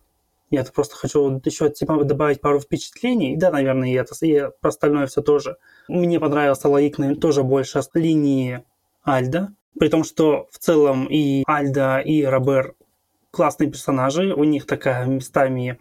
я 0.51 0.65
просто 0.65 0.97
хочу 0.97 1.41
еще 1.45 1.71
типа, 1.71 2.03
добавить 2.05 2.41
пару 2.41 2.61
впечатлений. 2.61 3.37
Да, 3.37 3.51
наверное, 3.51 3.89
и, 3.91 3.95
это, 3.95 4.15
и 4.25 4.51
про 4.61 4.69
остальное 4.69 5.07
все 5.07 5.23
тоже. 5.23 5.57
Мне 5.89 6.19
понравился 6.21 6.69
лаик 6.69 6.99
наверное, 6.99 7.21
тоже 7.21 7.43
больше 7.43 7.83
с 7.83 7.91
линии 7.95 8.63
Альда. 9.03 9.53
При 9.79 9.89
том, 9.89 10.05
что 10.05 10.49
в 10.51 10.59
целом 10.59 11.07
и 11.07 11.45
Альда, 11.47 11.99
и 11.99 12.25
Робер 12.25 12.75
классные 13.31 13.71
персонажи. 13.71 14.35
У 14.35 14.45
них 14.45 14.67
такая 14.67 15.07
местами 15.07 15.79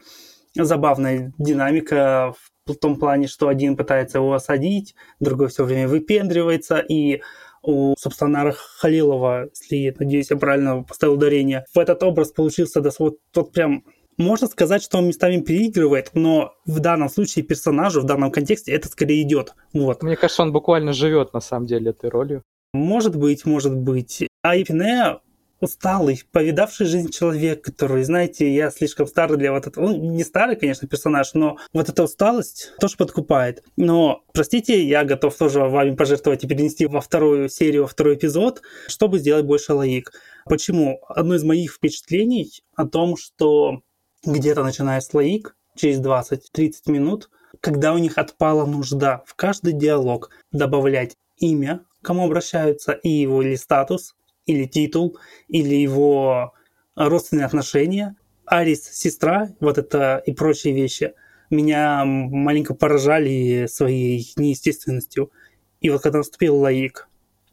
забавная 0.55 1.33
динамика 1.37 2.33
в 2.65 2.75
том 2.75 2.97
плане, 2.97 3.27
что 3.27 3.47
один 3.47 3.77
пытается 3.77 4.17
его 4.17 4.33
осадить, 4.33 4.95
другой 5.19 5.47
все 5.47 5.63
время 5.63 5.87
выпендривается, 5.87 6.79
и 6.79 7.21
у 7.63 7.95
Субстанара 7.97 8.53
Халилова, 8.53 9.49
если, 9.49 9.95
надеюсь, 9.97 10.31
я 10.31 10.37
правильно 10.37 10.83
поставил 10.83 11.15
ударение, 11.15 11.65
в 11.73 11.79
этот 11.79 12.03
образ 12.03 12.31
получился 12.31 12.81
да, 12.81 12.89
вот 12.99 13.17
тот 13.31 13.51
прям 13.51 13.83
можно 14.17 14.47
сказать, 14.47 14.83
что 14.83 14.97
он 14.97 15.07
местами 15.07 15.39
переигрывает, 15.41 16.11
но 16.13 16.53
в 16.65 16.79
данном 16.79 17.09
случае 17.09 17.45
персонажу, 17.45 18.01
в 18.01 18.05
данном 18.05 18.31
контексте 18.31 18.71
это 18.71 18.87
скорее 18.87 19.21
идет. 19.21 19.53
Вот. 19.73 20.03
Мне 20.03 20.15
кажется, 20.15 20.41
он 20.41 20.51
буквально 20.51 20.93
живет 20.93 21.33
на 21.33 21.41
самом 21.41 21.67
деле 21.67 21.91
этой 21.91 22.09
ролью. 22.09 22.43
Может 22.73 23.15
быть, 23.15 23.45
может 23.45 23.75
быть. 23.75 24.27
А 24.41 24.55
Епине 24.55 25.19
усталый, 25.59 26.23
повидавший 26.31 26.85
жизнь 26.85 27.09
человек, 27.09 27.63
который, 27.63 28.03
знаете, 28.03 28.53
я 28.53 28.69
слишком 28.69 29.07
старый 29.07 29.37
для 29.37 29.51
вот 29.51 29.67
этого. 29.67 29.85
Он 29.85 30.15
не 30.15 30.23
старый, 30.23 30.55
конечно, 30.55 30.87
персонаж, 30.87 31.33
но 31.33 31.57
вот 31.73 31.89
эта 31.89 32.03
усталость 32.03 32.73
тоже 32.79 32.97
подкупает. 32.97 33.63
Но, 33.75 34.21
простите, 34.33 34.83
я 34.83 35.03
готов 35.03 35.35
тоже 35.35 35.61
вами 35.61 35.95
пожертвовать 35.95 36.43
и 36.43 36.47
перенести 36.47 36.85
во 36.85 37.01
вторую 37.01 37.49
серию, 37.49 37.83
во 37.83 37.87
второй 37.87 38.15
эпизод, 38.15 38.61
чтобы 38.87 39.19
сделать 39.19 39.45
больше 39.45 39.73
лаик. 39.73 40.11
Почему? 40.45 41.01
Одно 41.07 41.35
из 41.35 41.43
моих 41.43 41.73
впечатлений 41.73 42.51
о 42.75 42.85
том, 42.85 43.17
что 43.17 43.81
где-то 44.25 44.63
начиная 44.63 44.99
с 44.99 45.13
лаик, 45.13 45.55
через 45.75 46.01
20-30 46.01 46.71
минут, 46.87 47.29
когда 47.61 47.93
у 47.93 47.97
них 47.97 48.17
отпала 48.17 48.65
нужда 48.65 49.23
в 49.25 49.35
каждый 49.35 49.73
диалог 49.73 50.29
добавлять 50.51 51.15
имя, 51.37 51.85
кому 52.01 52.25
обращаются, 52.25 52.93
и 52.93 53.09
его 53.09 53.41
или 53.41 53.55
статус, 53.55 54.15
или 54.45 54.65
титул, 54.65 55.17
или 55.47 55.75
его 55.75 56.53
родственные 56.95 57.45
отношения. 57.45 58.15
Арис, 58.45 58.83
сестра, 58.83 59.49
вот 59.59 59.77
это 59.77 60.21
и 60.25 60.33
прочие 60.33 60.73
вещи 60.73 61.13
меня 61.49 62.03
маленько 62.05 62.73
поражали 62.73 63.67
своей 63.69 64.31
неестественностью. 64.35 65.31
И 65.79 65.89
вот 65.89 66.01
когда 66.01 66.19
наступил 66.19 66.57
лаик, 66.57 67.06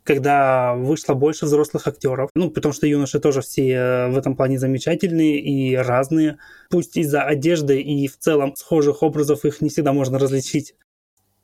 когда 0.04 0.74
вышло 0.74 1.14
больше 1.14 1.46
взрослых 1.46 1.86
актеров. 1.86 2.30
Ну, 2.34 2.50
потому 2.50 2.72
что 2.72 2.86
юноши 2.86 3.18
тоже 3.18 3.40
все 3.40 4.08
в 4.08 4.18
этом 4.18 4.36
плане 4.36 4.58
замечательные 4.58 5.40
и 5.40 5.74
разные. 5.74 6.38
Пусть 6.70 6.96
из-за 6.96 7.22
одежды 7.22 7.80
и 7.80 8.06
в 8.06 8.18
целом 8.18 8.54
схожих 8.54 9.02
образов 9.02 9.44
их 9.44 9.60
не 9.60 9.70
всегда 9.70 9.92
можно 9.92 10.18
различить. 10.18 10.74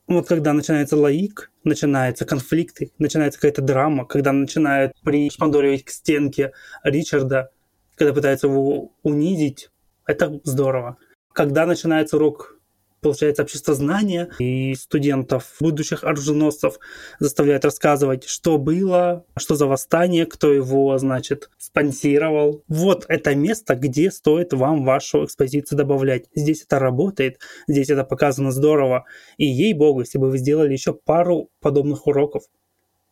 Вот 0.07 0.27
когда 0.27 0.53
начинается 0.53 0.97
лаик, 0.97 1.51
начинаются 1.63 2.25
конфликты, 2.25 2.91
начинается 2.97 3.39
какая-то 3.39 3.61
драма, 3.61 4.05
когда 4.05 4.31
начинают 4.31 4.93
пришпандоривать 5.03 5.85
к 5.85 5.89
стенке 5.89 6.51
Ричарда, 6.83 7.51
когда 7.95 8.13
пытаются 8.13 8.47
его 8.47 8.91
унизить, 9.03 9.69
это 10.05 10.39
здорово. 10.43 10.97
Когда 11.33 11.65
начинается 11.65 12.17
урок 12.17 12.57
получается, 13.01 13.43
общество 13.43 13.73
знания 13.73 14.29
и 14.39 14.75
студентов, 14.75 15.55
будущих 15.59 16.03
оруженосцев 16.03 16.79
заставляют 17.19 17.65
рассказывать, 17.65 18.25
что 18.25 18.57
было, 18.57 19.25
что 19.37 19.55
за 19.55 19.65
восстание, 19.65 20.25
кто 20.25 20.53
его, 20.53 20.97
значит, 20.97 21.49
спонсировал. 21.57 22.63
Вот 22.67 23.05
это 23.09 23.35
место, 23.35 23.75
где 23.75 24.11
стоит 24.11 24.53
вам 24.53 24.83
вашу 24.85 25.25
экспозицию 25.25 25.77
добавлять. 25.77 26.25
Здесь 26.35 26.63
это 26.63 26.79
работает, 26.79 27.39
здесь 27.67 27.89
это 27.89 28.03
показано 28.03 28.51
здорово. 28.51 29.05
И 29.37 29.45
ей-богу, 29.45 30.01
если 30.01 30.17
бы 30.17 30.29
вы 30.29 30.37
сделали 30.37 30.73
еще 30.73 30.93
пару 30.93 31.49
подобных 31.59 32.07
уроков, 32.07 32.43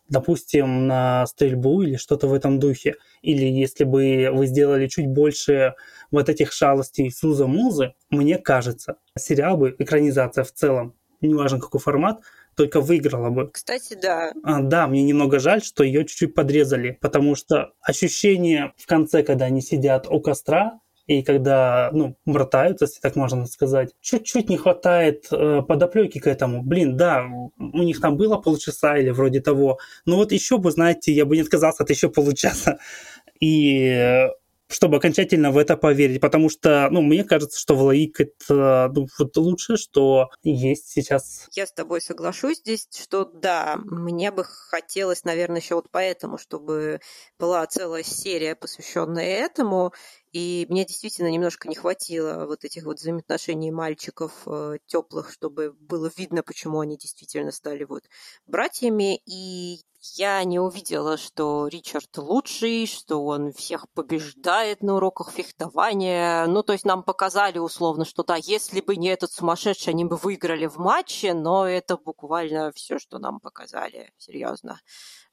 допустим, 0.09 0.87
на 0.87 1.25
стрельбу 1.27 1.81
или 1.81 1.95
что-то 1.95 2.27
в 2.27 2.33
этом 2.33 2.59
духе, 2.59 2.95
или 3.21 3.45
если 3.45 3.83
бы 3.83 4.29
вы 4.31 4.47
сделали 4.47 4.87
чуть 4.87 5.07
больше 5.07 5.75
вот 6.11 6.29
этих 6.29 6.51
шалостей 6.51 7.11
Суза-Музы, 7.11 7.93
мне 8.09 8.37
кажется, 8.37 8.97
сериал 9.17 9.57
бы, 9.57 9.75
экранизация 9.77 10.43
в 10.43 10.51
целом, 10.51 10.95
неважно 11.21 11.59
какой 11.59 11.79
формат, 11.79 12.21
только 12.55 12.81
выиграла 12.81 13.29
бы. 13.29 13.49
Кстати, 13.51 13.97
да. 14.01 14.33
А, 14.43 14.61
да, 14.61 14.87
мне 14.87 15.03
немного 15.03 15.39
жаль, 15.39 15.63
что 15.63 15.83
ее 15.83 16.05
чуть-чуть 16.05 16.33
подрезали, 16.33 16.97
потому 16.99 17.35
что 17.35 17.71
ощущение 17.81 18.73
в 18.77 18.85
конце, 18.85 19.23
когда 19.23 19.45
они 19.45 19.61
сидят 19.61 20.07
у 20.09 20.19
костра, 20.19 20.79
и 21.09 21.23
когда, 21.23 21.89
ну, 21.91 22.15
братаются, 22.27 22.85
если 22.85 22.99
так 22.99 23.15
можно 23.15 23.47
сказать, 23.47 23.95
чуть-чуть 23.99 24.47
не 24.47 24.57
хватает 24.57 25.25
э, 25.31 25.63
подоплеки 25.67 26.19
к 26.19 26.27
этому. 26.27 26.61
Блин, 26.61 26.97
да, 26.97 27.25
у 27.57 27.81
них 27.81 27.99
там 27.99 28.15
было 28.15 28.37
полчаса 28.37 28.95
или 28.95 29.09
вроде 29.09 29.41
того, 29.41 29.79
но 30.05 30.17
вот 30.17 30.31
еще 30.31 30.59
бы, 30.59 30.69
знаете, 30.69 31.11
я 31.11 31.25
бы 31.25 31.35
не 31.35 31.41
отказался 31.41 31.81
от 31.81 31.89
еще 31.89 32.09
получаса. 32.09 32.77
И 33.39 34.27
чтобы 34.69 34.97
окончательно 34.97 35.49
в 35.49 35.57
это 35.57 35.75
поверить, 35.77 36.21
потому 36.21 36.47
что, 36.47 36.89
ну, 36.91 37.01
мне 37.01 37.23
кажется, 37.23 37.59
что 37.59 37.75
Влаик 37.75 38.21
это 38.21 38.91
ну, 38.93 39.07
вот 39.17 39.35
лучшее, 39.35 39.77
что 39.77 40.29
есть 40.43 40.89
сейчас. 40.89 41.47
Я 41.53 41.65
с 41.65 41.71
тобой 41.71 42.01
соглашусь 42.01 42.59
здесь, 42.59 42.87
что 42.95 43.25
да, 43.25 43.77
мне 43.83 44.31
бы 44.31 44.43
хотелось, 44.43 45.23
наверное, 45.23 45.59
еще 45.59 45.73
вот 45.73 45.87
поэтому, 45.89 46.37
чтобы 46.37 46.99
была 47.39 47.65
целая 47.65 48.03
серия, 48.03 48.55
посвященная 48.55 49.25
этому, 49.25 49.91
и 50.31 50.67
мне 50.69 50.85
действительно 50.85 51.27
немножко 51.27 51.67
не 51.67 51.75
хватило 51.75 52.45
вот 52.45 52.63
этих 52.63 52.83
вот 52.83 52.99
взаимоотношений 52.99 53.71
мальчиков 53.71 54.31
э, 54.45 54.77
теплых, 54.85 55.31
чтобы 55.31 55.73
было 55.79 56.11
видно, 56.15 56.43
почему 56.43 56.79
они 56.79 56.97
действительно 56.97 57.51
стали 57.51 57.83
вот 57.83 58.03
братьями. 58.45 59.21
И 59.25 59.81
я 60.15 60.43
не 60.43 60.59
увидела, 60.59 61.17
что 61.17 61.67
Ричард 61.67 62.17
лучший, 62.17 62.85
что 62.85 63.25
он 63.25 63.51
всех 63.51 63.89
побеждает 63.93 64.81
на 64.81 64.95
уроках 64.95 65.31
фехтования. 65.31 66.45
Ну, 66.45 66.63
то 66.63 66.73
есть 66.73 66.85
нам 66.85 67.03
показали 67.03 67.57
условно, 67.57 68.05
что 68.05 68.23
да, 68.23 68.37
если 68.37 68.81
бы 68.81 68.95
не 68.95 69.09
этот 69.09 69.31
сумасшедший, 69.31 69.93
они 69.93 70.05
бы 70.05 70.15
выиграли 70.15 70.67
в 70.67 70.77
матче, 70.77 71.33
но 71.33 71.67
это 71.67 71.97
буквально 71.97 72.71
все, 72.71 72.97
что 72.97 73.19
нам 73.19 73.39
показали, 73.39 74.13
серьезно. 74.17 74.79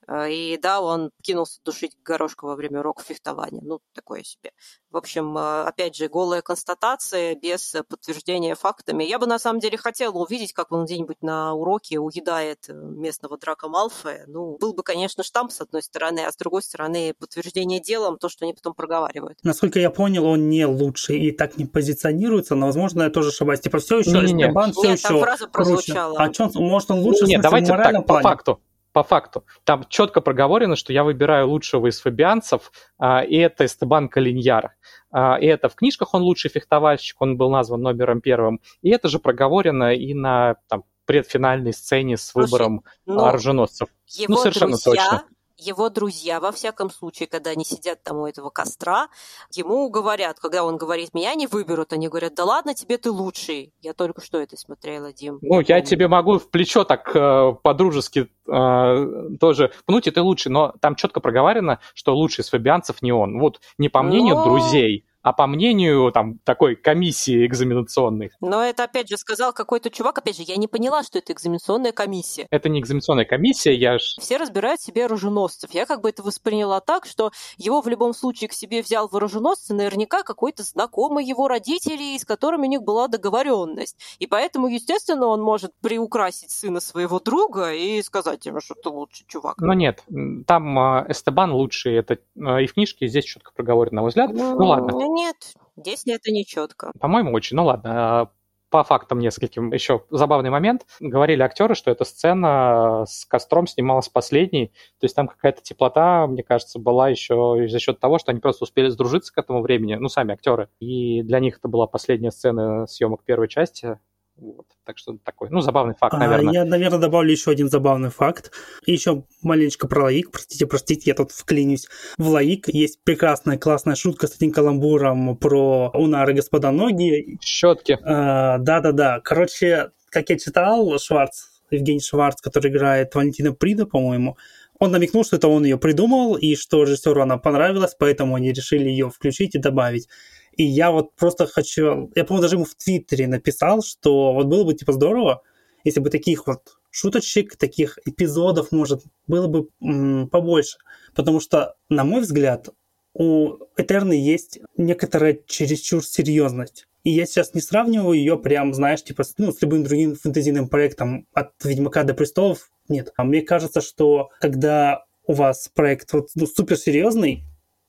Э, 0.08 0.30
и 0.30 0.58
да, 0.58 0.80
он 0.80 1.10
кинулся 1.22 1.60
душить 1.64 1.96
горошка 2.04 2.44
во 2.44 2.54
время 2.54 2.80
урока 2.80 3.02
фехтования. 3.02 3.60
Ну, 3.62 3.80
такое 3.92 4.22
себе. 4.22 4.52
В 4.90 4.96
общем, 4.96 5.36
э, 5.36 5.62
опять 5.64 5.96
же, 5.96 6.08
голая 6.08 6.42
констатация 6.42 7.34
без 7.34 7.74
подтверждения 7.88 8.54
фактами. 8.54 9.04
Я 9.04 9.18
бы 9.18 9.26
на 9.26 9.38
самом 9.38 9.60
деле 9.60 9.76
хотела 9.76 10.12
увидеть, 10.12 10.52
как 10.52 10.72
он 10.72 10.84
где-нибудь 10.84 11.22
на 11.22 11.54
уроке 11.54 11.98
уедает 11.98 12.68
э, 12.68 12.72
местного 12.72 13.36
Драка 13.38 13.68
Малфоя. 13.68 14.24
Ну, 14.26 14.56
был 14.58 14.74
бы, 14.74 14.82
конечно, 14.82 15.22
штамп 15.22 15.50
с 15.50 15.60
одной 15.60 15.82
стороны, 15.82 16.20
а 16.20 16.32
с 16.32 16.36
другой 16.36 16.62
стороны 16.62 17.14
подтверждение 17.18 17.80
делом, 17.80 18.18
то, 18.18 18.28
что 18.28 18.44
они 18.44 18.54
потом 18.54 18.74
проговаривают. 18.74 19.38
Насколько 19.42 19.80
я 19.80 19.90
понял, 19.90 20.24
он 20.26 20.48
не 20.48 20.66
лучший 20.66 21.18
и 21.18 21.32
так 21.32 21.56
не 21.56 21.64
позиционируется, 21.64 22.54
но, 22.54 22.66
возможно, 22.66 23.02
я 23.02 23.10
тоже 23.10 23.30
ошибаюсь. 23.30 23.60
Типа, 23.60 23.78
все 23.78 23.98
еще 23.98 24.10
не, 24.12 24.26
не, 24.26 24.32
не. 24.32 24.44
Эстебан, 24.44 24.72
все 24.72 24.82
Нет, 24.82 24.98
еще 24.98 25.08
там 25.08 25.20
фраза 25.20 25.48
прозвучала. 25.48 26.18
А 26.18 26.32
что, 26.32 26.50
может, 26.54 26.90
он 26.90 27.00
лучше 27.00 27.26
Нет, 27.26 27.42
давайте 27.42 27.68
так, 27.76 28.06
по 28.06 28.20
факту 28.20 28.60
по 28.96 29.02
факту. 29.02 29.44
Там 29.64 29.84
четко 29.90 30.22
проговорено, 30.22 30.74
что 30.74 30.90
я 30.90 31.04
выбираю 31.04 31.50
лучшего 31.50 31.88
из 31.88 32.00
фабианцев, 32.00 32.72
а, 32.98 33.20
и 33.22 33.36
это 33.36 33.66
Эстебан 33.66 34.08
Калиньяр. 34.08 34.70
А, 35.10 35.36
и 35.38 35.44
это 35.44 35.68
в 35.68 35.74
книжках 35.74 36.14
он 36.14 36.22
лучший 36.22 36.50
фехтовальщик, 36.50 37.20
он 37.20 37.36
был 37.36 37.50
назван 37.50 37.82
номером 37.82 38.22
первым. 38.22 38.62
И 38.80 38.88
это 38.88 39.08
же 39.08 39.18
проговорено 39.18 39.94
и 39.94 40.14
на 40.14 40.56
там, 40.68 40.84
предфинальной 41.04 41.74
сцене 41.74 42.16
с 42.16 42.34
выбором 42.34 42.84
Слушай, 43.04 43.18
ну, 43.18 43.24
оруженосцев. 43.26 43.88
ну, 44.28 44.36
совершенно 44.36 44.78
друзья, 44.82 44.92
точно 44.94 45.24
его 45.58 45.88
друзья, 45.88 46.40
во 46.40 46.52
всяком 46.52 46.90
случае, 46.90 47.28
когда 47.28 47.50
они 47.50 47.64
сидят 47.64 48.02
там 48.02 48.18
у 48.18 48.26
этого 48.26 48.50
костра, 48.50 49.08
ему 49.52 49.88
говорят, 49.88 50.38
когда 50.38 50.64
он 50.64 50.76
говорит, 50.76 51.14
меня 51.14 51.34
не 51.34 51.46
выберут, 51.46 51.92
они 51.92 52.08
говорят, 52.08 52.34
да 52.34 52.44
ладно, 52.44 52.74
тебе 52.74 52.98
ты 52.98 53.10
лучший. 53.10 53.72
Я 53.80 53.94
только 53.94 54.20
что 54.20 54.38
это 54.38 54.56
смотрела, 54.56 55.12
Дим. 55.12 55.38
Ну, 55.42 55.60
я 55.60 55.80
тебе 55.80 56.08
могу 56.08 56.38
в 56.38 56.50
плечо 56.50 56.84
так 56.84 57.10
э, 57.14 57.54
по-дружески 57.62 58.28
э, 58.46 59.36
тоже 59.40 59.72
пнуть, 59.86 60.06
и 60.06 60.10
ты 60.10 60.20
лучший, 60.20 60.52
но 60.52 60.74
там 60.80 60.94
четко 60.94 61.20
проговорено, 61.20 61.80
что 61.94 62.14
лучший 62.14 62.42
из 62.42 62.50
фабианцев 62.50 63.02
не 63.02 63.12
он. 63.12 63.38
Вот 63.38 63.60
не 63.78 63.88
по 63.88 64.02
мнению 64.02 64.36
но... 64.36 64.44
друзей, 64.44 65.05
а 65.26 65.32
по 65.32 65.48
мнению 65.48 66.12
там 66.12 66.38
такой 66.44 66.76
комиссии 66.76 67.44
экзаменационной. 67.46 68.30
Но 68.40 68.62
это 68.62 68.84
опять 68.84 69.08
же 69.08 69.16
сказал 69.16 69.52
какой-то 69.52 69.90
чувак, 69.90 70.18
опять 70.18 70.36
же, 70.36 70.44
я 70.46 70.54
не 70.54 70.68
поняла, 70.68 71.02
что 71.02 71.18
это 71.18 71.32
экзаменационная 71.32 71.90
комиссия. 71.90 72.46
Это 72.48 72.68
не 72.68 72.78
экзаменационная 72.78 73.24
комиссия, 73.24 73.74
я 73.74 73.98
ж... 73.98 74.02
Все 74.20 74.36
разбирают 74.36 74.80
себе 74.80 75.06
оруженосцев. 75.06 75.72
Я 75.72 75.84
как 75.84 76.00
бы 76.00 76.10
это 76.10 76.22
восприняла 76.22 76.78
так, 76.78 77.06
что 77.06 77.32
его 77.56 77.80
в 77.80 77.88
любом 77.88 78.14
случае 78.14 78.46
к 78.46 78.52
себе 78.52 78.82
взял 78.82 79.08
в 79.08 79.16
оруженосцы 79.16 79.74
наверняка 79.74 80.22
какой-то 80.22 80.62
знакомый 80.62 81.24
его 81.24 81.48
родителей, 81.48 82.16
с 82.16 82.24
которыми 82.24 82.68
у 82.68 82.70
них 82.70 82.82
была 82.82 83.08
договоренность. 83.08 83.98
И 84.20 84.28
поэтому, 84.28 84.68
естественно, 84.68 85.26
он 85.26 85.42
может 85.42 85.72
приукрасить 85.82 86.52
сына 86.52 86.78
своего 86.78 87.18
друга 87.18 87.72
и 87.72 88.00
сказать 88.02 88.46
ему, 88.46 88.60
что 88.60 88.74
ты 88.74 88.90
лучший 88.90 89.26
чувак. 89.26 89.58
Но 89.58 89.72
нет, 89.72 90.04
там 90.46 90.78
э, 90.78 91.06
Эстебан 91.08 91.50
лучший, 91.50 91.96
это 91.96 92.14
э, 92.14 92.62
и 92.62 92.68
в 92.68 92.74
книжке 92.74 93.08
здесь 93.08 93.24
четко 93.24 93.50
проговорено, 93.52 93.96
на 93.96 94.00
мой 94.02 94.10
взгляд. 94.10 94.30
Ну, 94.32 94.56
ну 94.56 94.66
ладно. 94.66 95.15
Нет, 95.16 95.54
здесь 95.76 96.02
это 96.06 96.30
не 96.30 96.44
четко. 96.44 96.92
По-моему, 97.00 97.32
очень. 97.32 97.56
Ну 97.56 97.64
ладно, 97.64 97.90
а, 98.20 98.30
по 98.68 98.84
фактам 98.84 99.18
нескольким 99.18 99.72
еще 99.72 100.04
забавный 100.10 100.50
момент. 100.50 100.84
Говорили 101.00 101.40
актеры, 101.40 101.74
что 101.74 101.90
эта 101.90 102.04
сцена 102.04 103.04
с 103.06 103.24
костром 103.24 103.66
снималась 103.66 104.10
последней. 104.10 104.66
То 105.00 105.04
есть 105.04 105.16
там 105.16 105.26
какая-то 105.26 105.62
теплота, 105.62 106.26
мне 106.26 106.42
кажется, 106.42 106.78
была 106.78 107.08
еще 107.08 107.66
за 107.66 107.78
счет 107.78 107.98
того, 107.98 108.18
что 108.18 108.30
они 108.30 108.40
просто 108.40 108.64
успели 108.64 108.90
сдружиться 108.90 109.32
к 109.32 109.38
этому 109.38 109.62
времени, 109.62 109.94
ну, 109.94 110.10
сами 110.10 110.34
актеры. 110.34 110.68
И 110.80 111.22
для 111.22 111.40
них 111.40 111.56
это 111.56 111.68
была 111.68 111.86
последняя 111.86 112.30
сцена 112.30 112.86
съемок 112.86 113.24
первой 113.24 113.48
части. 113.48 113.98
Вот. 114.38 114.66
Так 114.84 114.98
что 114.98 115.16
такой, 115.24 115.48
ну, 115.50 115.60
забавный 115.60 115.94
факт, 115.94 116.14
наверное. 116.18 116.50
А, 116.50 116.54
я, 116.54 116.64
наверное, 116.64 116.98
добавлю 116.98 117.30
еще 117.30 117.50
один 117.50 117.70
забавный 117.70 118.10
факт. 118.10 118.52
И 118.84 118.92
еще 118.92 119.24
маленечко 119.42 119.88
про 119.88 120.04
Лаик. 120.04 120.30
Простите, 120.30 120.66
простите, 120.66 121.02
я 121.06 121.14
тут 121.14 121.32
вклинюсь. 121.32 121.88
В 122.18 122.28
Лаик 122.28 122.68
есть 122.68 123.02
прекрасная, 123.02 123.56
классная 123.56 123.94
шутка 123.94 124.26
с 124.26 124.36
этим 124.36 124.52
каламбуром 124.52 125.36
про 125.38 125.90
Унары, 125.94 126.34
господа 126.34 126.70
ноги. 126.70 127.38
Щетки. 127.40 127.98
А, 128.02 128.58
да-да-да. 128.58 129.20
Короче, 129.20 129.90
как 130.10 130.28
я 130.28 130.38
читал, 130.38 130.98
Шварц, 130.98 131.46
Евгений 131.70 132.00
Шварц, 132.00 132.40
который 132.42 132.70
играет 132.70 133.14
Валентина 133.14 133.52
Прида, 133.52 133.86
по-моему, 133.86 134.36
он 134.78 134.90
намекнул, 134.90 135.24
что 135.24 135.36
это 135.36 135.48
он 135.48 135.64
ее 135.64 135.78
придумал, 135.78 136.36
и 136.36 136.54
что 136.54 136.82
режиссеру 136.84 137.22
она 137.22 137.38
понравилась, 137.38 137.96
поэтому 137.98 138.34
они 138.34 138.52
решили 138.52 138.88
ее 138.88 139.08
включить 139.08 139.54
и 139.54 139.58
добавить. 139.58 140.08
И 140.56 140.64
я 140.64 140.90
вот 140.90 141.14
просто 141.14 141.46
хочу... 141.46 142.10
Я, 142.14 142.24
по-моему, 142.24 142.42
даже 142.42 142.56
ему 142.56 142.64
в 142.64 142.74
Твиттере 142.74 143.28
написал, 143.28 143.82
что 143.82 144.32
вот 144.32 144.46
было 144.46 144.64
бы, 144.64 144.74
типа, 144.74 144.92
здорово, 144.92 145.42
если 145.84 146.00
бы 146.00 146.10
таких 146.10 146.46
вот 146.46 146.62
шуточек, 146.90 147.56
таких 147.56 147.98
эпизодов, 148.06 148.72
может, 148.72 149.02
было 149.26 149.48
бы 149.48 149.68
м- 149.82 150.28
побольше. 150.28 150.78
Потому 151.14 151.40
что, 151.40 151.76
на 151.90 152.04
мой 152.04 152.22
взгляд, 152.22 152.70
у 153.12 153.58
Этерны 153.76 154.14
есть 154.14 154.60
некоторая 154.76 155.38
чересчур 155.46 156.04
серьезность. 156.04 156.86
И 157.04 157.10
я 157.10 157.24
сейчас 157.24 157.54
не 157.54 157.60
сравниваю 157.60 158.18
ее 158.18 158.36
прям, 158.36 158.74
знаешь, 158.74 159.04
типа, 159.04 159.24
ну, 159.38 159.52
с 159.52 159.62
любым 159.62 159.84
другим 159.84 160.16
фэнтезийным 160.16 160.68
проектом 160.68 161.26
от 161.32 161.52
Ведьмака 161.62 162.02
до 162.02 162.14
Престолов. 162.14 162.70
Нет. 162.88 163.12
А 163.16 163.24
мне 163.24 163.42
кажется, 163.42 163.80
что 163.80 164.30
когда 164.40 165.04
у 165.26 165.32
вас 165.32 165.70
проект 165.72 166.12
вот, 166.12 166.30
ну, 166.34 166.46
суперсерьезный, 166.46 167.44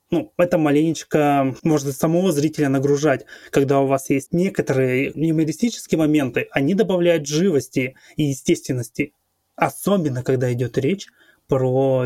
ну, 0.09 0.33
это 0.37 0.57
маленечко 0.57 1.55
может 1.63 1.95
самого 1.95 2.31
зрителя 2.31 2.69
нагружать, 2.69 3.25
когда 3.51 3.79
у 3.81 3.87
вас 3.87 4.09
есть 4.09 4.33
некоторые 4.33 5.11
юмористические 5.13 5.99
моменты, 5.99 6.47
они 6.51 6.73
добавляют 6.73 7.27
живости 7.27 7.95
и 8.15 8.23
естественности. 8.23 9.13
Особенно, 9.55 10.23
когда 10.23 10.51
идет 10.53 10.77
речь 10.77 11.07
про 11.47 12.05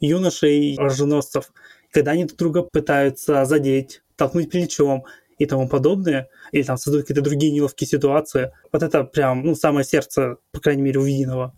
юношей 0.00 0.76
оруженосцев, 0.76 1.52
когда 1.90 2.12
они 2.12 2.24
друг 2.24 2.38
друга 2.38 2.62
пытаются 2.62 3.44
задеть, 3.44 4.02
толкнуть 4.16 4.50
плечом 4.50 5.04
и 5.38 5.46
тому 5.46 5.68
подобное, 5.68 6.28
или 6.52 6.64
там 6.64 6.76
создают 6.76 7.06
какие-то 7.06 7.22
другие 7.22 7.52
неловкие 7.52 7.88
ситуации. 7.88 8.52
Вот 8.72 8.82
это 8.82 9.04
прям, 9.04 9.44
ну, 9.44 9.54
самое 9.54 9.84
сердце, 9.84 10.36
по 10.52 10.60
крайней 10.60 10.82
мере, 10.82 11.00
увиденного. 11.00 11.54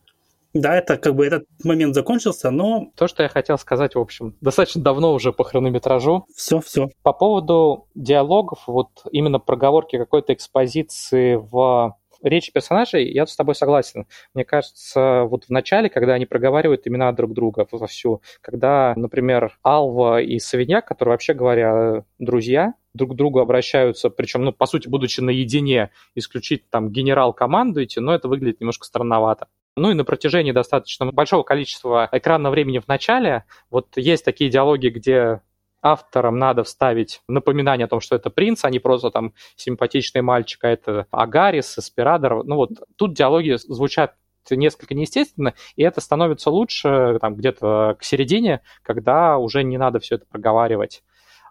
Да, 0.53 0.77
это 0.77 0.97
как 0.97 1.15
бы 1.15 1.27
этот 1.27 1.45
момент 1.63 1.95
закончился, 1.95 2.51
но... 2.51 2.91
То, 2.97 3.07
что 3.07 3.23
я 3.23 3.29
хотел 3.29 3.57
сказать, 3.57 3.95
в 3.95 4.01
общем, 4.01 4.37
достаточно 4.41 4.83
давно 4.83 5.13
уже 5.13 5.33
по 5.33 5.45
хронометражу. 5.45 6.27
Все, 6.35 6.61
все. 6.61 6.89
По 7.03 7.13
поводу 7.13 7.87
диалогов, 7.95 8.65
вот 8.67 8.89
именно 9.13 9.39
проговорки 9.39 9.97
какой-то 9.97 10.35
экспозиции 10.35 11.37
в 11.37 11.97
речи 12.23 12.53
персонажей, 12.53 13.11
я 13.13 13.27
с 13.27 13.37
тобой 13.37 13.55
согласен. 13.55 14.07
Мне 14.35 14.45
кажется, 14.45 15.25
вот 15.25 15.45
в 15.45 15.51
начале, 15.51 15.89
когда 15.89 16.15
они 16.15 16.27
проговаривают 16.27 16.87
имена 16.87 17.13
друг 17.13 17.33
друга 17.33 17.67
вовсю, 17.71 18.23
когда, 18.41 18.93
например, 18.97 19.57
Алва 19.63 20.21
и 20.21 20.39
Савиньяк, 20.39 20.87
которые, 20.87 21.15
вообще 21.15 21.35
говоря, 21.35 22.05
друзья, 22.19 22.75
друг 22.93 23.13
к 23.13 23.15
другу 23.15 23.39
обращаются, 23.39 24.11
причем, 24.11 24.45
ну, 24.45 24.53
по 24.53 24.67
сути, 24.67 24.89
будучи 24.89 25.21
наедине, 25.21 25.91
исключить 26.15 26.69
там 26.71 26.91
генерал 26.91 27.33
командуете, 27.33 28.01
но 28.01 28.15
это 28.15 28.29
выглядит 28.29 28.61
немножко 28.61 28.85
странновато. 28.85 29.47
Ну 29.81 29.91
и 29.91 29.95
на 29.95 30.05
протяжении 30.05 30.53
достаточно 30.53 31.11
большого 31.11 31.43
количества 31.43 32.07
экранного 32.13 32.53
времени 32.53 32.81
в 32.81 32.87
начале 32.87 33.45
вот 33.71 33.97
есть 33.97 34.27
такие 34.27 34.51
диалоги, 34.51 34.89
где 34.89 35.41
авторам 35.81 36.39
надо 36.39 36.65
вставить 36.65 37.23
напоминание 37.29 37.87
о 37.87 37.89
том, 37.89 38.01
что 38.03 38.15
это 38.15 38.29
принц, 38.29 38.63
а 38.67 38.69
не 38.69 38.79
просто 38.79 39.11
там 39.11 39.33
симпатичный 39.57 40.21
мальчик, 40.21 40.65
а 40.65 40.69
это 40.69 41.07
Агарис, 41.11 41.79
Эспирадор. 41.79 42.45
Ну 42.45 42.57
вот 42.57 42.73
тут 42.97 43.15
диалоги 43.15 43.57
звучат 43.57 44.17
несколько 44.51 44.93
неестественно, 44.95 45.55
и 45.77 45.83
это 45.83 46.03
становится 46.03 46.51
лучше 46.51 47.17
там 47.23 47.35
где-то 47.35 47.97
к 47.99 48.05
середине, 48.05 48.61
когда 48.83 49.39
уже 49.39 49.63
не 49.63 49.79
надо 49.79 49.99
все 49.99 50.17
это 50.17 50.27
проговаривать. 50.27 51.03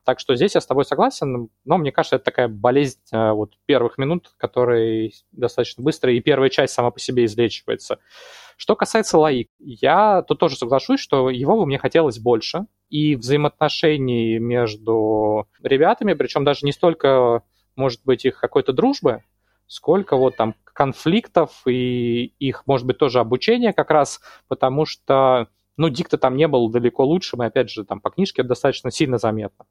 Так 0.05 0.19
что 0.19 0.35
здесь 0.35 0.55
я 0.55 0.61
с 0.61 0.65
тобой 0.65 0.85
согласен, 0.85 1.49
но 1.65 1.77
мне 1.77 1.91
кажется, 1.91 2.15
это 2.15 2.25
такая 2.25 2.47
болезнь 2.47 2.99
э, 3.11 3.31
вот 3.31 3.53
первых 3.65 3.97
минут, 3.97 4.33
которая 4.37 5.11
достаточно 5.31 5.83
быстро, 5.83 6.11
и 6.11 6.19
первая 6.19 6.49
часть 6.49 6.73
сама 6.73 6.91
по 6.91 6.99
себе 6.99 7.25
излечивается. 7.25 7.99
Что 8.57 8.75
касается 8.75 9.17
Лаик, 9.17 9.49
я 9.59 10.21
тут 10.23 10.39
тоже 10.39 10.57
соглашусь, 10.57 10.99
что 10.99 11.29
его 11.29 11.57
бы 11.57 11.65
мне 11.65 11.77
хотелось 11.77 12.19
больше, 12.19 12.65
и 12.89 13.15
взаимоотношений 13.15 14.39
между 14.39 15.47
ребятами, 15.63 16.13
причем 16.13 16.43
даже 16.43 16.65
не 16.65 16.71
столько, 16.71 17.43
может 17.75 18.01
быть, 18.03 18.25
их 18.25 18.39
какой-то 18.39 18.73
дружбы, 18.73 19.23
сколько 19.67 20.17
вот 20.17 20.35
там 20.35 20.55
конфликтов 20.65 21.61
и 21.65 22.33
их, 22.39 22.63
может 22.65 22.85
быть, 22.85 22.97
тоже 22.97 23.19
обучения 23.19 23.71
как 23.71 23.91
раз, 23.91 24.19
потому 24.47 24.85
что, 24.85 25.47
ну, 25.77 25.89
Дикта 25.89 26.17
там 26.17 26.35
не 26.35 26.47
был 26.47 26.69
далеко 26.69 27.05
лучшим, 27.05 27.43
и 27.43 27.45
опять 27.45 27.69
же, 27.69 27.85
там 27.85 28.01
по 28.01 28.09
книжке 28.09 28.43
достаточно 28.43 28.91
сильно 28.91 29.17
заметно. 29.17 29.65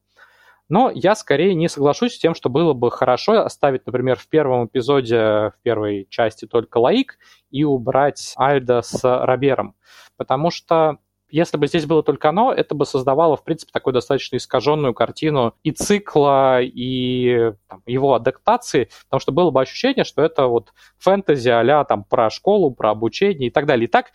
Но 0.68 0.90
я 0.94 1.14
скорее 1.14 1.54
не 1.54 1.68
соглашусь 1.68 2.14
с 2.14 2.18
тем, 2.18 2.34
что 2.34 2.50
было 2.50 2.72
бы 2.72 2.90
хорошо 2.90 3.44
оставить, 3.44 3.86
например, 3.86 4.18
в 4.18 4.28
первом 4.28 4.66
эпизоде, 4.66 5.16
в 5.16 5.54
первой 5.62 6.06
части 6.10 6.46
только 6.46 6.78
Лаик 6.78 7.18
и 7.50 7.64
убрать 7.64 8.34
Альда 8.36 8.82
с 8.82 9.02
Робером. 9.02 9.74
Потому 10.16 10.50
что 10.50 10.98
если 11.30 11.58
бы 11.58 11.66
здесь 11.66 11.84
было 11.84 12.02
только 12.02 12.30
оно, 12.30 12.52
это 12.52 12.74
бы 12.74 12.86
создавало, 12.86 13.36
в 13.36 13.44
принципе, 13.44 13.70
такую 13.72 13.92
достаточно 13.92 14.36
искаженную 14.36 14.94
картину 14.94 15.54
и 15.62 15.72
цикла, 15.72 16.60
и 16.62 17.52
там, 17.68 17.82
его 17.86 18.14
адаптации, 18.14 18.88
потому 19.04 19.20
что 19.20 19.32
было 19.32 19.50
бы 19.50 19.60
ощущение, 19.60 20.04
что 20.04 20.22
это 20.22 20.46
вот 20.46 20.72
фэнтези 20.98 21.50
а 21.50 21.84
там 21.84 22.04
про 22.04 22.30
школу, 22.30 22.70
про 22.70 22.90
обучение 22.90 23.48
и 23.48 23.50
так 23.50 23.66
далее. 23.66 23.88
И 23.88 23.90
так 23.90 24.12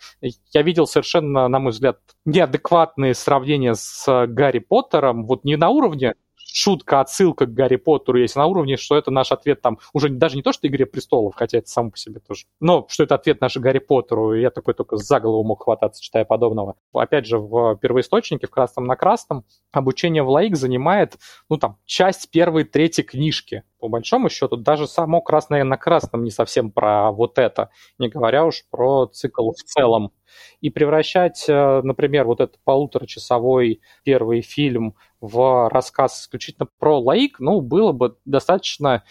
я 0.52 0.62
видел 0.62 0.86
совершенно, 0.86 1.46
на 1.48 1.58
мой 1.58 1.70
взгляд, 1.70 1.98
неадекватные 2.24 3.14
сравнения 3.14 3.74
с 3.74 4.26
Гарри 4.26 4.58
Поттером, 4.58 5.26
вот 5.26 5.44
не 5.44 5.56
на 5.56 5.68
уровне 5.70 6.14
шутка, 6.54 7.00
отсылка 7.00 7.46
к 7.46 7.52
Гарри 7.52 7.76
Поттеру 7.76 8.18
есть 8.18 8.36
на 8.36 8.46
уровне, 8.46 8.76
что 8.76 8.96
это 8.96 9.10
наш 9.10 9.32
ответ 9.32 9.60
там 9.60 9.78
уже 9.92 10.08
даже 10.08 10.36
не 10.36 10.42
то, 10.42 10.52
что 10.52 10.68
Игре 10.68 10.86
престолов, 10.86 11.34
хотя 11.34 11.58
это 11.58 11.68
само 11.68 11.90
по 11.90 11.98
себе 11.98 12.20
тоже, 12.20 12.44
но 12.60 12.86
что 12.88 13.02
это 13.02 13.16
ответ 13.16 13.40
наш 13.40 13.56
Гарри 13.56 13.80
Поттеру, 13.80 14.34
и 14.34 14.40
я 14.40 14.50
такой 14.50 14.74
только 14.74 14.96
за 14.96 15.18
голову 15.18 15.42
мог 15.42 15.64
хвататься, 15.64 16.00
читая 16.00 16.24
подобного. 16.24 16.76
Опять 16.92 17.26
же, 17.26 17.38
в 17.38 17.76
первоисточнике, 17.76 18.46
в 18.46 18.50
красном 18.50 18.86
на 18.86 18.94
красном, 18.94 19.44
обучение 19.72 20.22
в 20.22 20.28
лаик 20.28 20.56
занимает, 20.56 21.18
ну 21.50 21.58
там, 21.58 21.78
часть 21.84 22.30
первой, 22.30 22.64
третьей 22.64 23.04
книжки. 23.04 23.64
По 23.80 23.88
большому 23.88 24.30
счету, 24.30 24.56
даже 24.56 24.86
само 24.86 25.20
красное 25.20 25.64
на 25.64 25.76
красном 25.76 26.24
не 26.24 26.30
совсем 26.30 26.70
про 26.70 27.10
вот 27.10 27.38
это, 27.38 27.70
не 27.98 28.08
говоря 28.08 28.46
уж 28.46 28.64
про 28.70 29.06
цикл 29.06 29.50
в 29.50 29.62
целом. 29.62 30.12
И 30.60 30.70
превращать, 30.70 31.44
э, 31.48 31.80
например, 31.82 32.24
вот 32.24 32.40
этот 32.40 32.58
полуторачасовой 32.64 33.80
первый 34.02 34.40
фильм 34.40 34.94
в 35.26 35.68
рассказ 35.70 36.22
исключительно 36.22 36.68
про 36.78 37.00
лаик, 37.00 37.40
ну, 37.40 37.60
было 37.60 37.92
бы 37.92 38.16
достаточно 38.24 39.04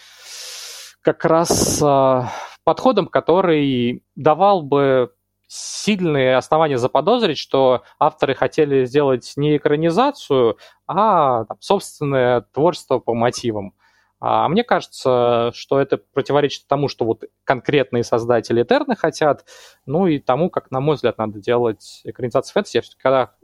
как 1.01 1.26
раз 1.26 1.82
э, 1.82 2.22
подходом, 2.64 3.07
который 3.07 4.03
давал 4.16 4.61
бы 4.61 5.14
сильные 5.47 6.38
основания 6.38 6.78
заподозрить, 6.78 7.38
что 7.38 7.84
авторы 7.99 8.34
хотели 8.34 8.86
сделать 8.86 9.34
не 9.36 9.57
экранизацию, 9.57 10.57
а 10.88 11.45
там, 11.45 11.57
собственное 11.59 12.41
творчество 12.53 12.99
по 12.99 13.14
мотивам. 13.14 13.74
А 14.20 14.47
мне 14.47 14.64
кажется, 14.64 15.51
что 15.53 15.80
это 15.80 15.97
противоречит 15.97 16.66
тому, 16.68 16.88
что 16.88 17.03
вот 17.03 17.26
конкретные 17.43 18.05
создатели 18.05 18.64
Этерны 18.64 18.95
хотят, 18.95 19.45
ну 19.86 20.07
и 20.07 20.18
тому, 20.18 20.49
как, 20.49 20.72
на 20.72 20.80
мой 20.80 20.95
взгляд, 20.95 21.18
надо 21.18 21.39
делать 21.39 22.01
экранизацию 22.05 22.53
фэнтези. 22.53 22.78
Я 22.78 22.84
когда 22.97 23.36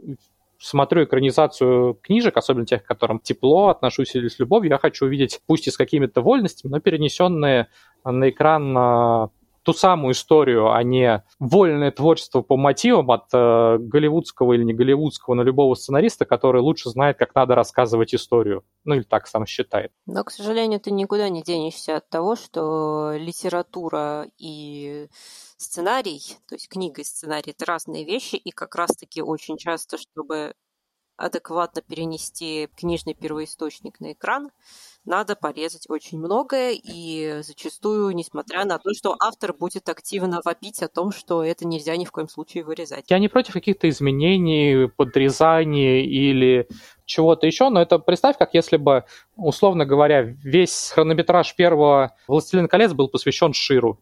смотрю 0.59 1.05
экранизацию 1.05 1.95
книжек, 1.95 2.37
особенно 2.37 2.65
тех, 2.65 2.83
к 2.83 2.87
которым 2.87 3.19
тепло 3.19 3.69
отношусь 3.69 4.15
или 4.15 4.27
с 4.27 4.39
любовью, 4.39 4.71
я 4.71 4.77
хочу 4.77 5.05
увидеть, 5.05 5.39
пусть 5.47 5.67
и 5.67 5.71
с 5.71 5.77
какими-то 5.77 6.21
вольностями, 6.21 6.71
но 6.71 6.79
перенесенные 6.79 7.67
на 8.03 8.29
экран 8.29 8.77
а, 8.77 9.29
ту 9.63 9.73
самую 9.73 10.13
историю, 10.13 10.73
а 10.73 10.81
не 10.83 11.23
вольное 11.39 11.91
творчество 11.91 12.41
по 12.41 12.57
мотивам 12.57 13.11
от 13.11 13.25
э, 13.33 13.77
голливудского 13.79 14.53
или 14.53 14.63
не 14.63 14.73
голливудского, 14.73 15.35
но 15.35 15.43
любого 15.43 15.75
сценариста, 15.75 16.25
который 16.25 16.61
лучше 16.61 16.89
знает, 16.89 17.17
как 17.17 17.35
надо 17.35 17.55
рассказывать 17.55 18.15
историю. 18.15 18.63
Ну 18.85 18.95
или 18.95 19.03
так 19.03 19.27
сам 19.27 19.45
считает. 19.45 19.91
Но, 20.05 20.23
к 20.23 20.31
сожалению, 20.31 20.79
ты 20.79 20.91
никуда 20.91 21.29
не 21.29 21.43
денешься 21.43 21.97
от 21.97 22.09
того, 22.09 22.35
что 22.35 23.13
литература 23.15 24.27
и 24.37 25.07
сценарий, 25.59 26.21
то 26.47 26.55
есть 26.55 26.69
книга 26.69 27.01
и 27.01 27.03
сценарий, 27.03 27.51
это 27.51 27.65
разные 27.65 28.05
вещи, 28.05 28.35
и 28.35 28.51
как 28.51 28.75
раз-таки 28.75 29.21
очень 29.21 29.57
часто, 29.57 29.97
чтобы 29.97 30.53
адекватно 31.17 31.81
перенести 31.81 32.69
книжный 32.77 33.13
первоисточник 33.13 33.99
на 33.99 34.13
экран, 34.13 34.51
надо 35.03 35.35
порезать 35.35 35.89
очень 35.89 36.17
многое, 36.17 36.79
и 36.81 37.41
зачастую, 37.41 38.15
несмотря 38.15 38.63
на 38.63 38.79
то, 38.79 38.93
что 38.93 39.17
автор 39.19 39.53
будет 39.53 39.89
активно 39.89 40.39
вопить 40.45 40.81
о 40.81 40.87
том, 40.87 41.11
что 41.11 41.43
это 41.43 41.67
нельзя 41.67 41.97
ни 41.97 42.05
в 42.05 42.11
коем 42.11 42.29
случае 42.29 42.63
вырезать. 42.63 43.09
Я 43.09 43.19
не 43.19 43.27
против 43.27 43.53
каких-то 43.53 43.89
изменений, 43.89 44.87
подрезаний 44.87 46.05
или 46.05 46.69
чего-то 47.03 47.47
еще, 47.47 47.69
но 47.69 47.81
это 47.81 47.99
представь, 47.99 48.37
как 48.37 48.53
если 48.53 48.77
бы, 48.77 49.03
условно 49.35 49.85
говоря, 49.85 50.21
весь 50.21 50.91
хронометраж 50.93 51.53
первого 51.53 52.15
«Властелина 52.27 52.69
колец» 52.69 52.93
был 52.93 53.09
посвящен 53.09 53.51
Ширу 53.51 53.99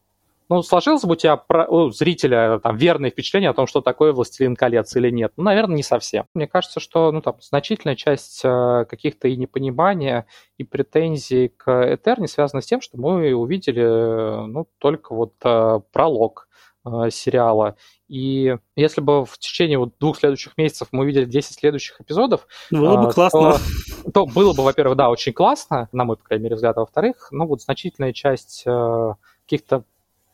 ну, 0.49 0.63
сложилось 0.63 1.03
бы 1.03 1.13
у 1.13 1.15
тебя, 1.15 1.35
про, 1.35 1.67
у 1.67 1.91
зрителя, 1.91 2.59
там, 2.59 2.77
верное 2.77 3.09
впечатление 3.09 3.49
о 3.49 3.53
том, 3.53 3.67
что 3.67 3.81
такое 3.81 4.13
«Властелин 4.13 4.55
колец» 4.55 4.95
или 4.95 5.09
нет? 5.09 5.33
Ну, 5.35 5.43
наверное, 5.43 5.75
не 5.75 5.83
совсем. 5.83 6.25
Мне 6.33 6.47
кажется, 6.47 6.79
что, 6.79 7.11
ну, 7.11 7.21
там, 7.21 7.35
значительная 7.41 7.95
часть 7.95 8.41
э, 8.43 8.85
каких-то 8.89 9.27
и 9.27 9.35
непонимания, 9.35 10.25
и 10.57 10.63
претензий 10.63 11.49
к 11.49 11.93
Этерне 11.93 12.27
связана 12.27 12.61
с 12.61 12.65
тем, 12.65 12.79
что 12.79 12.97
мы 12.97 13.33
увидели, 13.33 13.83
э, 13.83 14.45
ну, 14.45 14.67
только 14.77 15.13
вот 15.13 15.33
э, 15.43 15.79
пролог 15.91 16.47
э, 16.85 17.09
сериала. 17.11 17.75
И 18.07 18.55
если 18.77 19.01
бы 19.01 19.25
в 19.25 19.37
течение 19.37 19.77
вот 19.77 19.95
двух 19.99 20.17
следующих 20.17 20.57
месяцев 20.57 20.87
мы 20.93 21.03
увидели 21.03 21.25
10 21.25 21.59
следующих 21.59 21.99
эпизодов, 21.99 22.47
было 22.71 22.95
бы 22.95 23.11
классно. 23.11 23.57
То, 24.05 24.11
то 24.11 24.25
было 24.25 24.53
бы, 24.53 24.63
во-первых, 24.63 24.95
да, 24.95 25.09
очень 25.09 25.33
классно, 25.33 25.89
на 25.91 26.05
мой, 26.05 26.15
по 26.15 26.23
крайней 26.23 26.45
мере, 26.45 26.55
взгляд, 26.55 26.77
а 26.77 26.81
во-вторых, 26.81 27.27
ну 27.31 27.45
вот 27.45 27.61
значительная 27.61 28.13
часть 28.13 28.63
э, 28.65 29.13
каких-то 29.43 29.83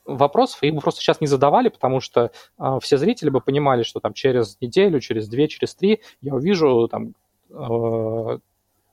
вопросов, 0.06 0.64
их 0.64 0.74
бы 0.74 0.82
просто 0.82 1.02
сейчас 1.02 1.22
не 1.22 1.28
задавали, 1.28 1.70
потому 1.70 2.00
что 2.00 2.32
э, 2.60 2.78
все 2.82 2.98
зрители 2.98 3.30
бы 3.30 3.42
понимали, 3.42 3.84
что 3.84 4.00
там 4.00 4.14
через 4.14 4.58
неделю, 4.62 5.00
через 5.00 5.28
две, 5.28 5.48
через 5.48 5.76
три 5.76 6.02
я 6.22 6.34
увижу 6.36 6.88
там 6.88 7.14
э, 7.50 8.40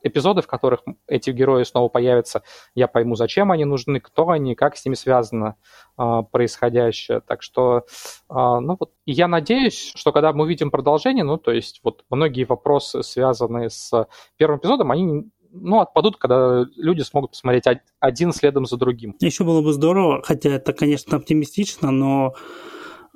эпизоды, 0.03 0.41
в 0.41 0.47
которых 0.47 0.81
эти 1.07 1.31
герои 1.31 1.63
снова 1.63 1.89
появятся, 1.89 2.43
я 2.75 2.87
пойму, 2.87 3.15
зачем 3.15 3.51
они 3.51 3.65
нужны, 3.65 3.99
кто 3.99 4.29
они, 4.29 4.55
как 4.55 4.75
с 4.77 4.85
ними 4.85 4.95
связано 4.95 5.55
э, 5.97 6.23
происходящее. 6.31 7.21
Так 7.21 7.41
что, 7.41 7.85
э, 8.29 8.33
ну 8.33 8.77
вот, 8.79 8.91
я 9.05 9.27
надеюсь, 9.27 9.91
что 9.95 10.11
когда 10.11 10.33
мы 10.33 10.43
увидим 10.43 10.71
продолжение, 10.71 11.23
ну, 11.23 11.37
то 11.37 11.51
есть 11.51 11.81
вот 11.83 12.03
многие 12.09 12.45
вопросы, 12.45 13.03
связанные 13.03 13.69
с 13.69 14.07
первым 14.37 14.59
эпизодом, 14.59 14.91
они 14.91 15.29
ну, 15.53 15.79
отпадут, 15.79 16.17
когда 16.17 16.65
люди 16.75 17.01
смогут 17.01 17.31
посмотреть 17.31 17.65
один 17.99 18.33
следом 18.33 18.65
за 18.65 18.77
другим. 18.77 19.15
Еще 19.19 19.43
было 19.43 19.61
бы 19.61 19.73
здорово, 19.73 20.21
хотя 20.23 20.49
это, 20.49 20.73
конечно, 20.73 21.17
оптимистично, 21.17 21.91
но 21.91 22.35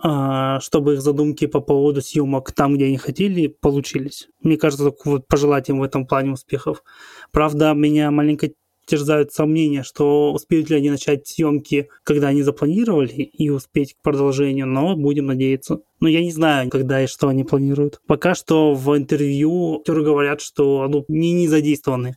а, 0.03 0.59
чтобы 0.59 0.95
их 0.95 1.01
задумки 1.01 1.47
по 1.47 1.61
поводу 1.61 2.01
съемок 2.01 2.51
там, 2.51 2.75
где 2.75 2.85
они 2.85 2.97
хотели, 2.97 3.47
получились. 3.47 4.27
Мне 4.41 4.57
кажется, 4.57 4.93
вот 5.05 5.27
пожелать 5.27 5.69
им 5.69 5.79
в 5.79 5.83
этом 5.83 6.05
плане 6.05 6.31
успехов. 6.31 6.83
Правда, 7.31 7.73
меня 7.73 8.11
маленько 8.11 8.49
терзают 8.85 9.31
сомнения, 9.31 9.83
что 9.83 10.31
успеют 10.33 10.69
ли 10.69 10.77
они 10.77 10.89
начать 10.89 11.27
съемки, 11.27 11.89
когда 12.03 12.29
они 12.29 12.41
запланировали, 12.41 13.13
и 13.13 13.49
успеть 13.49 13.93
к 13.93 14.01
продолжению, 14.01 14.67
но 14.67 14.95
будем 14.95 15.25
надеяться. 15.25 15.79
Но 15.99 16.07
я 16.07 16.21
не 16.21 16.31
знаю, 16.31 16.69
когда 16.69 17.03
и 17.03 17.07
что 17.07 17.27
они 17.27 17.43
планируют. 17.43 17.99
Пока 18.07 18.35
что 18.35 18.73
в 18.73 18.95
интервью 18.97 19.81
говорят, 19.85 20.41
что 20.41 20.87
ну, 20.87 21.05
не, 21.07 21.33
не 21.33 21.47
задействованы 21.47 22.15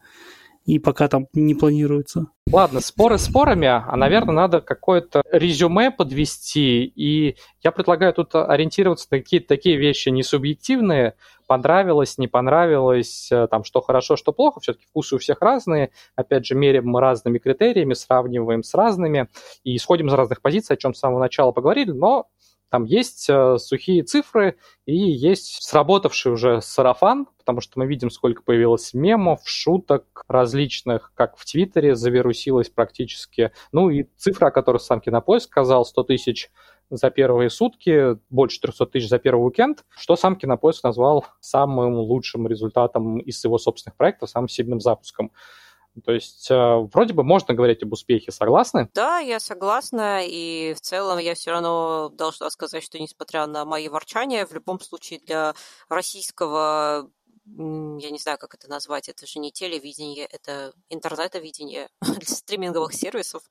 и 0.68 0.78
пока 0.78 1.08
там 1.08 1.28
не 1.32 1.54
планируется. 1.54 2.26
Ладно, 2.52 2.80
споры 2.80 3.16
спорами, 3.16 3.66
а, 3.66 3.96
наверное, 3.96 4.34
надо 4.34 4.60
какое-то 4.60 5.22
резюме 5.32 5.90
подвести, 5.90 6.84
и 6.84 7.36
я 7.62 7.72
предлагаю 7.72 8.12
тут 8.12 8.34
ориентироваться 8.34 9.08
на 9.10 9.18
какие-то 9.18 9.48
такие 9.48 9.78
вещи 9.78 10.10
несубъективные, 10.10 11.14
понравилось, 11.46 12.18
не 12.18 12.28
понравилось, 12.28 13.32
э, 13.32 13.46
там, 13.50 13.64
что 13.64 13.80
хорошо, 13.80 14.16
что 14.16 14.32
плохо, 14.32 14.60
все-таки 14.60 14.84
вкусы 14.90 15.14
у 15.14 15.18
всех 15.18 15.40
разные, 15.40 15.90
опять 16.16 16.44
же, 16.44 16.54
меряем 16.54 16.86
мы 16.86 17.00
разными 17.00 17.38
критериями, 17.38 17.94
сравниваем 17.94 18.62
с 18.62 18.74
разными, 18.74 19.28
и 19.64 19.74
исходим 19.74 20.08
из 20.08 20.12
разных 20.12 20.42
позиций, 20.42 20.74
о 20.74 20.78
чем 20.78 20.92
с 20.92 20.98
самого 20.98 21.18
начала 21.18 21.52
поговорили, 21.52 21.92
но 21.92 22.28
там 22.70 22.84
есть 22.84 23.28
э, 23.30 23.56
сухие 23.56 24.02
цифры 24.02 24.56
и 24.84 24.94
есть 24.94 25.62
сработавший 25.62 26.32
уже 26.32 26.60
сарафан, 26.60 27.26
потому 27.48 27.62
что 27.62 27.78
мы 27.78 27.86
видим, 27.86 28.10
сколько 28.10 28.42
появилось 28.42 28.92
мемов, 28.92 29.40
шуток 29.46 30.22
различных, 30.28 31.12
как 31.14 31.38
в 31.38 31.50
Твиттере 31.50 31.96
завирусилось 31.96 32.68
практически. 32.68 33.52
Ну 33.72 33.88
и 33.88 34.04
цифра, 34.18 34.48
о 34.48 34.50
которой 34.50 34.76
сам 34.76 35.00
Кинопоиск 35.00 35.46
сказал, 35.46 35.86
100 35.86 36.02
тысяч 36.02 36.50
за 36.90 37.08
первые 37.08 37.48
сутки, 37.48 38.18
больше 38.28 38.60
300 38.60 38.84
тысяч 38.84 39.08
за 39.08 39.18
первый 39.18 39.46
уикенд, 39.46 39.86
что 39.96 40.14
сам 40.16 40.36
Кинопоиск 40.36 40.84
назвал 40.84 41.24
самым 41.40 41.94
лучшим 41.94 42.46
результатом 42.46 43.18
из 43.18 43.42
его 43.42 43.56
собственных 43.56 43.96
проектов, 43.96 44.28
самым 44.28 44.48
сильным 44.48 44.80
запуском. 44.80 45.32
То 46.04 46.12
есть 46.12 46.50
э, 46.50 46.54
вроде 46.92 47.14
бы 47.14 47.24
можно 47.24 47.54
говорить 47.54 47.82
об 47.82 47.92
успехе, 47.92 48.30
согласны? 48.30 48.88
Да, 48.94 49.18
я 49.18 49.40
согласна, 49.40 50.20
и 50.24 50.74
в 50.74 50.80
целом 50.80 51.18
я 51.18 51.34
все 51.34 51.52
равно 51.52 52.08
должна 52.10 52.50
сказать, 52.50 52.82
что 52.82 52.98
несмотря 52.98 53.46
на 53.46 53.64
мои 53.64 53.88
ворчания, 53.88 54.46
в 54.46 54.52
любом 54.52 54.80
случае 54.80 55.20
для 55.20 55.54
российского 55.88 57.10
я 57.56 58.10
не 58.10 58.18
знаю, 58.18 58.38
как 58.38 58.54
это 58.54 58.68
назвать, 58.68 59.08
это 59.08 59.26
же 59.26 59.38
не 59.38 59.52
телевидение, 59.52 60.26
это 60.26 60.72
интернетовидение 60.88 61.88
для 62.00 62.26
стриминговых 62.26 62.94
сервисов. 62.94 63.42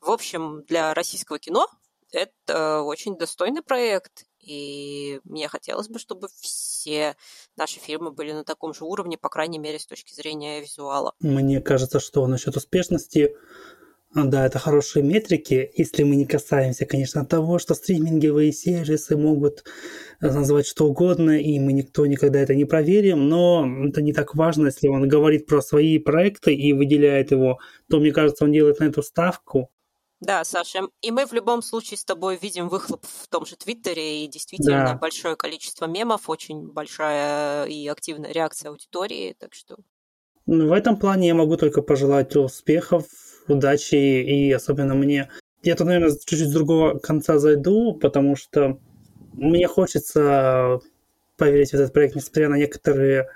В 0.00 0.10
общем, 0.10 0.62
для 0.64 0.94
российского 0.94 1.38
кино 1.38 1.68
это 2.12 2.82
очень 2.82 3.16
достойный 3.16 3.62
проект, 3.62 4.24
и 4.38 5.20
мне 5.24 5.48
хотелось 5.48 5.88
бы, 5.88 5.98
чтобы 5.98 6.28
все 6.40 7.16
наши 7.56 7.80
фильмы 7.80 8.12
были 8.12 8.32
на 8.32 8.44
таком 8.44 8.74
же 8.74 8.84
уровне, 8.84 9.18
по 9.18 9.28
крайней 9.28 9.58
мере, 9.58 9.78
с 9.78 9.86
точки 9.86 10.12
зрения 10.14 10.60
визуала. 10.60 11.14
Мне 11.20 11.60
кажется, 11.60 12.00
что 12.00 12.26
насчет 12.26 12.56
успешности, 12.56 13.34
да, 14.14 14.46
это 14.46 14.58
хорошие 14.58 15.02
метрики, 15.02 15.70
если 15.74 16.04
мы 16.04 16.14
не 16.16 16.24
касаемся, 16.24 16.86
конечно, 16.86 17.24
того, 17.26 17.58
что 17.58 17.74
стриминговые 17.74 18.52
сервисы 18.52 19.16
могут 19.16 19.64
назвать 20.20 20.66
что 20.66 20.86
угодно, 20.86 21.40
и 21.40 21.58
мы 21.58 21.72
никто 21.72 22.06
никогда 22.06 22.38
это 22.38 22.54
не 22.54 22.64
проверим, 22.64 23.28
но 23.28 23.66
это 23.88 24.02
не 24.02 24.12
так 24.12 24.34
важно, 24.34 24.66
если 24.66 24.88
он 24.88 25.08
говорит 25.08 25.46
про 25.46 25.60
свои 25.60 25.98
проекты 25.98 26.54
и 26.54 26.72
выделяет 26.72 27.32
его, 27.32 27.58
то, 27.90 27.98
мне 27.98 28.12
кажется, 28.12 28.44
он 28.44 28.52
делает 28.52 28.78
на 28.78 28.84
эту 28.84 29.02
ставку, 29.02 29.70
да, 30.20 30.42
Саша, 30.44 30.88
и 31.02 31.10
мы 31.10 31.26
в 31.26 31.32
любом 31.34 31.60
случае 31.60 31.98
с 31.98 32.04
тобой 32.04 32.38
видим 32.40 32.68
выхлоп 32.70 33.04
в 33.04 33.28
том 33.28 33.44
же 33.44 33.56
Твиттере, 33.56 34.24
и 34.24 34.26
действительно 34.26 34.84
да. 34.86 34.94
большое 34.94 35.36
количество 35.36 35.86
мемов, 35.86 36.30
очень 36.30 36.72
большая 36.72 37.66
и 37.66 37.86
активная 37.88 38.32
реакция 38.32 38.70
аудитории, 38.70 39.36
так 39.38 39.52
что... 39.52 39.76
В 40.46 40.72
этом 40.72 40.98
плане 40.98 41.28
я 41.28 41.34
могу 41.34 41.56
только 41.58 41.82
пожелать 41.82 42.34
успехов, 42.36 43.04
удачи, 43.48 43.94
и 43.94 44.52
особенно 44.52 44.94
мне... 44.94 45.30
Я 45.62 45.76
тут, 45.76 45.86
наверное, 45.86 46.10
чуть-чуть 46.10 46.48
с 46.48 46.52
другого 46.52 46.98
конца 46.98 47.38
зайду, 47.38 47.94
потому 47.94 48.36
что 48.36 48.78
мне 49.32 49.66
хочется 49.66 50.80
поверить 51.36 51.70
в 51.70 51.74
этот 51.74 51.92
проект, 51.92 52.14
несмотря 52.14 52.48
на 52.48 52.56
некоторые 52.56 53.28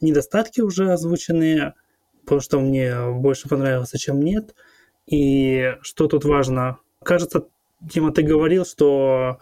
недостатки 0.00 0.60
уже 0.60 0.92
озвученные, 0.92 1.74
потому 2.22 2.40
что 2.40 2.60
мне 2.60 2.94
больше 3.10 3.48
понравилось, 3.48 3.90
чем 3.90 4.20
нет– 4.20 4.54
и 5.06 5.74
что 5.82 6.06
тут 6.06 6.24
важно? 6.24 6.78
Кажется, 7.04 7.46
Дима, 7.80 8.12
ты 8.12 8.22
говорил, 8.22 8.64
что 8.64 9.38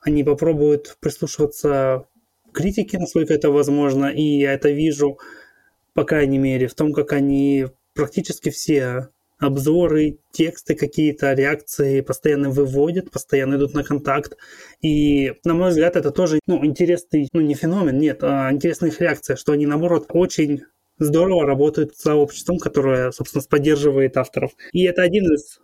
они 0.00 0.24
попробуют 0.24 0.96
прислушиваться 1.00 2.06
к 2.52 2.56
критике, 2.56 2.98
насколько 2.98 3.34
это 3.34 3.50
возможно, 3.50 4.06
и 4.06 4.22
я 4.22 4.52
это 4.54 4.70
вижу, 4.70 5.18
по 5.94 6.04
крайней 6.04 6.38
мере, 6.38 6.68
в 6.68 6.74
том, 6.74 6.92
как 6.92 7.12
они 7.12 7.66
практически 7.94 8.50
все 8.50 9.08
обзоры, 9.40 10.18
тексты 10.32 10.74
какие-то, 10.74 11.32
реакции 11.32 12.02
постоянно 12.02 12.50
выводят, 12.50 13.10
постоянно 13.10 13.56
идут 13.56 13.74
на 13.74 13.82
контакт. 13.82 14.36
И, 14.82 15.34
на 15.44 15.54
мой 15.54 15.70
взгляд, 15.70 15.96
это 15.96 16.10
тоже 16.10 16.38
ну, 16.46 16.64
интересный, 16.64 17.28
ну 17.32 17.40
не 17.40 17.54
феномен, 17.54 17.98
нет, 17.98 18.22
а 18.22 18.52
интересная 18.52 18.90
их 18.90 19.00
реакция, 19.00 19.36
что 19.36 19.52
они, 19.52 19.66
наоборот, 19.66 20.06
очень 20.10 20.62
здорово 20.98 21.46
работают 21.46 21.96
с 21.96 22.02
сообществом, 22.02 22.58
которое, 22.58 23.10
собственно, 23.10 23.42
поддерживает 23.48 24.16
авторов. 24.18 24.52
И 24.72 24.82
это 24.84 25.02
один 25.02 25.32
из 25.32 25.60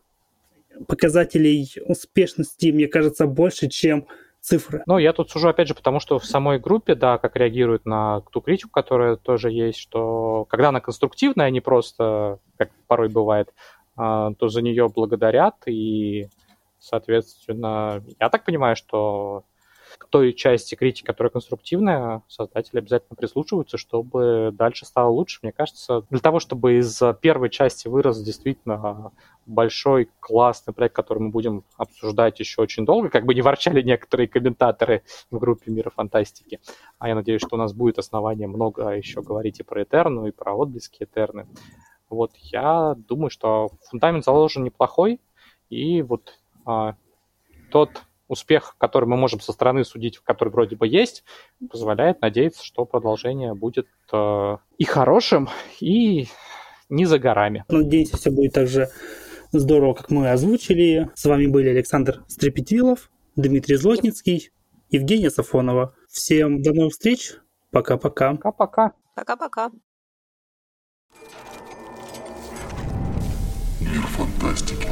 показателей 0.89 1.70
успешности, 1.85 2.72
мне 2.72 2.89
кажется, 2.89 3.27
больше, 3.27 3.68
чем 3.68 4.07
цифры. 4.47 4.82
Ну, 4.86 4.99
я 4.99 5.12
тут 5.12 5.30
сужу, 5.30 5.49
опять 5.49 5.68
же, 5.68 5.74
потому 5.74 6.01
что 6.01 6.18
в 6.18 6.24
самой 6.24 6.59
группе, 6.59 6.94
да, 6.94 7.18
как 7.18 7.36
реагируют 7.36 7.84
на 7.84 8.20
ту 8.32 8.40
критику, 8.40 8.70
которая 8.70 9.16
тоже 9.16 9.51
есть, 9.51 9.78
что 9.78 10.44
когда 10.49 10.68
она 10.68 10.80
конструктивная, 10.80 11.47
а 11.47 11.51
не 11.51 11.61
просто, 11.61 12.38
как 12.57 12.70
порой 12.86 13.09
бывает, 13.09 13.53
а, 13.97 14.32
то 14.34 14.49
за 14.49 14.62
нее 14.62 14.88
благодарят, 14.88 15.57
и, 15.66 16.28
соответственно, 16.78 18.03
я 18.20 18.28
так 18.28 18.44
понимаю, 18.44 18.76
что 18.76 19.44
к 19.99 20.07
той 20.09 20.32
части 20.32 20.74
критики, 20.74 21.05
которая 21.05 21.30
конструктивная, 21.30 22.22
создатели 22.28 22.78
обязательно 22.78 23.16
прислушиваются, 23.16 23.78
чтобы 23.78 24.51
дальше 24.53 24.86
стало 24.86 25.11
лучше. 25.11 25.40
Мне 25.42 25.53
кажется, 25.53 26.03
для 26.11 26.20
того, 26.20 26.40
чтобы 26.40 26.78
из 26.78 27.01
первой 27.20 27.51
части 27.51 27.88
вырос 27.88 28.20
действительно 28.20 29.12
большой, 29.47 30.09
классный 30.20 30.74
проект, 30.74 30.94
который 30.94 31.20
мы 31.20 31.30
будем 31.30 31.64
обсуждать 31.76 32.40
еще 32.40 32.62
очень 32.62 32.84
долго, 32.84 33.09
как 33.09 33.24
бы 33.24 33.34
не 33.34 33.42
ворчали 33.42 33.80
некоторые 33.82 34.28
комментаторы 34.28 35.03
в 35.30 35.38
группе 35.38 35.70
Мира 35.70 35.90
Фантастики. 35.90 36.61
А 36.99 37.09
я 37.09 37.14
надеюсь, 37.14 37.42
что 37.42 37.57
у 37.57 37.59
нас 37.59 37.72
будет 37.72 37.99
основание 37.99 38.49
много 38.49 38.90
еще 38.90 39.22
говорить 39.22 39.61
и 39.61 39.62
про 39.62 39.82
Этерну, 39.84 40.26
и 40.26 40.32
про 40.32 40.55
отблески 40.55 41.05
Этерны. 41.05 41.47
Вот 42.09 42.32
я 42.36 42.94
думаю, 42.97 43.30
что 43.30 43.70
фундамент 43.88 44.24
заложен 44.24 44.64
неплохой, 44.64 45.20
и 45.70 46.03
вот 46.03 46.38
а, 46.64 46.94
тот 47.70 47.90
успех, 48.29 48.77
который 48.79 49.07
мы 49.07 49.16
можем 49.16 49.41
со 49.41 49.53
стороны 49.53 49.85
судить, 49.85 50.18
который 50.18 50.51
вроде 50.51 50.77
бы 50.77 50.87
есть, 50.87 51.24
позволяет 51.70 52.20
надеяться, 52.20 52.64
что 52.64 52.85
продолжение 52.85 53.55
будет 53.55 53.89
э, 54.12 54.57
и 54.79 54.85
хорошим, 54.85 55.49
и 55.81 56.29
не 56.89 57.07
за 57.07 57.18
горами. 57.18 57.64
Надеюсь, 57.68 58.11
все 58.11 58.31
будет 58.31 58.53
так 58.53 58.68
же 58.68 58.89
здорово, 59.53 59.95
как 59.95 60.11
мы 60.11 60.31
озвучили. 60.31 61.11
С 61.14 61.24
вами 61.24 61.47
были 61.47 61.68
Александр 61.68 62.24
Стрепетилов, 62.29 63.11
Дмитрий 63.37 63.77
Злотницкий, 63.77 64.51
Евгения 64.91 65.31
Сафонова. 65.31 65.95
Всем 66.09 66.62
до 66.62 66.72
новых 66.72 66.93
встреч. 66.93 67.35
Пока-пока. 67.70 68.35
Пока-пока. 68.35 68.93
Пока-пока. 69.14 69.70
Мир 73.81 74.03
фантастики. 74.03 74.89